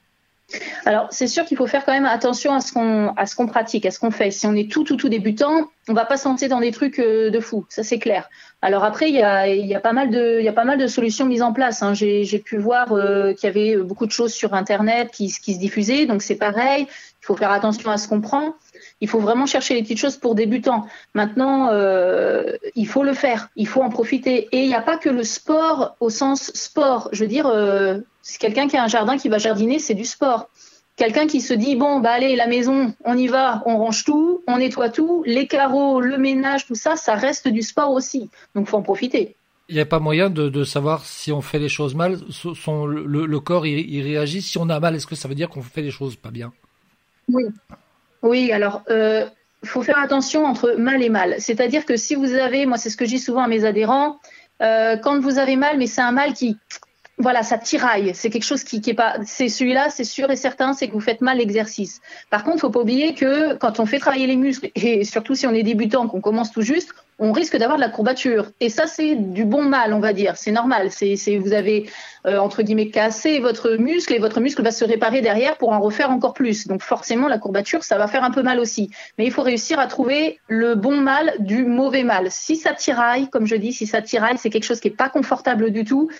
Alors, 0.85 1.09
c'est 1.11 1.27
sûr 1.27 1.45
qu'il 1.45 1.57
faut 1.57 1.67
faire 1.67 1.85
quand 1.85 1.93
même 1.93 2.05
attention 2.05 2.53
à 2.55 2.61
ce 2.61 2.73
qu'on 2.73 3.09
à 3.17 3.47
pratique, 3.49 3.85
à 3.87 3.91
ce 3.91 3.99
qu'on 3.99 4.13
fait. 4.13 4.31
Si 4.31 4.47
on 4.47 4.55
est 4.55 4.71
tout 4.71 4.85
tout 4.85 4.97
tout 4.97 5.09
débutant, 5.09 5.69
on 5.89 5.93
va 5.93 6.05
pas 6.05 6.17
se 6.17 6.49
dans 6.49 6.61
des 6.61 6.71
trucs 6.71 7.01
euh, 7.01 7.31
de 7.31 7.41
fou, 7.41 7.67
ça 7.69 7.83
c'est 7.83 7.99
clair. 7.99 8.29
Alors 8.63 8.85
après, 8.85 9.09
il 9.09 9.15
y 9.17 9.23
a 9.23 9.49
y 9.49 9.75
a 9.75 9.81
pas 9.81 9.93
mal 9.93 10.11
de 10.11 10.41
y 10.41 10.49
a 10.49 10.53
pas 10.53 10.65
mal 10.65 10.79
de 10.79 10.87
solutions 10.87 11.27
mises 11.27 11.43
en 11.43 11.53
place. 11.53 11.83
Hein. 11.83 11.95
J'ai 11.95 12.39
pu 12.39 12.59
voir 12.59 12.93
euh, 12.93 13.33
qu'il 13.33 13.49
y 13.49 13.51
avait 13.51 13.77
beaucoup 13.77 14.07
de 14.07 14.13
choses 14.13 14.33
sur 14.33 14.55
internet 14.55 15.11
qui 15.13 15.31
se 15.31 15.59
diffusaient, 15.59 16.07
donc 16.07 16.23
c'est 16.23 16.37
pareil. 16.37 16.87
Il 17.23 17.27
faut 17.27 17.37
faire 17.37 17.51
attention 17.51 17.91
à 17.91 17.97
ce 17.97 18.07
qu'on 18.07 18.21
prend. 18.21 18.55
Il 19.01 19.09
faut 19.09 19.19
vraiment 19.21 19.47
chercher 19.47 19.75
les 19.75 19.83
petites 19.83 19.99
choses 19.99 20.17
pour 20.17 20.35
débutants. 20.35 20.87
Maintenant, 21.15 21.69
euh, 21.71 22.57
il 22.75 22.87
faut 22.87 23.03
le 23.03 23.13
faire, 23.13 23.51
il 23.57 23.69
faut 23.69 23.83
en 23.83 23.91
profiter. 23.91 24.49
Et 24.53 24.63
il 24.63 24.69
n'y 24.69 24.75
a 24.75 24.81
pas 24.81 24.97
que 24.97 25.11
le 25.11 25.23
sport 25.23 25.97
au 26.01 26.09
sens 26.09 26.51
sport. 26.55 27.09
Je 27.13 27.25
veux 27.25 27.29
dire, 27.29 27.47
euh, 27.47 27.99
c'est 28.23 28.39
quelqu'un 28.39 28.69
qui 28.69 28.77
a 28.77 28.83
un 28.83 28.89
jardin 28.89 29.19
qui 29.19 29.29
va 29.29 29.39
jardiner, 29.39 29.79
c'est 29.79 29.95
du 29.95 30.05
sport. 30.05 30.49
Quelqu'un 30.97 31.27
qui 31.27 31.43
se 31.43 31.53
dit 31.53 31.77
bon 31.77 32.01
bah 32.01 32.13
allez 32.13 32.37
la 32.37 32.47
maison, 32.47 32.95
on 33.05 33.19
y 33.19 33.27
va, 33.27 33.63
on 33.67 33.77
range 33.77 34.05
tout, 34.05 34.43
on 34.47 34.57
nettoie 34.57 34.89
tout, 34.89 35.23
les 35.27 35.47
carreaux, 35.47 36.01
le 36.01 36.17
ménage, 36.17 36.65
tout 36.67 36.75
ça, 36.75 36.97
ça 36.97 37.17
reste 37.17 37.49
du 37.49 37.61
sport 37.61 37.91
aussi. 37.91 38.31
Donc 38.55 38.67
faut 38.67 38.79
en 38.79 38.83
profiter. 38.83 39.37
Il 39.69 39.75
n'y 39.75 39.81
a 39.83 39.85
pas 39.85 39.99
moyen 39.99 40.31
de, 40.31 40.49
de 40.49 40.65
savoir 40.65 41.05
si 41.05 41.33
on 41.33 41.43
fait 41.43 41.59
les 41.59 41.69
choses 41.69 41.95
mal, 41.95 42.19
son, 42.31 42.55
son- 42.55 42.87
le, 42.87 43.27
le 43.27 43.41
corps 43.41 43.67
il, 43.67 43.79
il 43.91 44.03
réagit. 44.05 44.41
Si 44.41 44.57
on 44.57 44.71
a 44.71 44.81
mal, 44.81 44.95
est-ce 44.97 45.07
que 45.07 45.17
ça 45.17 45.29
veut 45.29 45.35
dire 45.35 45.51
qu'on 45.51 45.61
fait 45.61 45.83
les 45.83 45.91
choses 45.91 46.17
pas 46.17 46.31
bien? 46.31 46.51
Oui. 47.31 47.45
Oui, 48.23 48.53
alors 48.53 48.83
euh, 48.91 49.27
faut 49.65 49.83
faire 49.83 49.99
attention 49.99 50.45
entre 50.45 50.75
mal 50.79 51.03
et 51.03 51.09
mal. 51.09 51.37
C'est-à-dire 51.39 51.85
que 51.85 51.97
si 51.97 52.15
vous 52.15 52.35
avez, 52.35 52.67
moi 52.67 52.79
c'est 52.79 52.91
ce 52.91 52.97
que 52.97 53.05
je 53.05 53.11
dis 53.11 53.19
souvent 53.19 53.43
à 53.43 53.49
mes 53.49 53.65
adhérents, 53.65 54.19
euh, 54.63 54.97
quand 54.97 55.21
vous 55.21 55.39
avez 55.39 55.57
mal, 55.57 55.79
mais 55.79 55.87
c'est 55.87 56.01
un 56.01 56.13
mal 56.13 56.33
qui, 56.33 56.57
voilà, 57.19 57.43
ça 57.43 57.59
tiraille. 57.59 58.13
C'est 58.15 58.31
quelque 58.31 58.45
chose 58.45 58.65
qui, 58.65 58.81
qui 58.81 58.91
est 58.91 58.95
pas, 58.95 59.17
c'est 59.25 59.49
celui-là, 59.49 59.91
c'est 59.91 60.05
sûr 60.05 60.31
et 60.31 60.37
certain, 60.37 60.73
c'est 60.73 60.89
que 60.89 60.93
vous 60.93 61.01
faites 61.01 61.21
mal 61.21 61.39
l'exercice. 61.39 62.01
Par 62.31 62.45
contre, 62.45 62.61
faut 62.61 62.71
pas 62.71 62.81
oublier 62.81 63.15
que 63.15 63.55
quand 63.55 63.81
on 63.81 63.87
fait 63.87 63.99
travailler 63.99 64.27
les 64.27 64.37
muscles 64.37 64.71
et 64.75 65.05
surtout 65.05 65.35
si 65.35 65.47
on 65.47 65.53
est 65.53 65.63
débutant, 65.63 66.09
qu'on 66.09 66.21
commence 66.21 66.53
tout 66.53 66.63
juste, 66.63 66.93
on 67.19 67.33
risque 67.33 67.57
d'avoir 67.57 67.79
de 67.79 67.83
la 67.83 67.89
courbature. 67.89 68.51
Et 68.61 68.69
ça, 68.69 68.87
c'est 68.87 69.15
du 69.15 69.45
bon 69.45 69.63
mal, 69.63 69.95
on 69.95 70.01
va 70.01 70.13
dire. 70.13 70.37
C'est 70.37 70.53
normal. 70.53 70.91
C'est, 70.91 71.17
vous 71.39 71.53
avez 71.53 71.89
euh, 72.27 72.39
entre 72.39 72.63
guillemets 72.63 72.91
cassé 72.91 73.41
votre 73.41 73.71
muscle 73.77 74.13
et 74.13 74.19
votre 74.19 74.41
muscle 74.41 74.63
va 74.63 74.71
se 74.71 74.85
réparer 74.85 75.23
derrière 75.23 75.57
pour 75.57 75.71
en 75.71 75.81
refaire 75.81 76.11
encore 76.11 76.35
plus. 76.35 76.67
Donc 76.67 76.83
forcément, 76.83 77.29
la 77.29 77.39
courbature, 77.39 77.85
ça 77.85 77.97
va 77.97 78.07
faire 78.07 78.25
un 78.25 78.31
peu 78.31 78.43
mal 78.43 78.61
aussi. 78.61 78.91
Mais 79.19 79.25
il 79.25 79.33
faut 79.33 79.43
réussir 79.43 79.79
à 79.79 79.87
trouver 79.87 80.41
le 80.49 80.75
bon 80.75 80.97
mal 80.97 81.33
du 81.39 81.65
mauvais 81.65 82.05
mal. 82.05 82.31
Si 82.31 82.57
ça 82.57 82.75
tiraille, 82.75 83.29
comme 83.31 83.47
je 83.47 83.57
dis, 83.57 83.73
si 83.73 83.87
ça 83.87 84.03
tiraille, 84.03 84.37
c'est 84.39 84.51
quelque 84.51 84.65
chose 84.65 84.81
qui 84.81 84.89
est 84.89 84.97
pas 84.97 85.09
confortable 85.09 85.71
du 85.71 85.85
tout. 85.85 86.11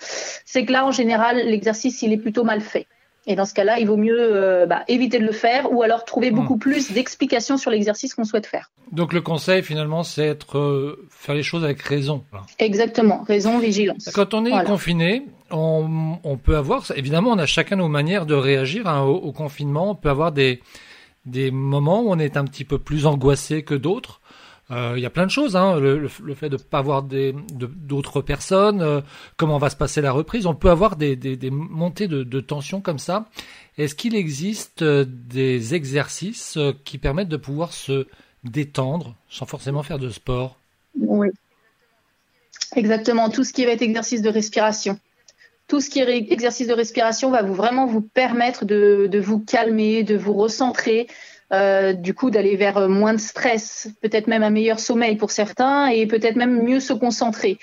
C'est 0.45 0.65
que 0.65 0.71
là, 0.71 0.85
en 0.85 0.91
général, 0.91 1.37
l'exercice, 1.37 2.01
il 2.01 2.11
est 2.11 2.17
plutôt 2.17 2.43
mal 2.43 2.61
fait. 2.61 2.87
Et 3.29 3.35
dans 3.35 3.45
ce 3.45 3.53
cas-là, 3.53 3.77
il 3.79 3.87
vaut 3.87 3.97
mieux 3.97 4.17
euh, 4.17 4.65
bah, 4.65 4.83
éviter 4.87 5.19
de 5.19 5.25
le 5.25 5.33
faire 5.33 5.71
ou 5.73 5.83
alors 5.83 6.05
trouver 6.05 6.31
Hmm. 6.31 6.35
beaucoup 6.35 6.57
plus 6.57 6.91
d'explications 6.93 7.57
sur 7.57 7.69
l'exercice 7.71 8.13
qu'on 8.15 8.23
souhaite 8.23 8.45
faire. 8.47 8.71
Donc 8.93 9.11
le 9.13 9.19
conseil 9.21 9.61
finalement, 9.63 10.03
c'est 10.03 10.25
être 10.25 10.57
euh, 10.57 11.05
faire 11.09 11.35
les 11.35 11.43
choses 11.43 11.63
avec 11.65 11.81
raison. 11.81 12.23
Exactement, 12.57 13.23
raison, 13.27 13.59
vigilance. 13.59 14.09
Quand 14.15 14.33
on 14.33 14.45
est 14.45 14.49
Voilà. 14.49 14.63
confiné, 14.65 15.25
on, 15.51 16.17
on 16.23 16.37
peut 16.37 16.55
avoir, 16.57 16.83
évidemment, 16.95 17.31
on 17.31 17.37
a 17.37 17.45
chacun 17.45 17.75
nos 17.75 17.89
manières 17.89 18.25
de 18.25 18.33
réagir 18.33 18.87
hein, 18.87 19.01
au, 19.03 19.15
au 19.15 19.31
confinement. 19.33 19.91
On 19.91 19.95
peut 19.95 20.09
avoir 20.09 20.31
des, 20.31 20.61
des 21.25 21.51
moments 21.51 22.01
où 22.01 22.09
on 22.11 22.19
est 22.19 22.37
un 22.37 22.45
petit 22.45 22.63
peu 22.63 22.79
plus 22.79 23.05
angoissé 23.05 23.63
que 23.63 23.75
d'autres. 23.75 24.21
Euh, 24.69 24.93
Il 24.97 25.01
y 25.01 25.05
a 25.05 25.09
plein 25.09 25.25
de 25.25 25.31
choses, 25.31 25.55
hein, 25.55 25.79
le, 25.79 26.07
fait 26.07 26.49
de 26.49 26.57
ne 26.57 26.61
pas 26.61 26.79
avoir 26.79 27.03
d'autres 27.03 28.21
personnes, 28.21 28.81
euh, 28.81 29.01
comment 29.37 29.57
va 29.57 29.69
se 29.69 29.75
passer 29.75 30.01
la 30.01 30.11
reprise. 30.11 30.45
On 30.45 30.55
peut 30.55 30.69
avoir 30.69 30.97
des, 30.97 31.17
montées 31.51 32.07
de, 32.07 32.39
tension 32.41 32.81
comme 32.81 32.99
ça. 32.99 33.25
Est-ce 33.77 33.95
qu'il 33.95 34.15
existe 34.15 34.81
euh, 34.81 35.05
des 35.07 35.73
exercices 35.75 36.57
qui 36.83 36.97
permettent 36.97 37.29
de 37.29 37.37
pouvoir 37.37 37.73
se 37.73 38.07
détendre 38.43 39.15
sans 39.29 39.45
forcément 39.45 39.83
faire 39.83 39.99
de 39.99 40.09
sport? 40.09 40.57
Oui. 40.99 41.27
Exactement, 42.75 43.29
tout 43.29 43.43
ce 43.43 43.53
qui 43.53 43.65
va 43.65 43.71
être 43.71 43.81
exercice 43.81 44.21
de 44.21 44.29
respiration. 44.29 44.99
Tout 45.67 45.79
ce 45.81 45.89
qui 45.89 45.99
est 45.99 46.31
exercice 46.31 46.67
de 46.67 46.73
respiration 46.73 47.29
va 47.29 47.41
vraiment 47.41 47.87
vous 47.87 48.01
permettre 48.01 48.65
de 48.65 49.19
vous 49.19 49.39
calmer, 49.39 50.03
de 50.03 50.15
vous 50.15 50.33
recentrer, 50.33 51.07
euh, 51.53 51.93
du 51.93 52.13
coup 52.13 52.29
d'aller 52.29 52.55
vers 52.55 52.89
moins 52.89 53.13
de 53.13 53.19
stress, 53.19 53.89
peut-être 54.01 54.27
même 54.27 54.43
un 54.43 54.49
meilleur 54.49 54.79
sommeil 54.79 55.15
pour 55.15 55.31
certains 55.31 55.87
et 55.87 56.05
peut-être 56.05 56.35
même 56.35 56.63
mieux 56.63 56.79
se 56.79 56.93
concentrer. 56.93 57.57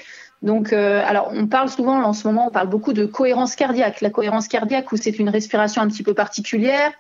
Donc, 0.45 0.74
euh, 0.74 1.03
alors 1.07 1.30
on 1.32 1.47
parle 1.47 1.70
souvent 1.70 2.03
en 2.03 2.12
ce 2.12 2.26
moment, 2.28 2.49
on 2.49 2.51
parle 2.51 2.68
beaucoup 2.68 2.93
de 2.93 3.07
cohérence 3.07 3.57
cardiaque. 3.57 4.03
La 4.03 4.11
cohérence 4.11 4.47
cardiaque, 4.47 4.93
où 4.93 4.97
c'est 4.97 5.18
une 5.18 5.30
respiration 5.30 5.80
un 5.80 5.89
petit 5.89 6.03
peu 6.03 6.12
particulière, 6.12 6.93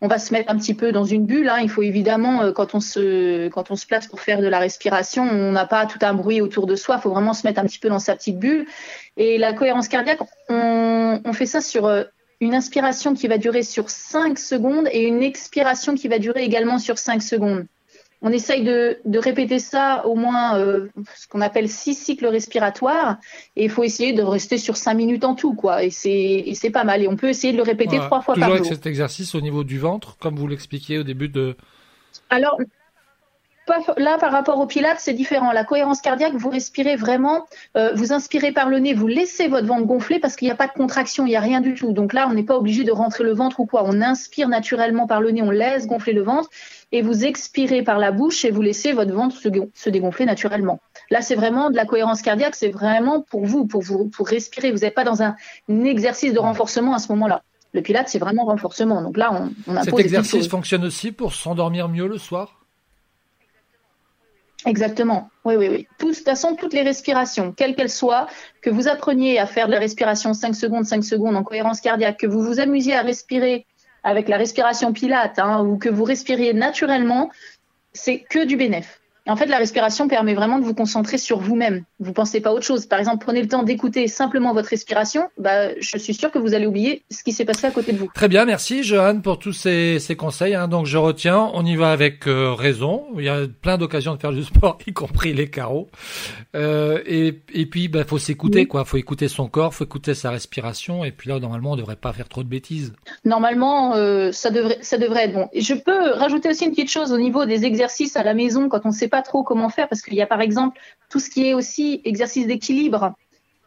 on 0.00 0.08
va 0.08 0.18
se 0.18 0.32
mettre 0.32 0.50
un 0.50 0.56
petit 0.56 0.74
peu 0.74 0.90
dans 0.90 1.04
une 1.04 1.24
bulle. 1.24 1.48
Hein. 1.48 1.58
Il 1.62 1.70
faut 1.70 1.82
évidemment, 1.82 2.42
euh, 2.42 2.52
quand 2.52 2.74
on 2.74 2.80
se 2.80 3.48
quand 3.48 3.70
on 3.70 3.76
se 3.76 3.86
place 3.86 4.08
pour 4.08 4.20
faire 4.20 4.40
de 4.40 4.48
la 4.48 4.58
respiration, 4.58 5.22
on 5.22 5.52
n'a 5.52 5.64
pas 5.64 5.86
tout 5.86 5.98
un 6.02 6.12
bruit 6.12 6.40
autour 6.40 6.66
de 6.66 6.74
soi. 6.74 6.96
Il 6.98 7.02
faut 7.02 7.10
vraiment 7.10 7.34
se 7.34 7.46
mettre 7.46 7.60
un 7.60 7.64
petit 7.64 7.78
peu 7.78 7.88
dans 7.88 8.00
sa 8.00 8.16
petite 8.16 8.38
bulle. 8.38 8.66
Et 9.16 9.38
la 9.38 9.52
cohérence 9.52 9.86
cardiaque, 9.86 10.20
on, 10.48 11.20
on 11.24 11.32
fait 11.32 11.46
ça 11.46 11.60
sur 11.60 11.86
euh, 11.86 12.02
une 12.40 12.54
inspiration 12.54 13.14
qui 13.14 13.26
va 13.28 13.38
durer 13.38 13.62
sur 13.62 13.90
5 13.90 14.38
secondes 14.38 14.88
et 14.92 15.02
une 15.02 15.22
expiration 15.22 15.94
qui 15.94 16.08
va 16.08 16.18
durer 16.18 16.44
également 16.44 16.78
sur 16.78 16.98
5 16.98 17.22
secondes. 17.22 17.66
On 18.20 18.32
essaye 18.32 18.64
de, 18.64 18.98
de 19.04 19.18
répéter 19.20 19.60
ça 19.60 20.04
au 20.04 20.16
moins 20.16 20.58
euh, 20.58 20.88
ce 21.14 21.28
qu'on 21.28 21.40
appelle 21.40 21.68
six 21.68 21.94
cycles 21.94 22.26
respiratoires 22.26 23.18
et 23.54 23.64
il 23.64 23.70
faut 23.70 23.84
essayer 23.84 24.12
de 24.12 24.22
rester 24.22 24.58
sur 24.58 24.76
5 24.76 24.94
minutes 24.94 25.24
en 25.24 25.36
tout 25.36 25.54
quoi 25.54 25.84
et 25.84 25.90
c'est 25.90 26.10
et 26.10 26.54
c'est 26.56 26.70
pas 26.70 26.82
mal 26.82 27.00
et 27.02 27.06
on 27.06 27.14
peut 27.14 27.28
essayer 27.28 27.52
de 27.52 27.58
le 27.58 27.62
répéter 27.62 27.90
Voilà. 27.96 28.06
trois 28.06 28.20
fois 28.22 28.34
Toujours 28.34 28.46
par 28.48 28.54
avec 28.56 28.64
jour. 28.64 28.72
cet 28.74 28.86
exercice 28.86 29.36
au 29.36 29.40
niveau 29.40 29.62
du 29.62 29.78
ventre, 29.78 30.16
comme 30.18 30.34
vous 30.34 30.48
l'expliquiez 30.48 30.98
au 30.98 31.04
début 31.04 31.28
de. 31.28 31.56
Alors, 32.30 32.58
là, 33.96 34.18
par 34.18 34.32
rapport 34.32 34.58
au 34.58 34.66
pilates, 34.66 35.00
c'est 35.00 35.12
différent. 35.12 35.52
La 35.52 35.64
cohérence 35.64 36.00
cardiaque, 36.00 36.34
vous 36.34 36.50
respirez 36.50 36.96
vraiment, 36.96 37.46
euh, 37.76 37.92
vous 37.94 38.12
inspirez 38.12 38.52
par 38.52 38.68
le 38.68 38.78
nez, 38.78 38.94
vous 38.94 39.06
laissez 39.06 39.48
votre 39.48 39.66
ventre 39.66 39.86
gonfler 39.86 40.18
parce 40.18 40.36
qu'il 40.36 40.46
n'y 40.46 40.52
a 40.52 40.56
pas 40.56 40.66
de 40.66 40.72
contraction, 40.72 41.26
il 41.26 41.30
n'y 41.30 41.36
a 41.36 41.40
rien 41.40 41.60
du 41.60 41.74
tout. 41.74 41.92
Donc 41.92 42.12
là, 42.12 42.28
on 42.30 42.34
n'est 42.34 42.42
pas 42.44 42.56
obligé 42.56 42.84
de 42.84 42.92
rentrer 42.92 43.24
le 43.24 43.32
ventre 43.32 43.60
ou 43.60 43.66
quoi. 43.66 43.82
On 43.84 44.00
inspire 44.00 44.48
naturellement 44.48 45.06
par 45.06 45.20
le 45.20 45.30
nez, 45.30 45.42
on 45.42 45.50
laisse 45.50 45.86
gonfler 45.86 46.12
le 46.12 46.22
ventre 46.22 46.48
et 46.92 47.02
vous 47.02 47.24
expirez 47.24 47.82
par 47.82 47.98
la 47.98 48.12
bouche 48.12 48.44
et 48.44 48.50
vous 48.50 48.62
laissez 48.62 48.92
votre 48.92 49.12
ventre 49.12 49.36
se, 49.36 49.48
gon- 49.48 49.70
se 49.74 49.90
dégonfler 49.90 50.24
naturellement. 50.24 50.80
Là, 51.10 51.20
c'est 51.20 51.34
vraiment 51.34 51.70
de 51.70 51.76
la 51.76 51.84
cohérence 51.84 52.22
cardiaque, 52.22 52.54
c'est 52.54 52.70
vraiment 52.70 53.20
pour 53.20 53.44
vous, 53.44 53.66
pour 53.66 53.82
vous, 53.82 54.08
pour 54.08 54.28
respirer. 54.28 54.72
Vous 54.72 54.78
n'êtes 54.78 54.94
pas 54.94 55.04
dans 55.04 55.22
un, 55.22 55.36
exercice 55.68 56.32
de 56.32 56.38
renforcement 56.38 56.94
à 56.94 56.98
ce 56.98 57.10
moment-là. 57.12 57.42
Le 57.74 57.82
pilates, 57.82 58.08
c'est 58.08 58.18
vraiment 58.18 58.44
renforcement. 58.46 59.02
Donc 59.02 59.16
là, 59.16 59.30
on, 59.32 59.50
on 59.66 59.76
impose 59.76 59.84
Cet 59.84 59.98
exercice 59.98 60.48
fonctionne 60.48 60.84
aussi 60.84 61.12
pour 61.12 61.34
s'endormir 61.34 61.88
mieux 61.88 62.06
le 62.06 62.16
soir? 62.16 62.57
Exactement. 64.66 65.30
Oui, 65.44 65.54
oui, 65.56 65.68
oui. 65.68 65.86
Tout- 65.98 66.10
de 66.10 66.14
toute 66.14 66.24
façon, 66.24 66.56
toutes 66.56 66.72
les 66.72 66.82
respirations, 66.82 67.52
quelles 67.52 67.76
qu'elles 67.76 67.90
soient, 67.90 68.26
que 68.60 68.70
vous 68.70 68.88
appreniez 68.88 69.38
à 69.38 69.46
faire 69.46 69.66
de 69.66 69.72
la 69.72 69.78
respiration 69.78 70.34
5 70.34 70.54
secondes, 70.54 70.84
5 70.84 71.04
secondes 71.04 71.36
en 71.36 71.44
cohérence 71.44 71.80
cardiaque, 71.80 72.18
que 72.18 72.26
vous 72.26 72.42
vous 72.42 72.58
amusiez 72.58 72.94
à 72.94 73.02
respirer 73.02 73.66
avec 74.02 74.28
la 74.28 74.36
respiration 74.36 74.92
pilate, 74.92 75.38
hein, 75.38 75.62
ou 75.64 75.78
que 75.78 75.88
vous 75.88 76.04
respiriez 76.04 76.54
naturellement, 76.54 77.30
c'est 77.92 78.18
que 78.18 78.44
du 78.44 78.56
bénéf. 78.56 79.00
Et 79.28 79.30
en 79.30 79.36
fait, 79.36 79.46
la 79.46 79.58
respiration 79.58 80.08
permet 80.08 80.32
vraiment 80.34 80.58
de 80.58 80.64
vous 80.64 80.72
concentrer 80.72 81.18
sur 81.18 81.38
vous-même. 81.38 81.84
Vous 82.00 82.14
pensez 82.14 82.40
pas 82.40 82.48
à 82.48 82.52
autre 82.54 82.64
chose. 82.64 82.86
Par 82.86 82.98
exemple, 82.98 83.22
prenez 83.22 83.42
le 83.42 83.48
temps 83.48 83.62
d'écouter 83.62 84.08
simplement 84.08 84.54
votre 84.54 84.70
respiration. 84.70 85.28
Bah, 85.36 85.78
je 85.78 85.98
suis 85.98 86.14
sûre 86.14 86.30
que 86.30 86.38
vous 86.38 86.54
allez 86.54 86.66
oublier 86.66 87.02
ce 87.10 87.22
qui 87.22 87.32
s'est 87.32 87.44
passé 87.44 87.66
à 87.66 87.70
côté 87.70 87.92
de 87.92 87.98
vous. 87.98 88.08
Très 88.14 88.28
bien, 88.28 88.46
merci 88.46 88.82
Johan 88.82 89.20
pour 89.20 89.38
tous 89.38 89.52
ces, 89.52 89.98
ces 89.98 90.16
conseils. 90.16 90.54
hein. 90.54 90.66
Donc 90.66 90.86
je 90.86 90.96
retiens, 90.96 91.50
on 91.52 91.66
y 91.66 91.76
va 91.76 91.92
avec 91.92 92.26
euh, 92.26 92.54
raison. 92.54 93.04
Il 93.18 93.24
y 93.24 93.28
a 93.28 93.40
plein 93.60 93.76
d'occasions 93.76 94.14
de 94.14 94.20
faire 94.20 94.32
du 94.32 94.44
sport, 94.44 94.78
y 94.86 94.94
compris 94.94 95.34
les 95.34 95.50
carreaux. 95.50 95.90
Euh, 96.56 97.02
et, 97.04 97.38
et 97.52 97.66
puis, 97.66 97.88
bah, 97.88 98.04
faut 98.04 98.18
s'écouter, 98.18 98.64
quoi. 98.64 98.86
Faut 98.86 98.96
écouter 98.96 99.28
son 99.28 99.48
corps, 99.48 99.74
faut 99.74 99.84
écouter 99.84 100.14
sa 100.14 100.30
respiration. 100.30 101.04
Et 101.04 101.12
puis 101.12 101.28
là, 101.28 101.38
normalement, 101.38 101.72
on 101.72 101.76
devrait 101.76 101.96
pas 101.96 102.14
faire 102.14 102.30
trop 102.30 102.42
de 102.42 102.48
bêtises. 102.48 102.94
Normalement, 103.26 103.94
euh, 103.94 104.32
ça 104.32 104.50
devrait, 104.50 104.78
ça 104.80 104.96
devrait 104.96 105.24
être 105.24 105.34
bon. 105.34 105.48
Et 105.52 105.60
je 105.60 105.74
peux 105.74 106.12
rajouter 106.12 106.48
aussi 106.48 106.64
une 106.64 106.70
petite 106.70 106.90
chose 106.90 107.12
au 107.12 107.18
niveau 107.18 107.44
des 107.44 107.66
exercices 107.66 108.16
à 108.16 108.22
la 108.22 108.32
maison 108.32 108.70
quand 108.70 108.80
on 108.86 108.88
ne 108.88 108.94
sait 108.94 109.08
pas 109.18 109.22
trop 109.22 109.42
comment 109.42 109.68
faire, 109.68 109.88
parce 109.88 110.00
qu'il 110.00 110.14
y 110.14 110.22
a 110.22 110.26
par 110.26 110.40
exemple 110.40 110.78
tout 111.10 111.18
ce 111.18 111.28
qui 111.28 111.48
est 111.48 111.54
aussi 111.54 112.00
exercice 112.04 112.46
d'équilibre. 112.46 113.14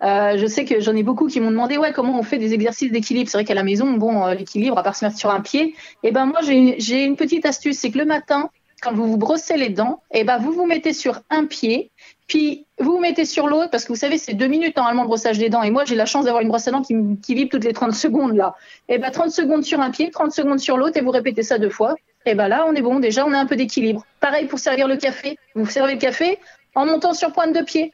Euh, 0.02 0.38
je 0.38 0.48
sais 0.48 0.64
que 0.64 0.80
j'en 0.80 0.96
ai 0.96 1.04
beaucoup 1.04 1.28
qui 1.28 1.40
m'ont 1.42 1.52
demandé 1.52 1.78
ouais 1.78 1.92
comment 1.92 2.18
on 2.18 2.24
fait 2.24 2.38
des 2.38 2.54
exercices 2.54 2.92
d'équilibre? 2.92 3.30
C'est 3.30 3.38
vrai 3.38 3.46
qu'à 3.46 3.54
la 3.54 3.64
maison, 3.64 3.92
bon, 3.92 4.26
euh, 4.26 4.34
l'équilibre 4.34 4.78
à 4.78 4.84
part 4.84 4.96
se 4.96 5.04
mettre 5.04 5.18
sur 5.18 5.30
un 5.30 5.42
pied. 5.42 5.76
Et 6.04 6.12
ben 6.12 6.26
moi 6.26 6.40
j'ai 6.42 7.04
une, 7.04 7.16
petite 7.18 7.46
astuce, 7.46 7.78
c'est 7.78 7.92
que 7.92 7.98
le 7.98 8.06
matin, 8.06 8.50
quand 8.82 8.94
vous 8.94 9.08
vous 9.12 9.18
brossez 9.18 9.58
les 9.58 9.70
dents, 9.70 10.02
et 10.12 10.24
ben 10.24 10.38
vous 10.38 10.54
vous 10.54 10.66
mettez 10.66 10.94
sur 10.94 11.22
un 11.30 11.46
pied, 11.46 11.92
puis 12.28 12.66
vous 12.80 12.94
vous 12.94 13.00
mettez 13.00 13.26
sur 13.26 13.46
l'autre 13.48 13.70
parce 13.70 13.84
que 13.84 13.90
vous 13.90 14.00
savez 14.00 14.18
c'est 14.18 14.34
deux 14.34 14.48
minutes 14.48 14.78
normalement 14.78 15.04
le 15.04 15.10
brossage 15.10 15.38
des 15.38 15.50
dents. 15.50 15.64
Et 15.64 15.70
moi 15.70 15.84
j'ai 15.84 15.96
la 15.96 16.06
chance 16.06 16.24
d'avoir 16.26 16.42
une 16.42 16.48
brosse 16.48 16.68
à 16.70 16.72
dents 16.72 16.82
qui, 16.82 16.96
qui 17.22 17.36
vibre 17.36 17.52
toutes 17.52 17.66
les 17.66 17.74
30 17.74 17.94
secondes 17.94 18.36
là. 18.38 18.56
Et 18.88 19.00
ben 19.00 19.12
30 19.12 19.32
secondes 19.32 19.64
sur 19.66 19.82
un 19.82 19.92
pied, 19.92 20.12
30 20.12 20.32
secondes 20.32 20.60
sur 20.60 20.78
l'autre 20.78 20.98
et 20.98 21.02
vous 21.02 21.12
répétez 21.12 21.44
ça 21.44 21.60
deux 21.60 21.70
fois. 21.70 21.96
Et 22.26 22.36
ben 22.36 22.48
là 22.48 22.66
on 22.68 22.74
est 22.74 22.82
bon. 22.82 23.00
Déjà 23.00 23.26
on 23.26 23.34
a 23.34 23.38
un 23.40 23.46
peu 23.46 23.56
d'équilibre. 23.56 24.06
Pareil 24.20 24.46
pour 24.48 24.60
servir 24.60 24.88
le 24.88 24.98
café. 24.98 25.38
Vous 25.56 25.66
servez 25.66 25.94
le 25.94 26.00
café 26.00 26.38
en 26.76 26.86
montant 26.86 27.14
sur 27.14 27.32
pointe 27.32 27.54
de 27.54 27.62
pied. 27.62 27.94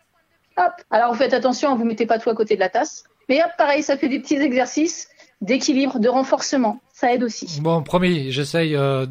Hop. 0.57 0.73
Alors 0.91 1.11
vous 1.13 1.17
faites 1.17 1.33
attention, 1.33 1.75
vous 1.75 1.85
mettez 1.85 2.05
pas 2.05 2.19
tout 2.19 2.29
à 2.29 2.35
côté 2.35 2.55
de 2.55 2.59
la 2.59 2.69
tasse. 2.69 3.03
Mais 3.29 3.41
hop, 3.43 3.51
pareil, 3.57 3.83
ça 3.83 3.97
fait 3.97 4.09
des 4.09 4.19
petits 4.19 4.35
exercices 4.37 5.07
d'équilibre, 5.41 5.99
de 5.99 6.09
renforcement. 6.09 6.79
Ça 6.93 7.13
aide 7.13 7.23
aussi. 7.23 7.61
Bon, 7.61 7.83
promis, 7.83 8.31
j'essaye 8.31 8.75
euh, 8.75 9.05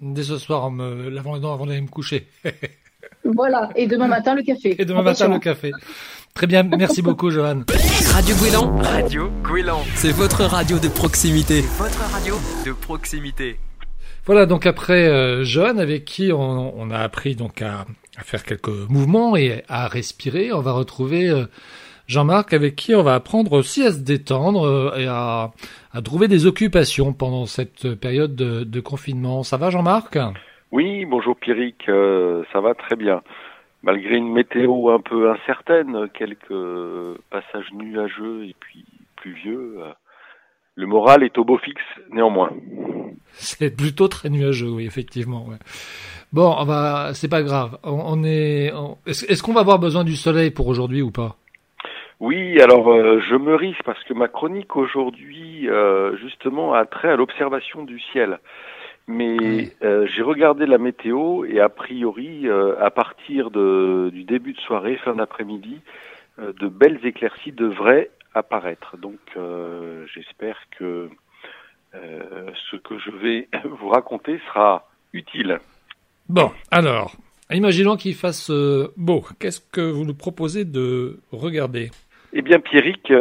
dès 0.00 0.22
ce 0.22 0.38
soir 0.38 0.64
en 0.64 0.70
me 0.70 1.08
lavant 1.10 1.34
les 1.34 1.40
dents 1.40 1.52
avant 1.52 1.66
d'aller 1.66 1.80
me 1.80 1.88
coucher. 1.88 2.28
Voilà. 3.24 3.70
Et 3.76 3.86
demain 3.86 4.08
matin, 4.08 4.34
le 4.34 4.42
café. 4.42 4.74
Et 4.80 4.84
demain 4.84 5.02
matin, 5.02 5.28
le 5.28 5.38
café. 5.38 5.70
Très 6.34 6.46
bien, 6.46 6.62
merci 6.64 7.02
beaucoup 7.08 7.30
Johan. 7.30 7.62
Radio 8.12 8.34
Gouélan, 8.36 8.76
Radio 8.78 9.30
Gouélan. 9.44 9.80
c'est 9.94 10.12
votre 10.12 10.44
radio 10.44 10.78
de 10.78 10.88
proximité. 10.88 11.62
Votre 11.78 12.00
radio 12.10 12.36
de 12.66 12.72
proximité. 12.72 13.58
Voilà, 14.24 14.46
donc 14.46 14.66
après 14.66 15.08
euh, 15.08 15.42
Johan, 15.42 15.78
avec 15.78 16.04
qui 16.04 16.30
on, 16.32 16.90
a 16.90 16.98
appris 16.98 17.34
donc 17.34 17.60
à, 17.60 17.86
à 18.16 18.22
faire 18.22 18.44
quelques 18.44 18.68
mouvements 18.88 19.36
et 19.36 19.62
à 19.68 19.88
respirer, 19.88 20.52
on 20.52 20.60
va 20.60 20.72
retrouver 20.72 21.28
euh, 21.28 21.46
Jean-Marc, 22.06 22.52
avec 22.52 22.76
qui 22.76 22.94
on 22.94 23.02
va 23.02 23.14
apprendre 23.14 23.52
aussi 23.52 23.82
à 23.84 23.90
se 23.90 24.02
détendre 24.02 24.64
euh, 24.64 24.98
et 24.98 25.06
à, 25.06 25.50
trouver 26.04 26.28
des 26.28 26.46
occupations 26.46 27.12
pendant 27.12 27.46
cette 27.46 27.94
période 28.00 28.34
de, 28.34 28.80
confinement. 28.80 29.42
Ça 29.42 29.56
va, 29.56 29.70
Jean-Marc? 29.70 30.18
Oui, 30.70 31.04
bonjour 31.04 31.36
Pierrick, 31.36 31.88
euh, 31.88 32.44
ça 32.52 32.60
va 32.60 32.74
très 32.74 32.96
bien. 32.96 33.22
Malgré 33.82 34.16
une 34.16 34.32
météo 34.32 34.90
un 34.90 35.00
peu 35.00 35.30
incertaine, 35.30 36.08
quelques 36.14 36.54
passages 37.30 37.72
nuageux 37.72 38.44
et 38.44 38.54
puis 38.58 38.84
pluvieux, 39.16 39.80
le 40.74 40.86
moral 40.86 41.22
est 41.22 41.36
au 41.38 41.44
beau 41.44 41.58
fixe 41.58 41.82
néanmoins. 42.10 42.50
C'est 43.34 43.74
plutôt 43.76 44.08
très 44.08 44.28
nuageux, 44.28 44.68
oui, 44.70 44.86
effectivement. 44.86 45.46
ouais. 45.48 45.56
Bon, 46.32 46.54
on 46.58 46.64
va, 46.64 47.12
c'est 47.14 47.28
pas 47.28 47.42
grave. 47.42 47.78
On, 47.82 48.00
on 48.06 48.24
est, 48.24 48.72
on- 48.72 48.96
est-ce, 49.06 49.42
qu'on 49.42 49.52
va 49.52 49.60
avoir 49.60 49.78
besoin 49.78 50.04
du 50.04 50.16
soleil 50.16 50.50
pour 50.50 50.66
aujourd'hui 50.66 51.02
ou 51.02 51.10
pas? 51.10 51.36
Oui, 52.20 52.60
alors 52.60 52.90
euh, 52.90 53.20
je 53.28 53.34
me 53.34 53.54
risque 53.54 53.82
parce 53.84 54.02
que 54.04 54.14
ma 54.14 54.28
chronique 54.28 54.76
aujourd'hui 54.76 55.68
euh, 55.68 56.16
justement 56.18 56.72
a 56.72 56.86
trait 56.86 57.08
à 57.08 57.16
l'observation 57.16 57.82
du 57.84 58.00
ciel. 58.00 58.38
Mais 59.08 59.72
euh, 59.82 60.06
j'ai 60.14 60.22
regardé 60.22 60.64
la 60.64 60.78
météo 60.78 61.44
et 61.44 61.58
a 61.58 61.68
priori, 61.68 62.46
à 62.80 62.90
partir 62.90 63.50
de, 63.50 64.10
du 64.12 64.22
début 64.22 64.52
de 64.52 64.60
soirée, 64.60 64.96
fin 65.04 65.14
d'après-midi, 65.16 65.78
de 66.38 66.68
belles 66.68 67.00
éclaircies 67.04 67.50
devraient 67.52 68.10
apparaître. 68.34 68.96
Donc 68.96 69.18
euh, 69.36 70.06
j'espère 70.14 70.56
que 70.78 71.08
euh, 71.94 72.50
ce 72.70 72.76
que 72.76 72.98
je 72.98 73.10
vais 73.10 73.48
vous 73.64 73.88
raconter 73.88 74.40
sera 74.48 74.88
utile. 75.12 75.58
Bon, 76.28 76.50
alors, 76.70 77.16
imaginons 77.50 77.96
qu'il 77.96 78.14
fasse 78.14 78.50
euh, 78.50 78.92
beau. 78.96 79.24
Qu'est-ce 79.38 79.60
que 79.60 79.80
vous 79.80 80.04
nous 80.04 80.14
proposez 80.14 80.64
de 80.64 81.20
regarder? 81.32 81.90
Eh 82.32 82.40
bien, 82.40 82.60
Pierrick, 82.60 83.12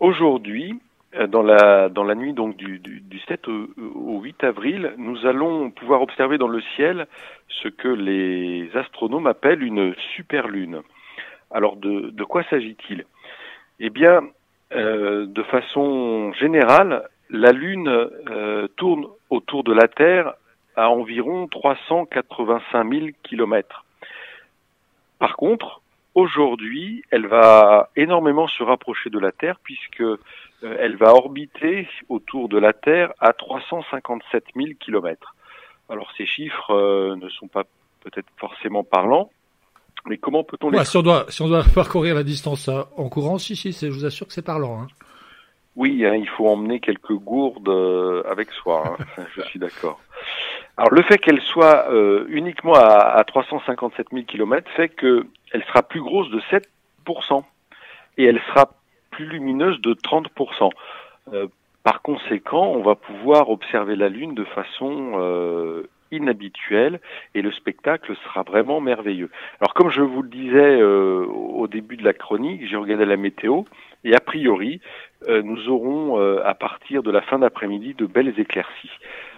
aujourd'hui, 0.00 0.80
dans 1.28 1.42
la 1.42 1.90
dans 1.90 2.04
la 2.04 2.14
nuit 2.14 2.32
donc 2.32 2.56
du, 2.56 2.78
du, 2.78 3.00
du 3.00 3.18
7 3.28 3.48
au, 3.48 3.68
au, 3.94 4.22
8 4.22 4.44
avril, 4.44 4.94
nous 4.96 5.26
allons 5.26 5.70
pouvoir 5.70 6.00
observer 6.00 6.38
dans 6.38 6.48
le 6.48 6.62
ciel 6.74 7.06
ce 7.62 7.68
que 7.68 7.88
les 7.88 8.70
astronomes 8.74 9.26
appellent 9.26 9.62
une 9.62 9.94
superlune. 10.16 10.80
Alors 11.50 11.76
de, 11.76 12.10
de 12.10 12.24
quoi 12.24 12.44
s'agit-il? 12.44 13.04
Eh 13.80 13.90
bien, 13.90 14.22
euh, 14.72 15.26
de 15.26 15.42
façon 15.44 16.32
générale, 16.32 17.08
la 17.30 17.52
Lune 17.52 17.88
euh, 17.88 18.68
tourne 18.76 19.06
autour 19.30 19.62
de 19.64 19.72
la 19.72 19.88
Terre 19.88 20.34
à 20.76 20.90
environ 20.90 21.46
385 21.48 22.92
000 22.92 23.06
kilomètres. 23.22 23.84
Par 25.18 25.36
contre, 25.36 25.80
aujourd'hui, 26.14 27.04
elle 27.10 27.26
va 27.26 27.90
énormément 27.96 28.48
se 28.48 28.62
rapprocher 28.62 29.10
de 29.10 29.18
la 29.18 29.32
Terre 29.32 29.58
puisque 29.62 30.00
euh, 30.00 30.18
elle 30.62 30.96
va 30.96 31.12
orbiter 31.12 31.88
autour 32.08 32.48
de 32.48 32.58
la 32.58 32.72
Terre 32.72 33.12
à 33.20 33.32
357 33.32 34.44
000 34.56 34.68
kilomètres. 34.80 35.34
Alors 35.88 36.10
ces 36.16 36.26
chiffres 36.26 36.74
euh, 36.74 37.16
ne 37.16 37.28
sont 37.28 37.48
pas 37.48 37.64
peut-être 38.00 38.28
forcément 38.36 38.84
parlants, 38.84 39.30
mais 40.06 40.18
comment 40.18 40.44
peut-on 40.44 40.70
les... 40.70 40.78
Ouais, 40.78 40.84
si, 40.84 40.96
on 40.96 41.02
doit, 41.02 41.26
si 41.28 41.42
on 41.42 41.48
doit 41.48 41.64
parcourir 41.74 42.14
la 42.14 42.22
distance 42.22 42.68
euh, 42.68 42.82
en 42.96 43.08
courant, 43.08 43.38
si, 43.38 43.56
si, 43.56 43.72
je 43.72 43.88
vous 43.88 44.04
assure 44.04 44.26
que 44.26 44.32
c'est 44.32 44.44
parlant. 44.44 44.82
Hein. 44.82 44.86
Oui, 45.76 46.04
hein, 46.04 46.14
il 46.14 46.28
faut 46.28 46.48
emmener 46.48 46.80
quelques 46.80 47.12
gourdes 47.12 47.68
euh, 47.68 48.22
avec 48.28 48.50
soi, 48.50 48.96
hein. 48.98 49.22
je 49.36 49.42
suis 49.42 49.58
d'accord. 49.58 50.00
Alors 50.76 50.92
le 50.92 51.02
fait 51.02 51.18
qu'elle 51.18 51.40
soit 51.40 51.90
euh, 51.90 52.24
uniquement 52.28 52.74
à, 52.74 53.16
à 53.16 53.24
357 53.24 54.08
000 54.12 54.24
km 54.26 54.70
fait 54.76 54.88
qu'elle 54.88 55.64
sera 55.66 55.82
plus 55.82 56.00
grosse 56.00 56.30
de 56.30 56.40
7% 56.50 57.42
et 58.16 58.24
elle 58.24 58.40
sera 58.48 58.70
plus 59.10 59.26
lumineuse 59.26 59.80
de 59.80 59.94
30%. 59.94 60.70
Euh, 61.32 61.46
par 61.82 62.02
conséquent, 62.02 62.72
on 62.74 62.82
va 62.82 62.94
pouvoir 62.94 63.50
observer 63.50 63.96
la 63.96 64.08
Lune 64.08 64.34
de 64.34 64.44
façon 64.44 65.12
euh, 65.14 65.88
inhabituelle 66.10 67.00
et 67.34 67.42
le 67.42 67.52
spectacle 67.52 68.14
sera 68.24 68.42
vraiment 68.42 68.80
merveilleux. 68.80 69.30
Alors 69.60 69.74
comme 69.74 69.90
je 69.90 70.02
vous 70.02 70.22
le 70.22 70.28
disais 70.28 70.80
euh, 70.80 71.26
au 71.26 71.66
début 71.66 71.96
de 71.96 72.04
la 72.04 72.12
chronique, 72.12 72.66
j'ai 72.68 72.76
regardé 72.76 73.04
la 73.04 73.16
météo 73.16 73.62
et 74.04 74.14
a 74.14 74.20
priori, 74.20 74.80
euh, 75.28 75.42
nous 75.42 75.68
aurons 75.68 76.20
euh, 76.20 76.40
à 76.44 76.54
partir 76.54 77.02
de 77.02 77.10
la 77.10 77.20
fin 77.22 77.38
d'après-midi 77.38 77.94
de 77.94 78.06
belles 78.06 78.38
éclaircies. 78.38 78.90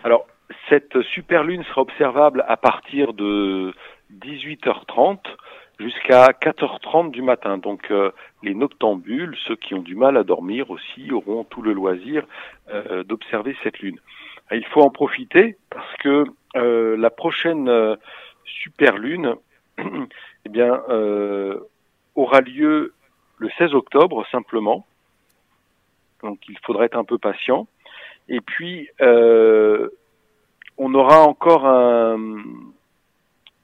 Alors 0.05 0.27
cette 0.68 1.01
super 1.03 1.45
lune 1.45 1.64
sera 1.64 1.83
observable 1.83 2.45
à 2.49 2.57
partir 2.57 3.12
de 3.12 3.73
18h30 4.23 5.18
jusqu'à 5.79 6.27
4h30 6.27 7.11
du 7.11 7.23
matin. 7.23 7.57
Donc 7.57 7.91
les 8.43 8.55
noctambules, 8.55 9.37
ceux 9.47 9.55
qui 9.55 9.75
ont 9.75 9.81
du 9.81 9.95
mal 9.95 10.16
à 10.16 10.25
dormir 10.25 10.71
aussi, 10.71 11.12
auront 11.12 11.45
tout 11.45 11.62
le 11.62 11.73
loisir 11.73 12.25
d'observer 13.07 13.57
cette 13.62 13.79
lune. 13.79 13.99
Il 14.53 14.66
faut 14.66 14.82
en 14.82 14.90
profiter 14.90 15.57
parce 15.70 15.96
que 15.98 16.24
euh, 16.57 16.96
la 16.96 17.11
prochaine 17.11 17.68
euh, 17.68 17.96
super 18.44 18.98
lune 18.98 19.36
eh 19.78 20.48
bien, 20.48 20.82
euh, 20.88 21.61
aura 22.16 22.40
lieu 22.40 22.94
le 23.38 23.48
16 23.59 23.74
octobre 23.74 24.26
simplement. 24.30 24.86
Donc 26.22 26.40
il 26.48 26.59
faudra 26.64 26.84
être 26.84 26.98
un 26.98 27.05
peu 27.05 27.18
patient. 27.18 27.68
Et 28.28 28.40
puis 28.40 28.88
on 29.01 30.94
aura 30.94 31.22
encore 31.22 31.66
un. 31.66 32.42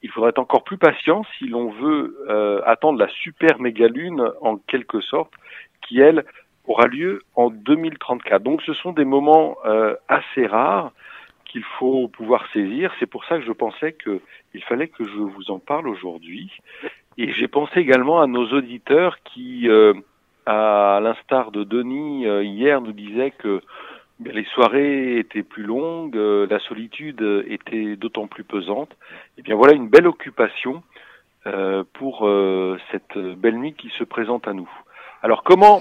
Il 0.03 0.11
faudra 0.11 0.29
être 0.31 0.39
encore 0.39 0.65
plus 0.65 0.79
patient 0.79 1.25
si 1.37 1.47
l'on 1.47 1.71
veut 1.71 2.63
attendre 2.67 2.99
la 2.99 3.09
super 3.09 3.61
méga 3.61 3.89
lune 3.89 4.33
en 4.41 4.57
quelque 4.57 5.01
sorte, 5.01 5.33
qui 5.83 6.01
elle 6.01 6.25
aura 6.67 6.87
lieu 6.87 7.23
en 7.35 7.51
2034. 7.51 8.43
Donc 8.43 8.63
ce 8.63 8.73
sont 8.75 8.93
des 8.93 9.05
moments 9.05 9.57
euh, 9.65 9.95
assez 10.09 10.47
rares 10.47 10.93
qu'il 11.45 11.65
faut 11.79 12.09
pouvoir 12.09 12.47
saisir. 12.53 12.93
C'est 12.99 13.07
pour 13.07 13.25
ça 13.25 13.39
que 13.39 13.45
je 13.45 13.53
pensais 13.53 13.93
qu'il 13.93 14.63
fallait 14.65 14.89
que 14.89 15.05
je 15.05 15.19
vous 15.19 15.51
en 15.51 15.59
parle 15.59 15.89
aujourd'hui. 15.89 16.51
Et 17.19 17.33
j'ai 17.33 17.49
pensé 17.49 17.81
également 17.81 18.21
à 18.21 18.27
nos 18.27 18.47
auditeurs 18.53 19.19
qui, 19.23 19.69
euh, 19.69 19.95
à 20.45 21.01
l'instar 21.03 21.51
de 21.51 21.65
Denis 21.65 22.27
euh, 22.27 22.43
hier, 22.43 22.81
nous 22.81 22.93
disaient 22.93 23.31
que 23.31 23.63
ben, 24.19 24.33
les 24.35 24.45
soirées 24.45 25.19
étaient 25.19 25.43
plus 25.43 25.63
longues, 25.63 26.17
euh, 26.17 26.47
la 26.49 26.59
solitude 26.59 27.45
était 27.49 27.97
d'autant 27.97 28.27
plus 28.27 28.45
pesante. 28.45 28.91
Et 29.39 29.43
bien 29.43 29.55
voilà 29.55 29.75
une 29.75 29.89
belle 29.89 30.07
occupation 30.07 30.83
euh, 31.47 31.85
pour 31.93 32.27
euh, 32.27 32.77
cette 32.91 33.17
belle 33.17 33.57
nuit 33.57 33.75
qui 33.75 33.89
se 33.91 34.05
présente 34.05 34.49
à 34.49 34.53
nous. 34.53 34.69
Alors 35.23 35.45
comment 35.45 35.81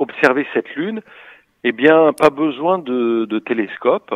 observer 0.00 0.46
cette 0.52 0.74
lune 0.74 1.02
Eh 1.62 1.72
bien, 1.72 2.12
pas 2.12 2.30
besoin 2.30 2.78
de, 2.78 3.26
de 3.26 3.38
télescope. 3.38 4.12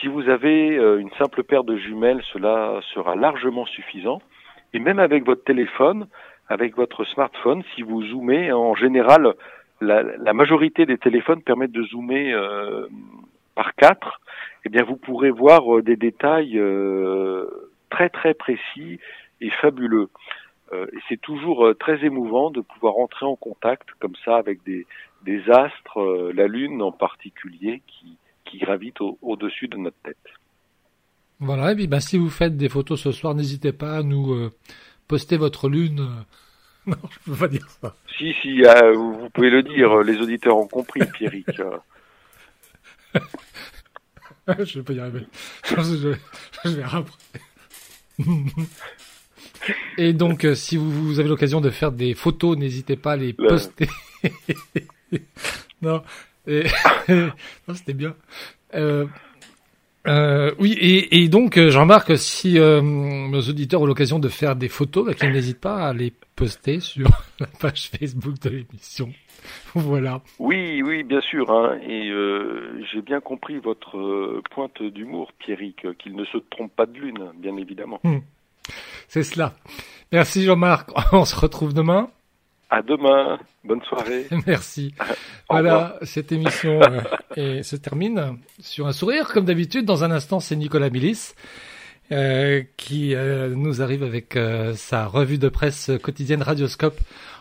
Si 0.00 0.08
vous 0.08 0.28
avez 0.28 0.76
euh, 0.76 0.98
une 0.98 1.10
simple 1.12 1.44
paire 1.44 1.64
de 1.64 1.76
jumelles, 1.76 2.22
cela 2.32 2.80
sera 2.94 3.14
largement 3.14 3.66
suffisant. 3.66 4.20
Et 4.74 4.78
même 4.78 4.98
avec 4.98 5.24
votre 5.24 5.44
téléphone, 5.44 6.06
avec 6.48 6.76
votre 6.76 7.04
smartphone, 7.04 7.62
si 7.74 7.82
vous 7.82 8.02
zoomez, 8.02 8.52
en 8.52 8.74
général, 8.74 9.34
la, 9.80 10.02
la 10.02 10.32
majorité 10.32 10.86
des 10.86 10.98
téléphones 10.98 11.42
permettent 11.42 11.72
de 11.72 11.84
zoomer 11.84 12.32
euh, 12.32 12.86
par 13.54 13.74
quatre. 13.74 14.20
Eh 14.64 14.68
bien, 14.68 14.82
vous 14.82 14.96
pourrez 14.96 15.30
voir 15.30 15.76
euh, 15.76 15.82
des 15.82 15.96
détails 15.96 16.58
euh, 16.58 17.46
très 17.90 18.08
très 18.08 18.34
précis 18.34 18.98
et 19.40 19.50
fabuleux. 19.50 20.08
Euh, 20.72 20.86
et 20.92 20.98
c'est 21.08 21.20
toujours 21.20 21.66
euh, 21.66 21.74
très 21.74 22.04
émouvant 22.04 22.50
de 22.50 22.60
pouvoir 22.60 22.98
entrer 22.98 23.24
en 23.24 23.36
contact 23.36 23.88
comme 24.00 24.16
ça 24.24 24.36
avec 24.36 24.62
des, 24.64 24.86
des 25.24 25.40
astres, 25.50 26.00
euh, 26.00 26.32
la 26.34 26.46
Lune 26.46 26.80
en 26.82 26.92
particulier, 26.92 27.82
qui, 27.86 28.16
qui 28.44 28.58
gravite 28.58 29.00
au- 29.00 29.18
au-dessus 29.22 29.68
de 29.68 29.76
notre 29.76 29.96
tête. 30.04 30.16
Voilà, 31.40 31.72
et 31.72 31.76
puis 31.76 31.86
ben, 31.86 32.00
si 32.00 32.18
vous 32.18 32.30
faites 32.30 32.56
des 32.56 32.68
photos 32.68 33.00
ce 33.00 33.12
soir, 33.12 33.34
n'hésitez 33.34 33.72
pas 33.72 33.98
à 33.98 34.02
nous 34.02 34.32
euh, 34.34 34.50
poster 35.06 35.36
votre 35.36 35.68
lune. 35.68 36.00
euh. 36.00 36.22
Non, 36.86 36.96
je 37.10 37.18
peux 37.30 37.36
pas 37.36 37.48
dire 37.48 37.68
ça. 37.82 37.94
Si, 38.16 38.32
si, 38.40 38.64
euh, 38.64 38.92
vous 38.94 39.28
pouvez 39.30 39.50
le 39.50 39.62
dire, 39.62 39.98
les 39.98 40.16
auditeurs 40.18 40.56
ont 40.56 40.66
compris, 40.68 41.00
Pierrick. 41.12 41.46
Je 44.64 44.78
vais 44.78 44.82
pas 44.84 44.92
y 44.94 45.00
arriver. 45.00 45.26
Je 45.68 45.74
pense 45.74 45.90
que 45.90 45.96
je, 45.96 46.12
je 46.64 46.70
vais 46.76 46.82
après. 46.82 47.12
Et 49.98 50.12
donc, 50.14 50.46
si 50.54 50.76
vous, 50.78 50.90
vous 50.90 51.20
avez 51.20 51.28
l'occasion 51.28 51.60
de 51.60 51.68
faire 51.70 51.92
des 51.92 52.14
photos, 52.14 52.56
n'hésitez 52.56 52.96
pas 52.96 53.12
à 53.12 53.16
les 53.16 53.34
Ouais. 53.38 53.48
poster. 53.48 53.88
non, 55.82 56.02
et- 56.46 56.64
non, 57.08 57.74
c'était 57.74 57.94
bien. 57.94 58.14
Euh, 58.74 59.06
euh, 60.06 60.52
oui, 60.58 60.72
et, 60.80 61.22
et 61.22 61.28
donc, 61.28 61.58
euh, 61.58 61.70
Jean-Marc, 61.70 62.16
si 62.16 62.58
euh, 62.58 62.80
nos 62.80 63.40
auditeurs 63.40 63.82
ont 63.82 63.86
l'occasion 63.86 64.18
de 64.18 64.28
faire 64.28 64.56
des 64.56 64.68
photos, 64.68 65.04
bah, 65.06 65.14
qu'ils 65.14 65.30
n'hésitent 65.32 65.60
pas 65.60 65.88
à 65.88 65.92
les 65.92 66.12
poster 66.36 66.80
sur 66.80 67.08
la 67.40 67.46
page 67.46 67.90
Facebook 67.90 68.38
de 68.40 68.50
l'émission. 68.50 69.12
Voilà. 69.74 70.20
Oui, 70.38 70.82
oui, 70.82 71.02
bien 71.02 71.20
sûr. 71.20 71.50
Hein, 71.50 71.78
et 71.86 72.08
euh, 72.10 72.80
j'ai 72.92 73.02
bien 73.02 73.20
compris 73.20 73.58
votre 73.58 74.40
pointe 74.50 74.82
d'humour, 74.82 75.32
Pierrick, 75.38 75.86
qu'il 75.98 76.16
ne 76.16 76.24
se 76.24 76.38
trompe 76.50 76.74
pas 76.74 76.86
de 76.86 76.98
lune, 76.98 77.30
bien 77.36 77.56
évidemment. 77.56 78.00
C'est 79.08 79.22
cela. 79.22 79.54
Merci 80.12 80.44
Jean-Marc. 80.44 80.90
On 81.12 81.24
se 81.24 81.36
retrouve 81.36 81.74
demain. 81.74 82.08
À 82.70 82.82
demain. 82.82 83.38
Bonne 83.64 83.82
soirée. 83.82 84.26
Merci. 84.46 84.94
Voilà, 85.48 85.98
cette 86.02 86.32
émission 86.32 86.80
et 87.36 87.62
se 87.62 87.76
termine 87.76 88.38
sur 88.60 88.86
un 88.86 88.92
sourire, 88.92 89.28
comme 89.28 89.46
d'habitude. 89.46 89.86
Dans 89.86 90.04
un 90.04 90.10
instant, 90.10 90.40
c'est 90.40 90.56
Nicolas 90.56 90.90
Milis 90.90 91.34
euh, 92.12 92.62
qui 92.76 93.14
euh, 93.14 93.54
nous 93.54 93.82
arrive 93.82 94.02
avec 94.02 94.36
euh, 94.36 94.74
sa 94.74 95.06
revue 95.06 95.38
de 95.38 95.48
presse 95.48 95.90
quotidienne 96.02 96.42
Radioscope. 96.42 96.98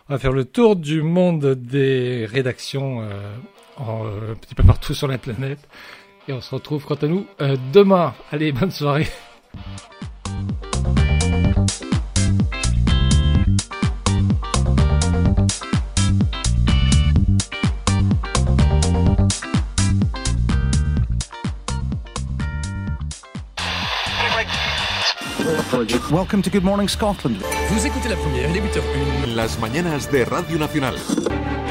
On 0.10 0.14
va 0.14 0.20
faire 0.20 0.32
le 0.32 0.46
tour 0.46 0.76
du 0.76 1.02
monde 1.02 1.56
des 1.56 2.26
rédactions 2.26 3.02
euh, 3.02 3.36
en, 3.78 4.06
un 4.06 4.36
petit 4.36 4.56
peu 4.56 4.64
partout 4.64 4.94
sur 4.94 5.08
la 5.08 5.18
planète. 5.18 5.60
Et 6.28 6.34
on 6.34 6.42
se 6.42 6.54
retrouve 6.54 6.86
quant 6.86 6.96
à 6.96 7.08
nous 7.08 7.26
demain. 7.72 8.14
Allez, 8.32 8.52
bonne 8.52 8.72
soirée. 8.72 9.08
Welcome 25.78 26.42
to 26.42 26.50
Good 26.50 26.64
Morning 26.64 26.90
Scotland. 26.90 27.38
Vous 27.70 27.86
écoutez 27.86 28.10
la 28.10 28.16
première, 28.16 28.50
il 28.50 28.58
est 28.58 28.62
8h01. 28.62 29.36
Las 29.36 29.60
mañanas 29.60 30.10
de 30.12 30.24
Radio 30.24 30.58
Nacional. 30.58 30.96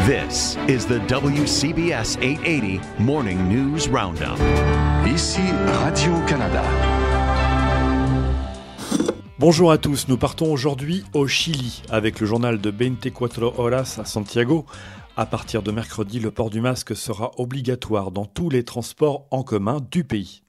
This 0.06 0.56
is 0.68 0.86
the 0.86 1.00
WCBS 1.08 2.16
880 2.22 2.80
Morning 3.00 3.48
News 3.48 3.88
Roundup. 3.92 4.38
Ici 5.12 5.40
Radio-Canada. 5.82 6.62
Bonjour 9.40 9.72
à 9.72 9.78
tous, 9.78 10.06
nous 10.06 10.16
partons 10.16 10.52
aujourd'hui 10.52 11.02
au 11.12 11.26
Chili 11.26 11.82
avec 11.90 12.20
le 12.20 12.28
journal 12.28 12.60
de 12.60 12.70
24 12.70 13.58
Horas 13.58 13.98
à 14.00 14.04
Santiago. 14.04 14.66
À 15.16 15.26
partir 15.26 15.62
de 15.62 15.72
mercredi, 15.72 16.20
le 16.20 16.30
port 16.30 16.50
du 16.50 16.60
masque 16.60 16.94
sera 16.94 17.32
obligatoire 17.38 18.12
dans 18.12 18.24
tous 18.24 18.50
les 18.50 18.62
transports 18.62 19.26
en 19.32 19.42
commun 19.42 19.78
du 19.90 20.04
pays. 20.04 20.45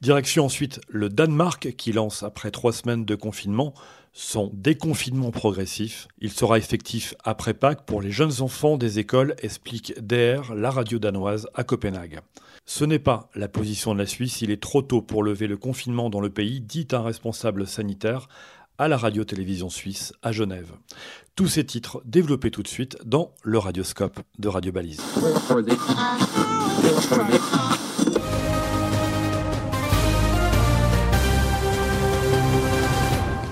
Direction 0.00 0.44
ensuite 0.44 0.80
le 0.88 1.08
Danemark 1.08 1.74
qui 1.76 1.92
lance 1.92 2.22
après 2.22 2.50
trois 2.50 2.72
semaines 2.72 3.04
de 3.04 3.14
confinement 3.14 3.74
son 4.12 4.50
déconfinement 4.54 5.30
progressif. 5.30 6.08
Il 6.18 6.32
sera 6.32 6.58
effectif 6.58 7.14
après 7.24 7.54
Pâques 7.54 7.84
pour 7.86 8.02
les 8.02 8.10
jeunes 8.10 8.40
enfants 8.40 8.76
des 8.76 8.98
écoles, 8.98 9.34
explique 9.40 9.94
DR, 10.00 10.54
la 10.54 10.70
radio 10.70 10.98
danoise, 10.98 11.48
à 11.54 11.64
Copenhague. 11.64 12.20
Ce 12.66 12.84
n'est 12.84 12.98
pas 12.98 13.30
la 13.34 13.48
position 13.48 13.94
de 13.94 13.98
la 13.98 14.06
Suisse, 14.06 14.42
il 14.42 14.50
est 14.50 14.62
trop 14.62 14.82
tôt 14.82 15.02
pour 15.02 15.22
lever 15.22 15.46
le 15.46 15.56
confinement 15.56 16.10
dans 16.10 16.20
le 16.20 16.30
pays, 16.30 16.60
dit 16.60 16.88
un 16.92 17.02
responsable 17.02 17.66
sanitaire 17.66 18.28
à 18.78 18.88
la 18.88 18.96
radio-télévision 18.96 19.68
suisse 19.68 20.14
à 20.22 20.32
Genève. 20.32 20.72
Tous 21.36 21.48
ces 21.48 21.64
titres 21.66 22.00
développés 22.06 22.50
tout 22.50 22.62
de 22.62 22.68
suite 22.68 22.96
dans 23.04 23.34
le 23.42 23.58
radioscope 23.58 24.20
de 24.38 24.48
Radio 24.48 24.72
Balise. 24.72 25.02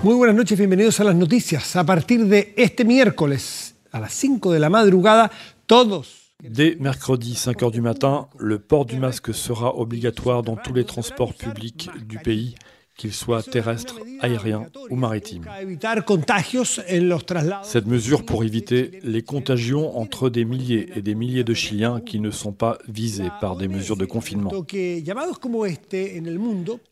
Muy 0.05 0.15
buenas 0.15 0.37
noches, 0.37 0.57
bienvenidos 0.57 1.01
a 1.01 1.05
las 1.05 1.17
noticias. 1.17 1.75
A 1.75 1.85
partir 1.85 2.25
de 2.27 2.55
este 2.57 2.85
miércoles 2.85 3.75
a 3.91 3.99
las 3.99 4.13
5 4.15 4.53
de 4.53 4.61
la 4.61 4.71
madrugada, 4.71 5.31
todos 5.67 6.29
Dès 6.41 6.77
mercredi 6.79 7.33
5h 7.33 7.73
du 7.73 7.81
matin, 7.81 8.29
le 8.39 8.61
port 8.61 8.87
du 8.87 8.97
masque 8.97 9.35
sera 9.35 9.75
obligatoire 9.75 10.45
dans 10.45 10.55
tous 10.55 10.73
les 10.73 10.85
transports 10.85 11.35
publics 11.35 11.91
du 12.07 12.21
pays, 12.21 12.55
qu'ils 12.99 13.15
soient 13.15 13.43
terrestres, 13.43 14.01
aériens 14.21 14.67
ou 14.91 14.97
maritimes. 14.97 15.47
Cette 17.63 17.87
mesure 17.87 18.27
pour 18.27 18.45
éviter 18.45 18.99
les 19.05 19.23
contagions 19.23 19.97
entre 19.97 20.29
des 20.29 20.45
milliers 20.45 20.91
et 20.97 21.01
des 21.01 21.15
milliers 21.15 21.45
de 21.45 21.55
Chiliens 21.55 22.01
qui 22.01 22.19
ne 22.19 22.31
sont 22.31 22.53
pas 22.53 22.77
visés 22.89 23.31
par 23.41 23.57
des 23.57 23.69
mesures 23.69 23.97
de 23.97 24.05
confinement. 24.05 24.51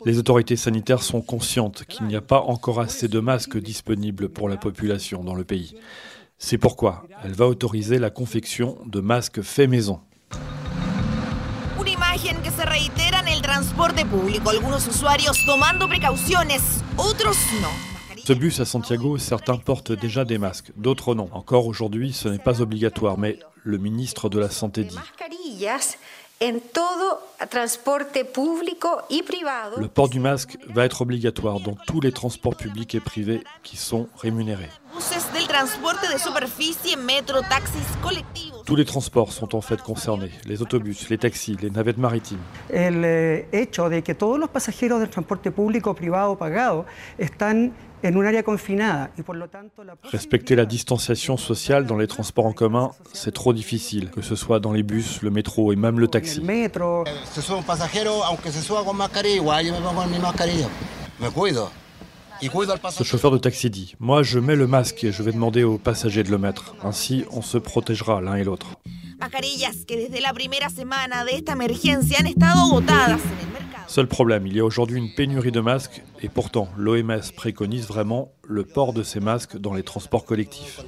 Les 0.07 0.19
autorités 0.19 0.57
sanitaires 0.57 1.03
sont 1.03 1.21
conscientes 1.21 1.85
qu'il 1.89 2.07
n'y 2.07 2.17
a 2.17 2.23
pas 2.23 2.41
encore 2.41 2.81
assez 2.81 3.09
de 3.09 3.19
masques 3.19 3.59
disponibles 3.59 4.29
pour 4.29 4.49
la 4.49 4.57
population 4.57 5.25
dans 5.25 5.35
le 5.35 5.45
pays. 5.45 5.75
C'est 6.39 6.59
pourquoi 6.59 7.07
elle 7.25 7.33
va 7.33 7.49
autoriser 7.49 7.99
la 7.99 8.11
confection 8.11 8.79
de 8.87 9.01
masques 9.01 9.43
faits 9.43 9.69
maison. 9.69 10.01
Una 11.79 13.06
transporte 13.57 14.05
público. 14.05 14.51
Algunos 14.51 14.87
usuarios 14.87 15.45
tomando 15.47 15.89
precauciones, 15.89 16.63
otros 16.97 17.39
no. 17.63 17.71
Ce 18.23 18.35
bus 18.35 18.61
à 18.61 18.67
Santiago, 18.67 19.17
certains 19.19 19.57
portent 19.57 19.93
déjà 19.93 20.25
des 20.27 20.37
masques, 20.37 20.73
d'autres 20.77 21.15
non. 21.15 21.31
Encore 21.33 21.67
aujourd'hui, 21.67 22.13
ce 22.13 22.29
n'est 22.29 22.39
pas 22.39 22.61
obligatoire, 22.61 23.17
mais 23.17 23.39
le 23.63 23.79
ministre 23.79 24.29
de 24.29 24.39
la 24.39 24.51
Santé 24.51 24.85
dit. 24.85 24.95
mascarillas 24.95 25.97
en 26.43 26.61
todo 26.71 27.19
transporte 27.49 28.25
público 28.25 28.89
y 29.09 29.23
privado. 29.23 29.81
Le 29.81 29.89
port 29.89 30.11
du 30.11 30.21
masque 30.21 30.59
va 30.69 30.85
être 30.85 31.01
obligatoire 31.01 31.61
dans 31.61 31.77
tous 31.87 32.01
les 32.03 32.13
transports 32.13 32.57
publics 32.57 32.95
et 32.95 33.01
privés 33.01 33.43
qui 33.63 33.79
sont 33.79 34.09
rémunérés. 34.19 34.69
Tous 38.67 38.77
les 38.77 38.85
transports 38.85 39.33
sont 39.33 39.55
en 39.55 39.61
fait 39.61 39.81
concernés, 39.81 40.33
les 40.45 40.61
autobus, 40.61 41.09
les 41.09 41.19
taxis, 41.19 41.57
les 41.63 41.71
navettes 41.71 41.99
maritimes. 41.99 42.41
el 42.69 43.05
eh, 43.05 43.49
hecho 43.53 43.89
de 43.89 44.03
que 44.03 44.15
todos 44.15 44.39
los 44.39 44.51
pasajeros 44.51 45.01
del 45.01 45.09
transporte 45.09 45.51
público 45.51 45.95
privado 45.95 46.37
pagado 46.37 46.85
están 47.17 47.73
Respecter 50.13 50.57
la 50.57 50.65
distanciation 50.65 51.37
sociale 51.37 51.87
dans 51.87 51.97
les 51.97 52.07
transports 52.07 52.47
en 52.47 52.53
commun, 52.53 52.91
c'est 53.13 53.33
trop 53.33 53.53
difficile, 53.53 54.11
que 54.11 54.23
ce 54.23 54.37
soit 54.37 54.61
dans 54.61 54.73
les 54.73 54.83
bus, 54.83 55.23
le 55.23 55.31
métro 55.31 55.73
et 55.73 55.77
même 55.77 55.99
le 55.99 56.09
taxi. 56.09 56.43
Ce 62.91 63.05
chauffeur 63.05 63.31
de 63.31 63.39
taxi 63.39 63.71
dit 63.71 63.95
Moi, 63.99 64.23
je 64.23 64.39
mets 64.39 64.57
le 64.57 64.67
masque 64.67 65.05
et 65.05 65.13
je 65.13 65.23
vais 65.23 65.33
demander 65.33 65.65
aux 65.65 65.79
passagers 65.79 66.23
de 66.23 66.31
le 66.31 66.39
mettre. 66.39 66.75
Ainsi, 66.83 67.25
on 67.31 67.43
se 67.43 67.59
protégera 67.59 68.21
l'un 68.21 68.35
et 68.37 68.45
l'autre. 68.45 68.77
Seul 73.89 74.09
problème, 74.09 74.47
il 74.47 74.57
y 74.57 74.61
a 74.61 74.65
aujourd'hui 74.65 74.99
une 74.99 75.15
pénurie 75.15 75.53
de 75.53 75.61
masques 75.61 76.03
et 76.23 76.29
pourtant, 76.29 76.69
l'OMS 76.77 77.23
préconise 77.37 77.87
vraiment 77.87 78.33
le 78.43 78.65
port 78.65 78.93
de 78.93 79.03
ces 79.03 79.21
masques 79.21 79.57
dans 79.57 79.75
les 79.75 79.83
transports 79.83 80.25
collectifs. 80.25 80.81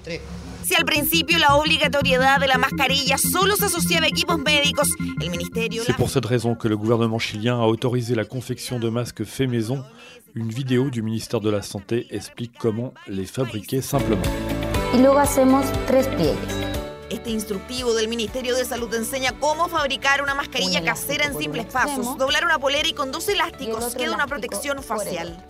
Si 0.64 0.74
al 0.74 0.84
principio 0.84 1.38
la 1.38 1.57
obligatoriedad 1.57 2.40
de 2.40 2.46
la 2.46 2.59
mascarilla 2.59 3.16
solo 3.16 3.57
se 3.57 3.66
asociaba 3.66 4.07
a 4.07 4.09
equipos 4.09 4.38
médicos, 4.38 4.88
el 5.20 5.30
ministerio 5.30 5.82
C'est 5.84 5.96
pour 5.96 6.11
cette 6.11 6.26
raison 6.26 6.55
que 6.55 6.68
le 6.68 6.76
gouvernement 6.76 7.18
chilien 7.18 7.59
a 7.59 7.66
autorisé 7.66 8.14
la 8.14 8.24
confection 8.24 8.78
de 8.78 8.88
masques 8.90 9.24
faits 9.24 9.49
maison. 9.49 9.82
Une 10.35 10.51
vidéo 10.51 10.91
du 10.91 11.03
ministère 11.03 11.41
de 11.41 11.51
la 11.51 11.62
Santé 11.62 12.07
explique 12.11 12.53
comment 12.59 12.93
les 13.07 13.24
fabriquer 13.24 13.81
simplement. 13.81 14.22
Y 14.95 14.99
luego 14.99 15.18
hacemos 15.18 15.64
tres 15.87 16.07
pliegues. 16.07 16.37
Este 17.11 17.31
instructivo 17.31 17.95
del 17.95 18.09
Ministerio 18.09 18.55
de 18.55 18.64
Salud 18.64 18.93
enseña 18.95 19.33
cómo 19.33 19.68
fabricar 19.68 20.22
una 20.22 20.35
mascarilla 20.35 20.85
casera 20.85 21.24
en 21.24 21.37
simples 21.39 21.66
pasos, 21.66 22.18
doblar 22.18 22.45
una 22.45 22.59
polera 22.59 22.87
y 22.87 22.93
con 22.93 23.11
dos 23.11 23.29
elásticos 23.29 23.95
queda 23.95 24.14
una 24.14 24.26
protección 24.26 24.83
facial. 24.83 25.43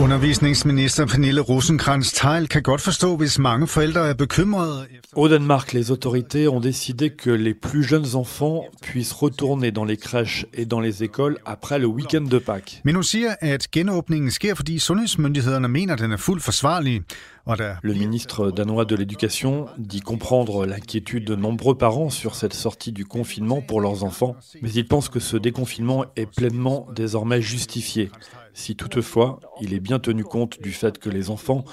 Undervisningsminister 0.00 1.06
Pernille 1.06 1.40
Rosenkrantz-Teil 1.40 2.48
kan 2.48 2.62
godt 2.62 2.80
forstå, 2.80 3.16
hvis 3.16 3.38
mange 3.38 3.66
forældre 3.66 4.08
er 4.08 4.14
bekymrede. 4.14 4.86
Au 5.16 5.28
Danemark, 5.28 5.72
les 5.72 5.90
autorités 5.90 6.48
ont 6.48 6.60
décidé 6.60 7.10
que 7.10 7.30
les 7.30 7.54
plus 7.54 7.84
jeunes 7.90 8.14
enfants 8.14 8.64
puissent 8.82 9.12
retourner 9.12 9.70
dans 9.70 9.84
les 9.84 9.96
crèches 9.96 10.46
et 10.54 10.64
dans 10.64 10.80
les 10.80 11.02
écoles 11.02 11.36
après 11.46 11.78
le 11.78 11.86
week-end 11.86 12.26
de 12.30 12.38
Pâques. 12.38 12.80
Men 12.84 12.94
hun 12.94 13.04
siger, 13.04 13.34
at 13.40 13.66
genåbningen 13.72 14.30
sker, 14.30 14.54
fordi 14.54 14.78
sundhedsmyndighederne 14.78 15.68
mener, 15.68 15.92
at 15.92 15.98
den 15.98 16.12
er 16.12 16.16
fuldt 16.16 16.42
forsvarlig. 16.42 17.02
Le 17.46 17.94
ministre 17.94 18.50
danois 18.50 18.84
de 18.84 18.94
l'Éducation 18.94 19.66
dit 19.78 20.00
comprendre 20.00 20.66
l'inquiétude 20.66 21.24
de 21.24 21.34
nombreux 21.34 21.76
parents 21.76 22.10
sur 22.10 22.34
cette 22.34 22.54
sortie 22.54 22.92
du 22.92 23.04
confinement 23.04 23.60
pour 23.60 23.80
leurs 23.80 24.04
enfants, 24.04 24.36
mais 24.62 24.70
il 24.70 24.86
pense 24.86 25.08
que 25.08 25.20
ce 25.20 25.36
déconfinement 25.36 26.04
est 26.16 26.26
pleinement 26.26 26.86
désormais 26.94 27.42
justifié, 27.42 28.10
si 28.52 28.76
toutefois 28.76 29.40
il 29.60 29.74
est 29.74 29.80
bien 29.80 29.98
tenu 29.98 30.24
compte 30.24 30.60
du 30.60 30.72
fait 30.72 30.98
que 30.98 31.10
les 31.10 31.30
enfants 31.30 31.64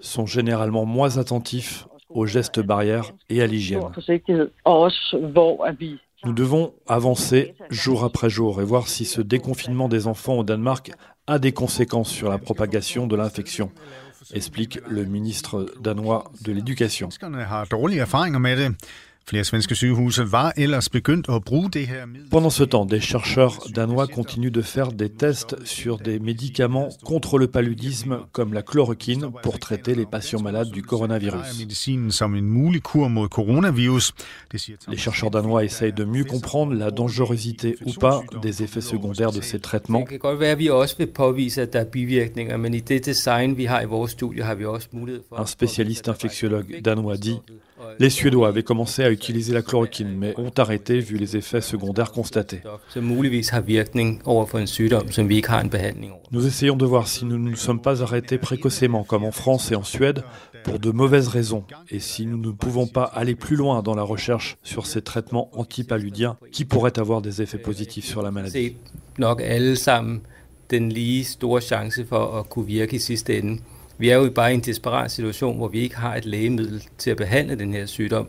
sont 0.00 0.26
généralement 0.26 0.84
moins 0.84 1.18
attentifs 1.18 1.86
aux 2.10 2.26
gestes 2.26 2.60
barrières 2.60 3.12
et 3.28 3.42
à 3.42 3.46
l'hygiène. 3.46 3.90
Nous 6.24 6.32
devons 6.32 6.72
avancer 6.86 7.54
jour 7.68 8.02
après 8.02 8.30
jour 8.30 8.62
et 8.62 8.64
voir 8.64 8.88
si 8.88 9.04
ce 9.04 9.20
déconfinement 9.20 9.88
des 9.88 10.06
enfants 10.06 10.38
au 10.38 10.44
Danemark 10.44 10.92
a 11.26 11.38
des 11.38 11.52
conséquences 11.52 12.10
sur 12.10 12.30
la 12.30 12.38
propagation 12.38 13.06
de 13.06 13.16
l'infection, 13.16 13.70
explique 14.34 14.80
le 14.88 15.04
ministre 15.04 15.72
danois 15.80 16.30
de 16.42 16.52
l'Éducation. 16.52 17.08
Pendant 22.30 22.50
ce 22.50 22.64
temps, 22.64 22.84
des 22.84 23.00
chercheurs 23.00 23.58
danois 23.70 24.06
continuent 24.06 24.50
de 24.50 24.60
faire 24.60 24.92
des 24.92 25.08
tests 25.08 25.56
sur 25.64 25.98
des 25.98 26.18
médicaments 26.18 26.90
contre 27.04 27.38
le 27.38 27.46
paludisme 27.46 28.20
comme 28.32 28.52
la 28.52 28.62
chloroquine 28.62 29.30
pour 29.42 29.58
traiter 29.58 29.94
les 29.94 30.04
patients 30.04 30.42
malades 30.42 30.70
du 30.70 30.82
coronavirus. 30.82 31.66
Les 34.88 34.96
chercheurs 34.96 35.30
danois 35.30 35.64
essayent 35.64 35.92
de 35.92 36.04
mieux 36.04 36.24
comprendre 36.24 36.74
la 36.74 36.90
dangerosité 36.90 37.78
ou 37.86 37.92
pas 37.92 38.22
des 38.42 38.62
effets 38.62 38.82
secondaires 38.82 39.32
de 39.32 39.40
ces 39.40 39.58
traitements. 39.58 40.04
Er. 40.06 40.18
Un 45.36 45.46
spécialiste 45.46 46.08
infectiologue 46.08 46.80
danois 46.82 47.16
dit 47.16 47.40
Les 47.98 48.10
Suédois 48.10 48.48
avaient 48.48 48.62
commencé 48.62 49.02
à 49.02 49.10
utiliser 49.10 49.52
la 49.52 49.62
chloroquine, 49.62 50.16
mais 50.16 50.34
ont 50.38 50.52
arrêté 50.56 51.00
vu 51.00 51.16
les 51.16 51.36
effets 51.36 51.60
secondaires 51.60 52.12
constatés. 52.12 52.60
Nous 56.30 56.46
essayons 56.46 56.76
de 56.76 56.86
voir 56.86 57.08
si 57.08 57.24
nous 57.24 57.38
ne 57.38 57.50
nous 57.50 57.56
sommes 57.56 57.80
pas 57.80 58.02
arrêtés 58.02 58.38
précocement, 58.38 59.04
comme 59.04 59.24
en 59.24 59.32
France 59.32 59.72
et 59.72 59.74
en 59.74 59.82
Suède, 59.82 60.24
pour 60.62 60.78
de 60.78 60.90
mauvaises 60.90 61.28
raisons, 61.28 61.64
et 61.90 61.98
si 61.98 62.26
nous 62.26 62.38
ne 62.38 62.50
pouvons 62.50 62.86
pas 62.86 63.04
aller 63.04 63.34
plus 63.34 63.56
loin 63.56 63.82
dans 63.82 63.94
la 63.94 64.02
recherche 64.02 64.56
sur 64.62 64.86
ces 64.86 65.02
traitements 65.02 65.50
antipaludiens 65.52 66.36
qui 66.52 66.64
pourraient 66.64 66.98
avoir 66.98 67.22
des 67.22 67.42
effets 67.42 67.58
positifs 67.58 68.06
sur 68.06 68.22
la 68.22 68.30
maladie. 68.30 68.76
Vi 73.98 74.10
er 74.10 74.16
jo 74.16 74.30
bare 74.30 74.50
i 74.50 74.54
en 74.54 74.60
desperat 74.60 75.10
situation, 75.10 75.56
hvor 75.56 75.68
vi 75.68 75.80
ikke 75.80 75.96
har 75.96 76.14
et 76.14 76.24
lægemiddel 76.24 76.88
til 76.98 77.10
at 77.10 77.16
behandle 77.16 77.58
den 77.58 77.72
her 77.72 77.86
sygdom. 77.86 78.28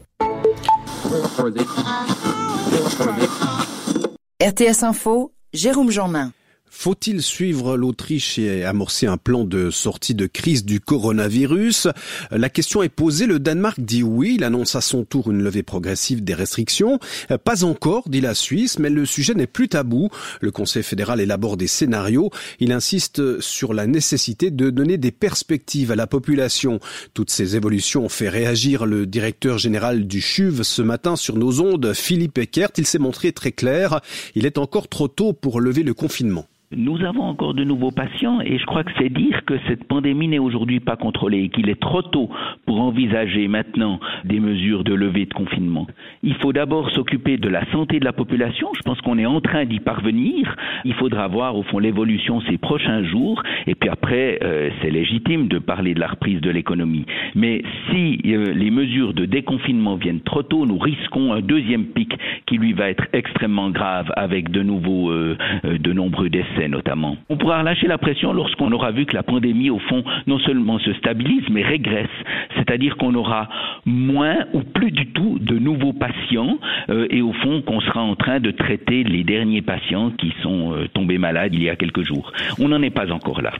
RDS 4.42 4.82
Info, 4.82 5.32
Jérôme 5.58 5.92
Jormain. 5.98 6.45
Faut-il 6.78 7.24
suivre 7.24 7.78
l'Autriche 7.78 8.38
et 8.38 8.64
amorcer 8.64 9.08
un 9.08 9.18
plan 9.18 9.44
de 9.44 9.72
sortie 9.72 10.14
de 10.14 10.28
crise 10.28 10.66
du 10.66 10.80
coronavirus? 10.80 11.88
La 12.30 12.50
question 12.50 12.84
est 12.84 12.90
posée. 12.90 13.26
Le 13.26 13.40
Danemark 13.40 13.80
dit 13.80 14.04
oui. 14.04 14.36
Il 14.36 14.44
annonce 14.44 14.76
à 14.76 14.82
son 14.82 15.04
tour 15.04 15.32
une 15.32 15.42
levée 15.42 15.64
progressive 15.64 16.24
des 16.24 16.36
restrictions. 16.36 17.00
Pas 17.44 17.64
encore, 17.64 18.08
dit 18.08 18.22
la 18.22 18.36
Suisse, 18.36 18.78
mais 18.78 18.92
le 18.92 19.06
sujet 19.06 19.34
n'est 19.34 19.48
plus 19.48 19.70
tabou. 19.70 20.10
Le 20.42 20.52
Conseil 20.52 20.84
fédéral 20.84 21.22
élabore 21.22 21.58
des 21.58 21.66
scénarios. 21.66 22.30
Il 22.60 22.72
insiste 22.72 23.40
sur 23.40 23.74
la 23.74 23.88
nécessité 23.88 24.52
de 24.52 24.70
donner 24.70 24.98
des 24.98 25.12
perspectives 25.12 25.92
à 25.92 25.96
la 25.96 26.06
population. 26.06 26.80
Toutes 27.16 27.32
ces 27.32 27.56
évolutions 27.56 28.06
ont 28.06 28.10
fait 28.10 28.30
réagir 28.30 28.86
le 28.86 29.08
directeur 29.08 29.58
général 29.58 30.06
du 30.06 30.22
CHUV 30.22 30.64
ce 30.64 30.84
matin 30.84 31.16
sur 31.16 31.38
nos 31.38 31.62
ondes, 31.62 31.94
Philippe 31.94 32.38
Eckert. 32.38 32.72
Il 32.78 32.86
s'est 32.86 33.00
montré 33.00 33.32
très 33.32 33.54
clair. 33.54 34.02
Il 34.36 34.46
est 34.46 34.60
encore 34.60 34.88
trop 34.88 35.08
tôt 35.08 35.34
pour 35.34 35.62
lever 35.62 35.82
le 35.82 35.96
confinement. 35.96 36.46
Nous 36.72 37.04
avons 37.06 37.22
encore 37.22 37.54
de 37.54 37.64
nouveaux 37.64 37.92
patients 37.92 38.42
et 38.42 38.58
je 38.58 38.66
crois 38.66 38.84
que 38.84 38.92
c'est 38.98 39.10
dire 39.10 39.46
que 39.46 39.54
cette 39.68 39.84
pandémie 39.84 40.28
n'est 40.28 40.40
aujourd'hui 40.40 40.80
pas 40.80 40.96
contrôlée 40.96 41.44
et 41.44 41.50
qu'il 41.50 41.70
est 41.70 41.80
trop 41.80 42.02
tôt 42.02 42.32
pour 42.66 42.82
envisager 42.82 43.48
maintenant 43.48 44.00
des 44.24 44.40
mesures 44.40 44.84
de 44.84 44.96
levée 44.96 45.28
de 45.28 45.34
confinement. 45.34 45.86
Il 46.24 46.34
faut 46.34 46.54
d'abord 46.54 46.90
s'occuper 46.90 47.38
de 47.38 47.50
la 47.50 47.70
santé 47.72 48.00
de 48.00 48.06
la 48.06 48.14
population. 48.14 48.70
Je 48.76 48.82
pense 48.82 49.00
qu'on 49.02 49.20
est 49.20 49.28
en 49.28 49.42
train 49.42 49.66
d'y 49.66 49.80
parvenir. 49.80 50.56
Il 50.86 50.96
faudra 50.96 51.28
voir 51.28 51.56
au 51.56 51.62
fond 51.62 51.78
l'évolution 51.78 52.42
ces 52.50 52.58
prochains 52.58 53.04
jours 53.04 53.44
et 53.68 53.76
puis 53.76 53.90
après 53.90 54.40
euh, 54.42 54.72
c'est 54.82 54.90
légitime 54.90 55.48
de 55.48 55.60
parler 55.60 55.94
de 55.94 56.00
la 56.00 56.08
reprise 56.08 56.42
de 56.42 56.50
l'économie. 56.50 57.06
Mais 57.36 57.62
si 57.92 58.20
euh, 58.26 58.54
les 58.56 58.72
mesures 58.72 59.14
de 59.14 59.26
déconfinement 59.26 59.98
viennent 59.98 60.22
trop 60.22 60.42
tôt, 60.42 60.66
nous 60.66 60.80
risquons 60.80 61.32
un 61.32 61.42
deuxième 61.42 61.86
pic 61.86 62.12
qui 62.48 62.58
lui 62.58 62.74
va 62.74 62.90
être 62.90 63.06
extrêmement 63.14 63.70
grave 63.70 64.12
avec 64.16 64.50
de 64.50 64.64
nouveaux, 64.64 65.12
euh, 65.12 65.38
de 65.64 65.94
nombreux 65.94 66.30
notamment. 66.68 67.18
On 67.30 67.38
pourra 67.38 67.60
relâcher 67.60 67.88
la 67.88 67.98
pression 67.98 68.34
lorsqu'on 68.34 68.72
aura 68.72 68.92
vu 68.92 69.06
que 69.06 69.14
la 69.14 69.24
pandémie, 69.24 69.70
au 69.70 69.80
fond, 69.80 70.04
non 70.28 70.40
seulement 70.40 70.80
se 70.80 70.94
stabilise, 70.94 71.44
mais 71.50 71.64
régresse. 71.64 72.08
C'est-à-dire 72.56 72.98
qu'on 72.98 73.14
aura 73.16 73.50
moins 73.86 74.38
ou 74.54 74.62
plus 74.62 74.92
du 74.92 75.08
tout 75.12 75.38
de 75.40 75.58
nouveaux 75.58 75.94
patients 75.94 76.58
euh, 76.90 77.08
et 77.10 77.22
au 77.22 77.34
fond 77.34 77.62
qu'on 77.62 77.82
sera 77.82 78.02
en 78.02 78.16
train 78.16 78.40
de 78.40 78.52
traiter 78.52 79.04
les 79.04 79.24
derniers 79.24 79.62
patients 79.62 80.12
qui 80.12 80.34
sont 80.42 80.74
euh, 80.74 80.88
tombés 80.94 81.18
malades 81.18 81.54
il 81.54 81.64
y 81.64 81.70
a 81.70 81.76
quelques 81.76 82.04
jours. 82.04 82.32
On 82.60 82.68
n'en 82.70 82.82
est 82.82 82.90
pas 82.90 83.12
encore 83.12 83.42
là. 83.42 83.52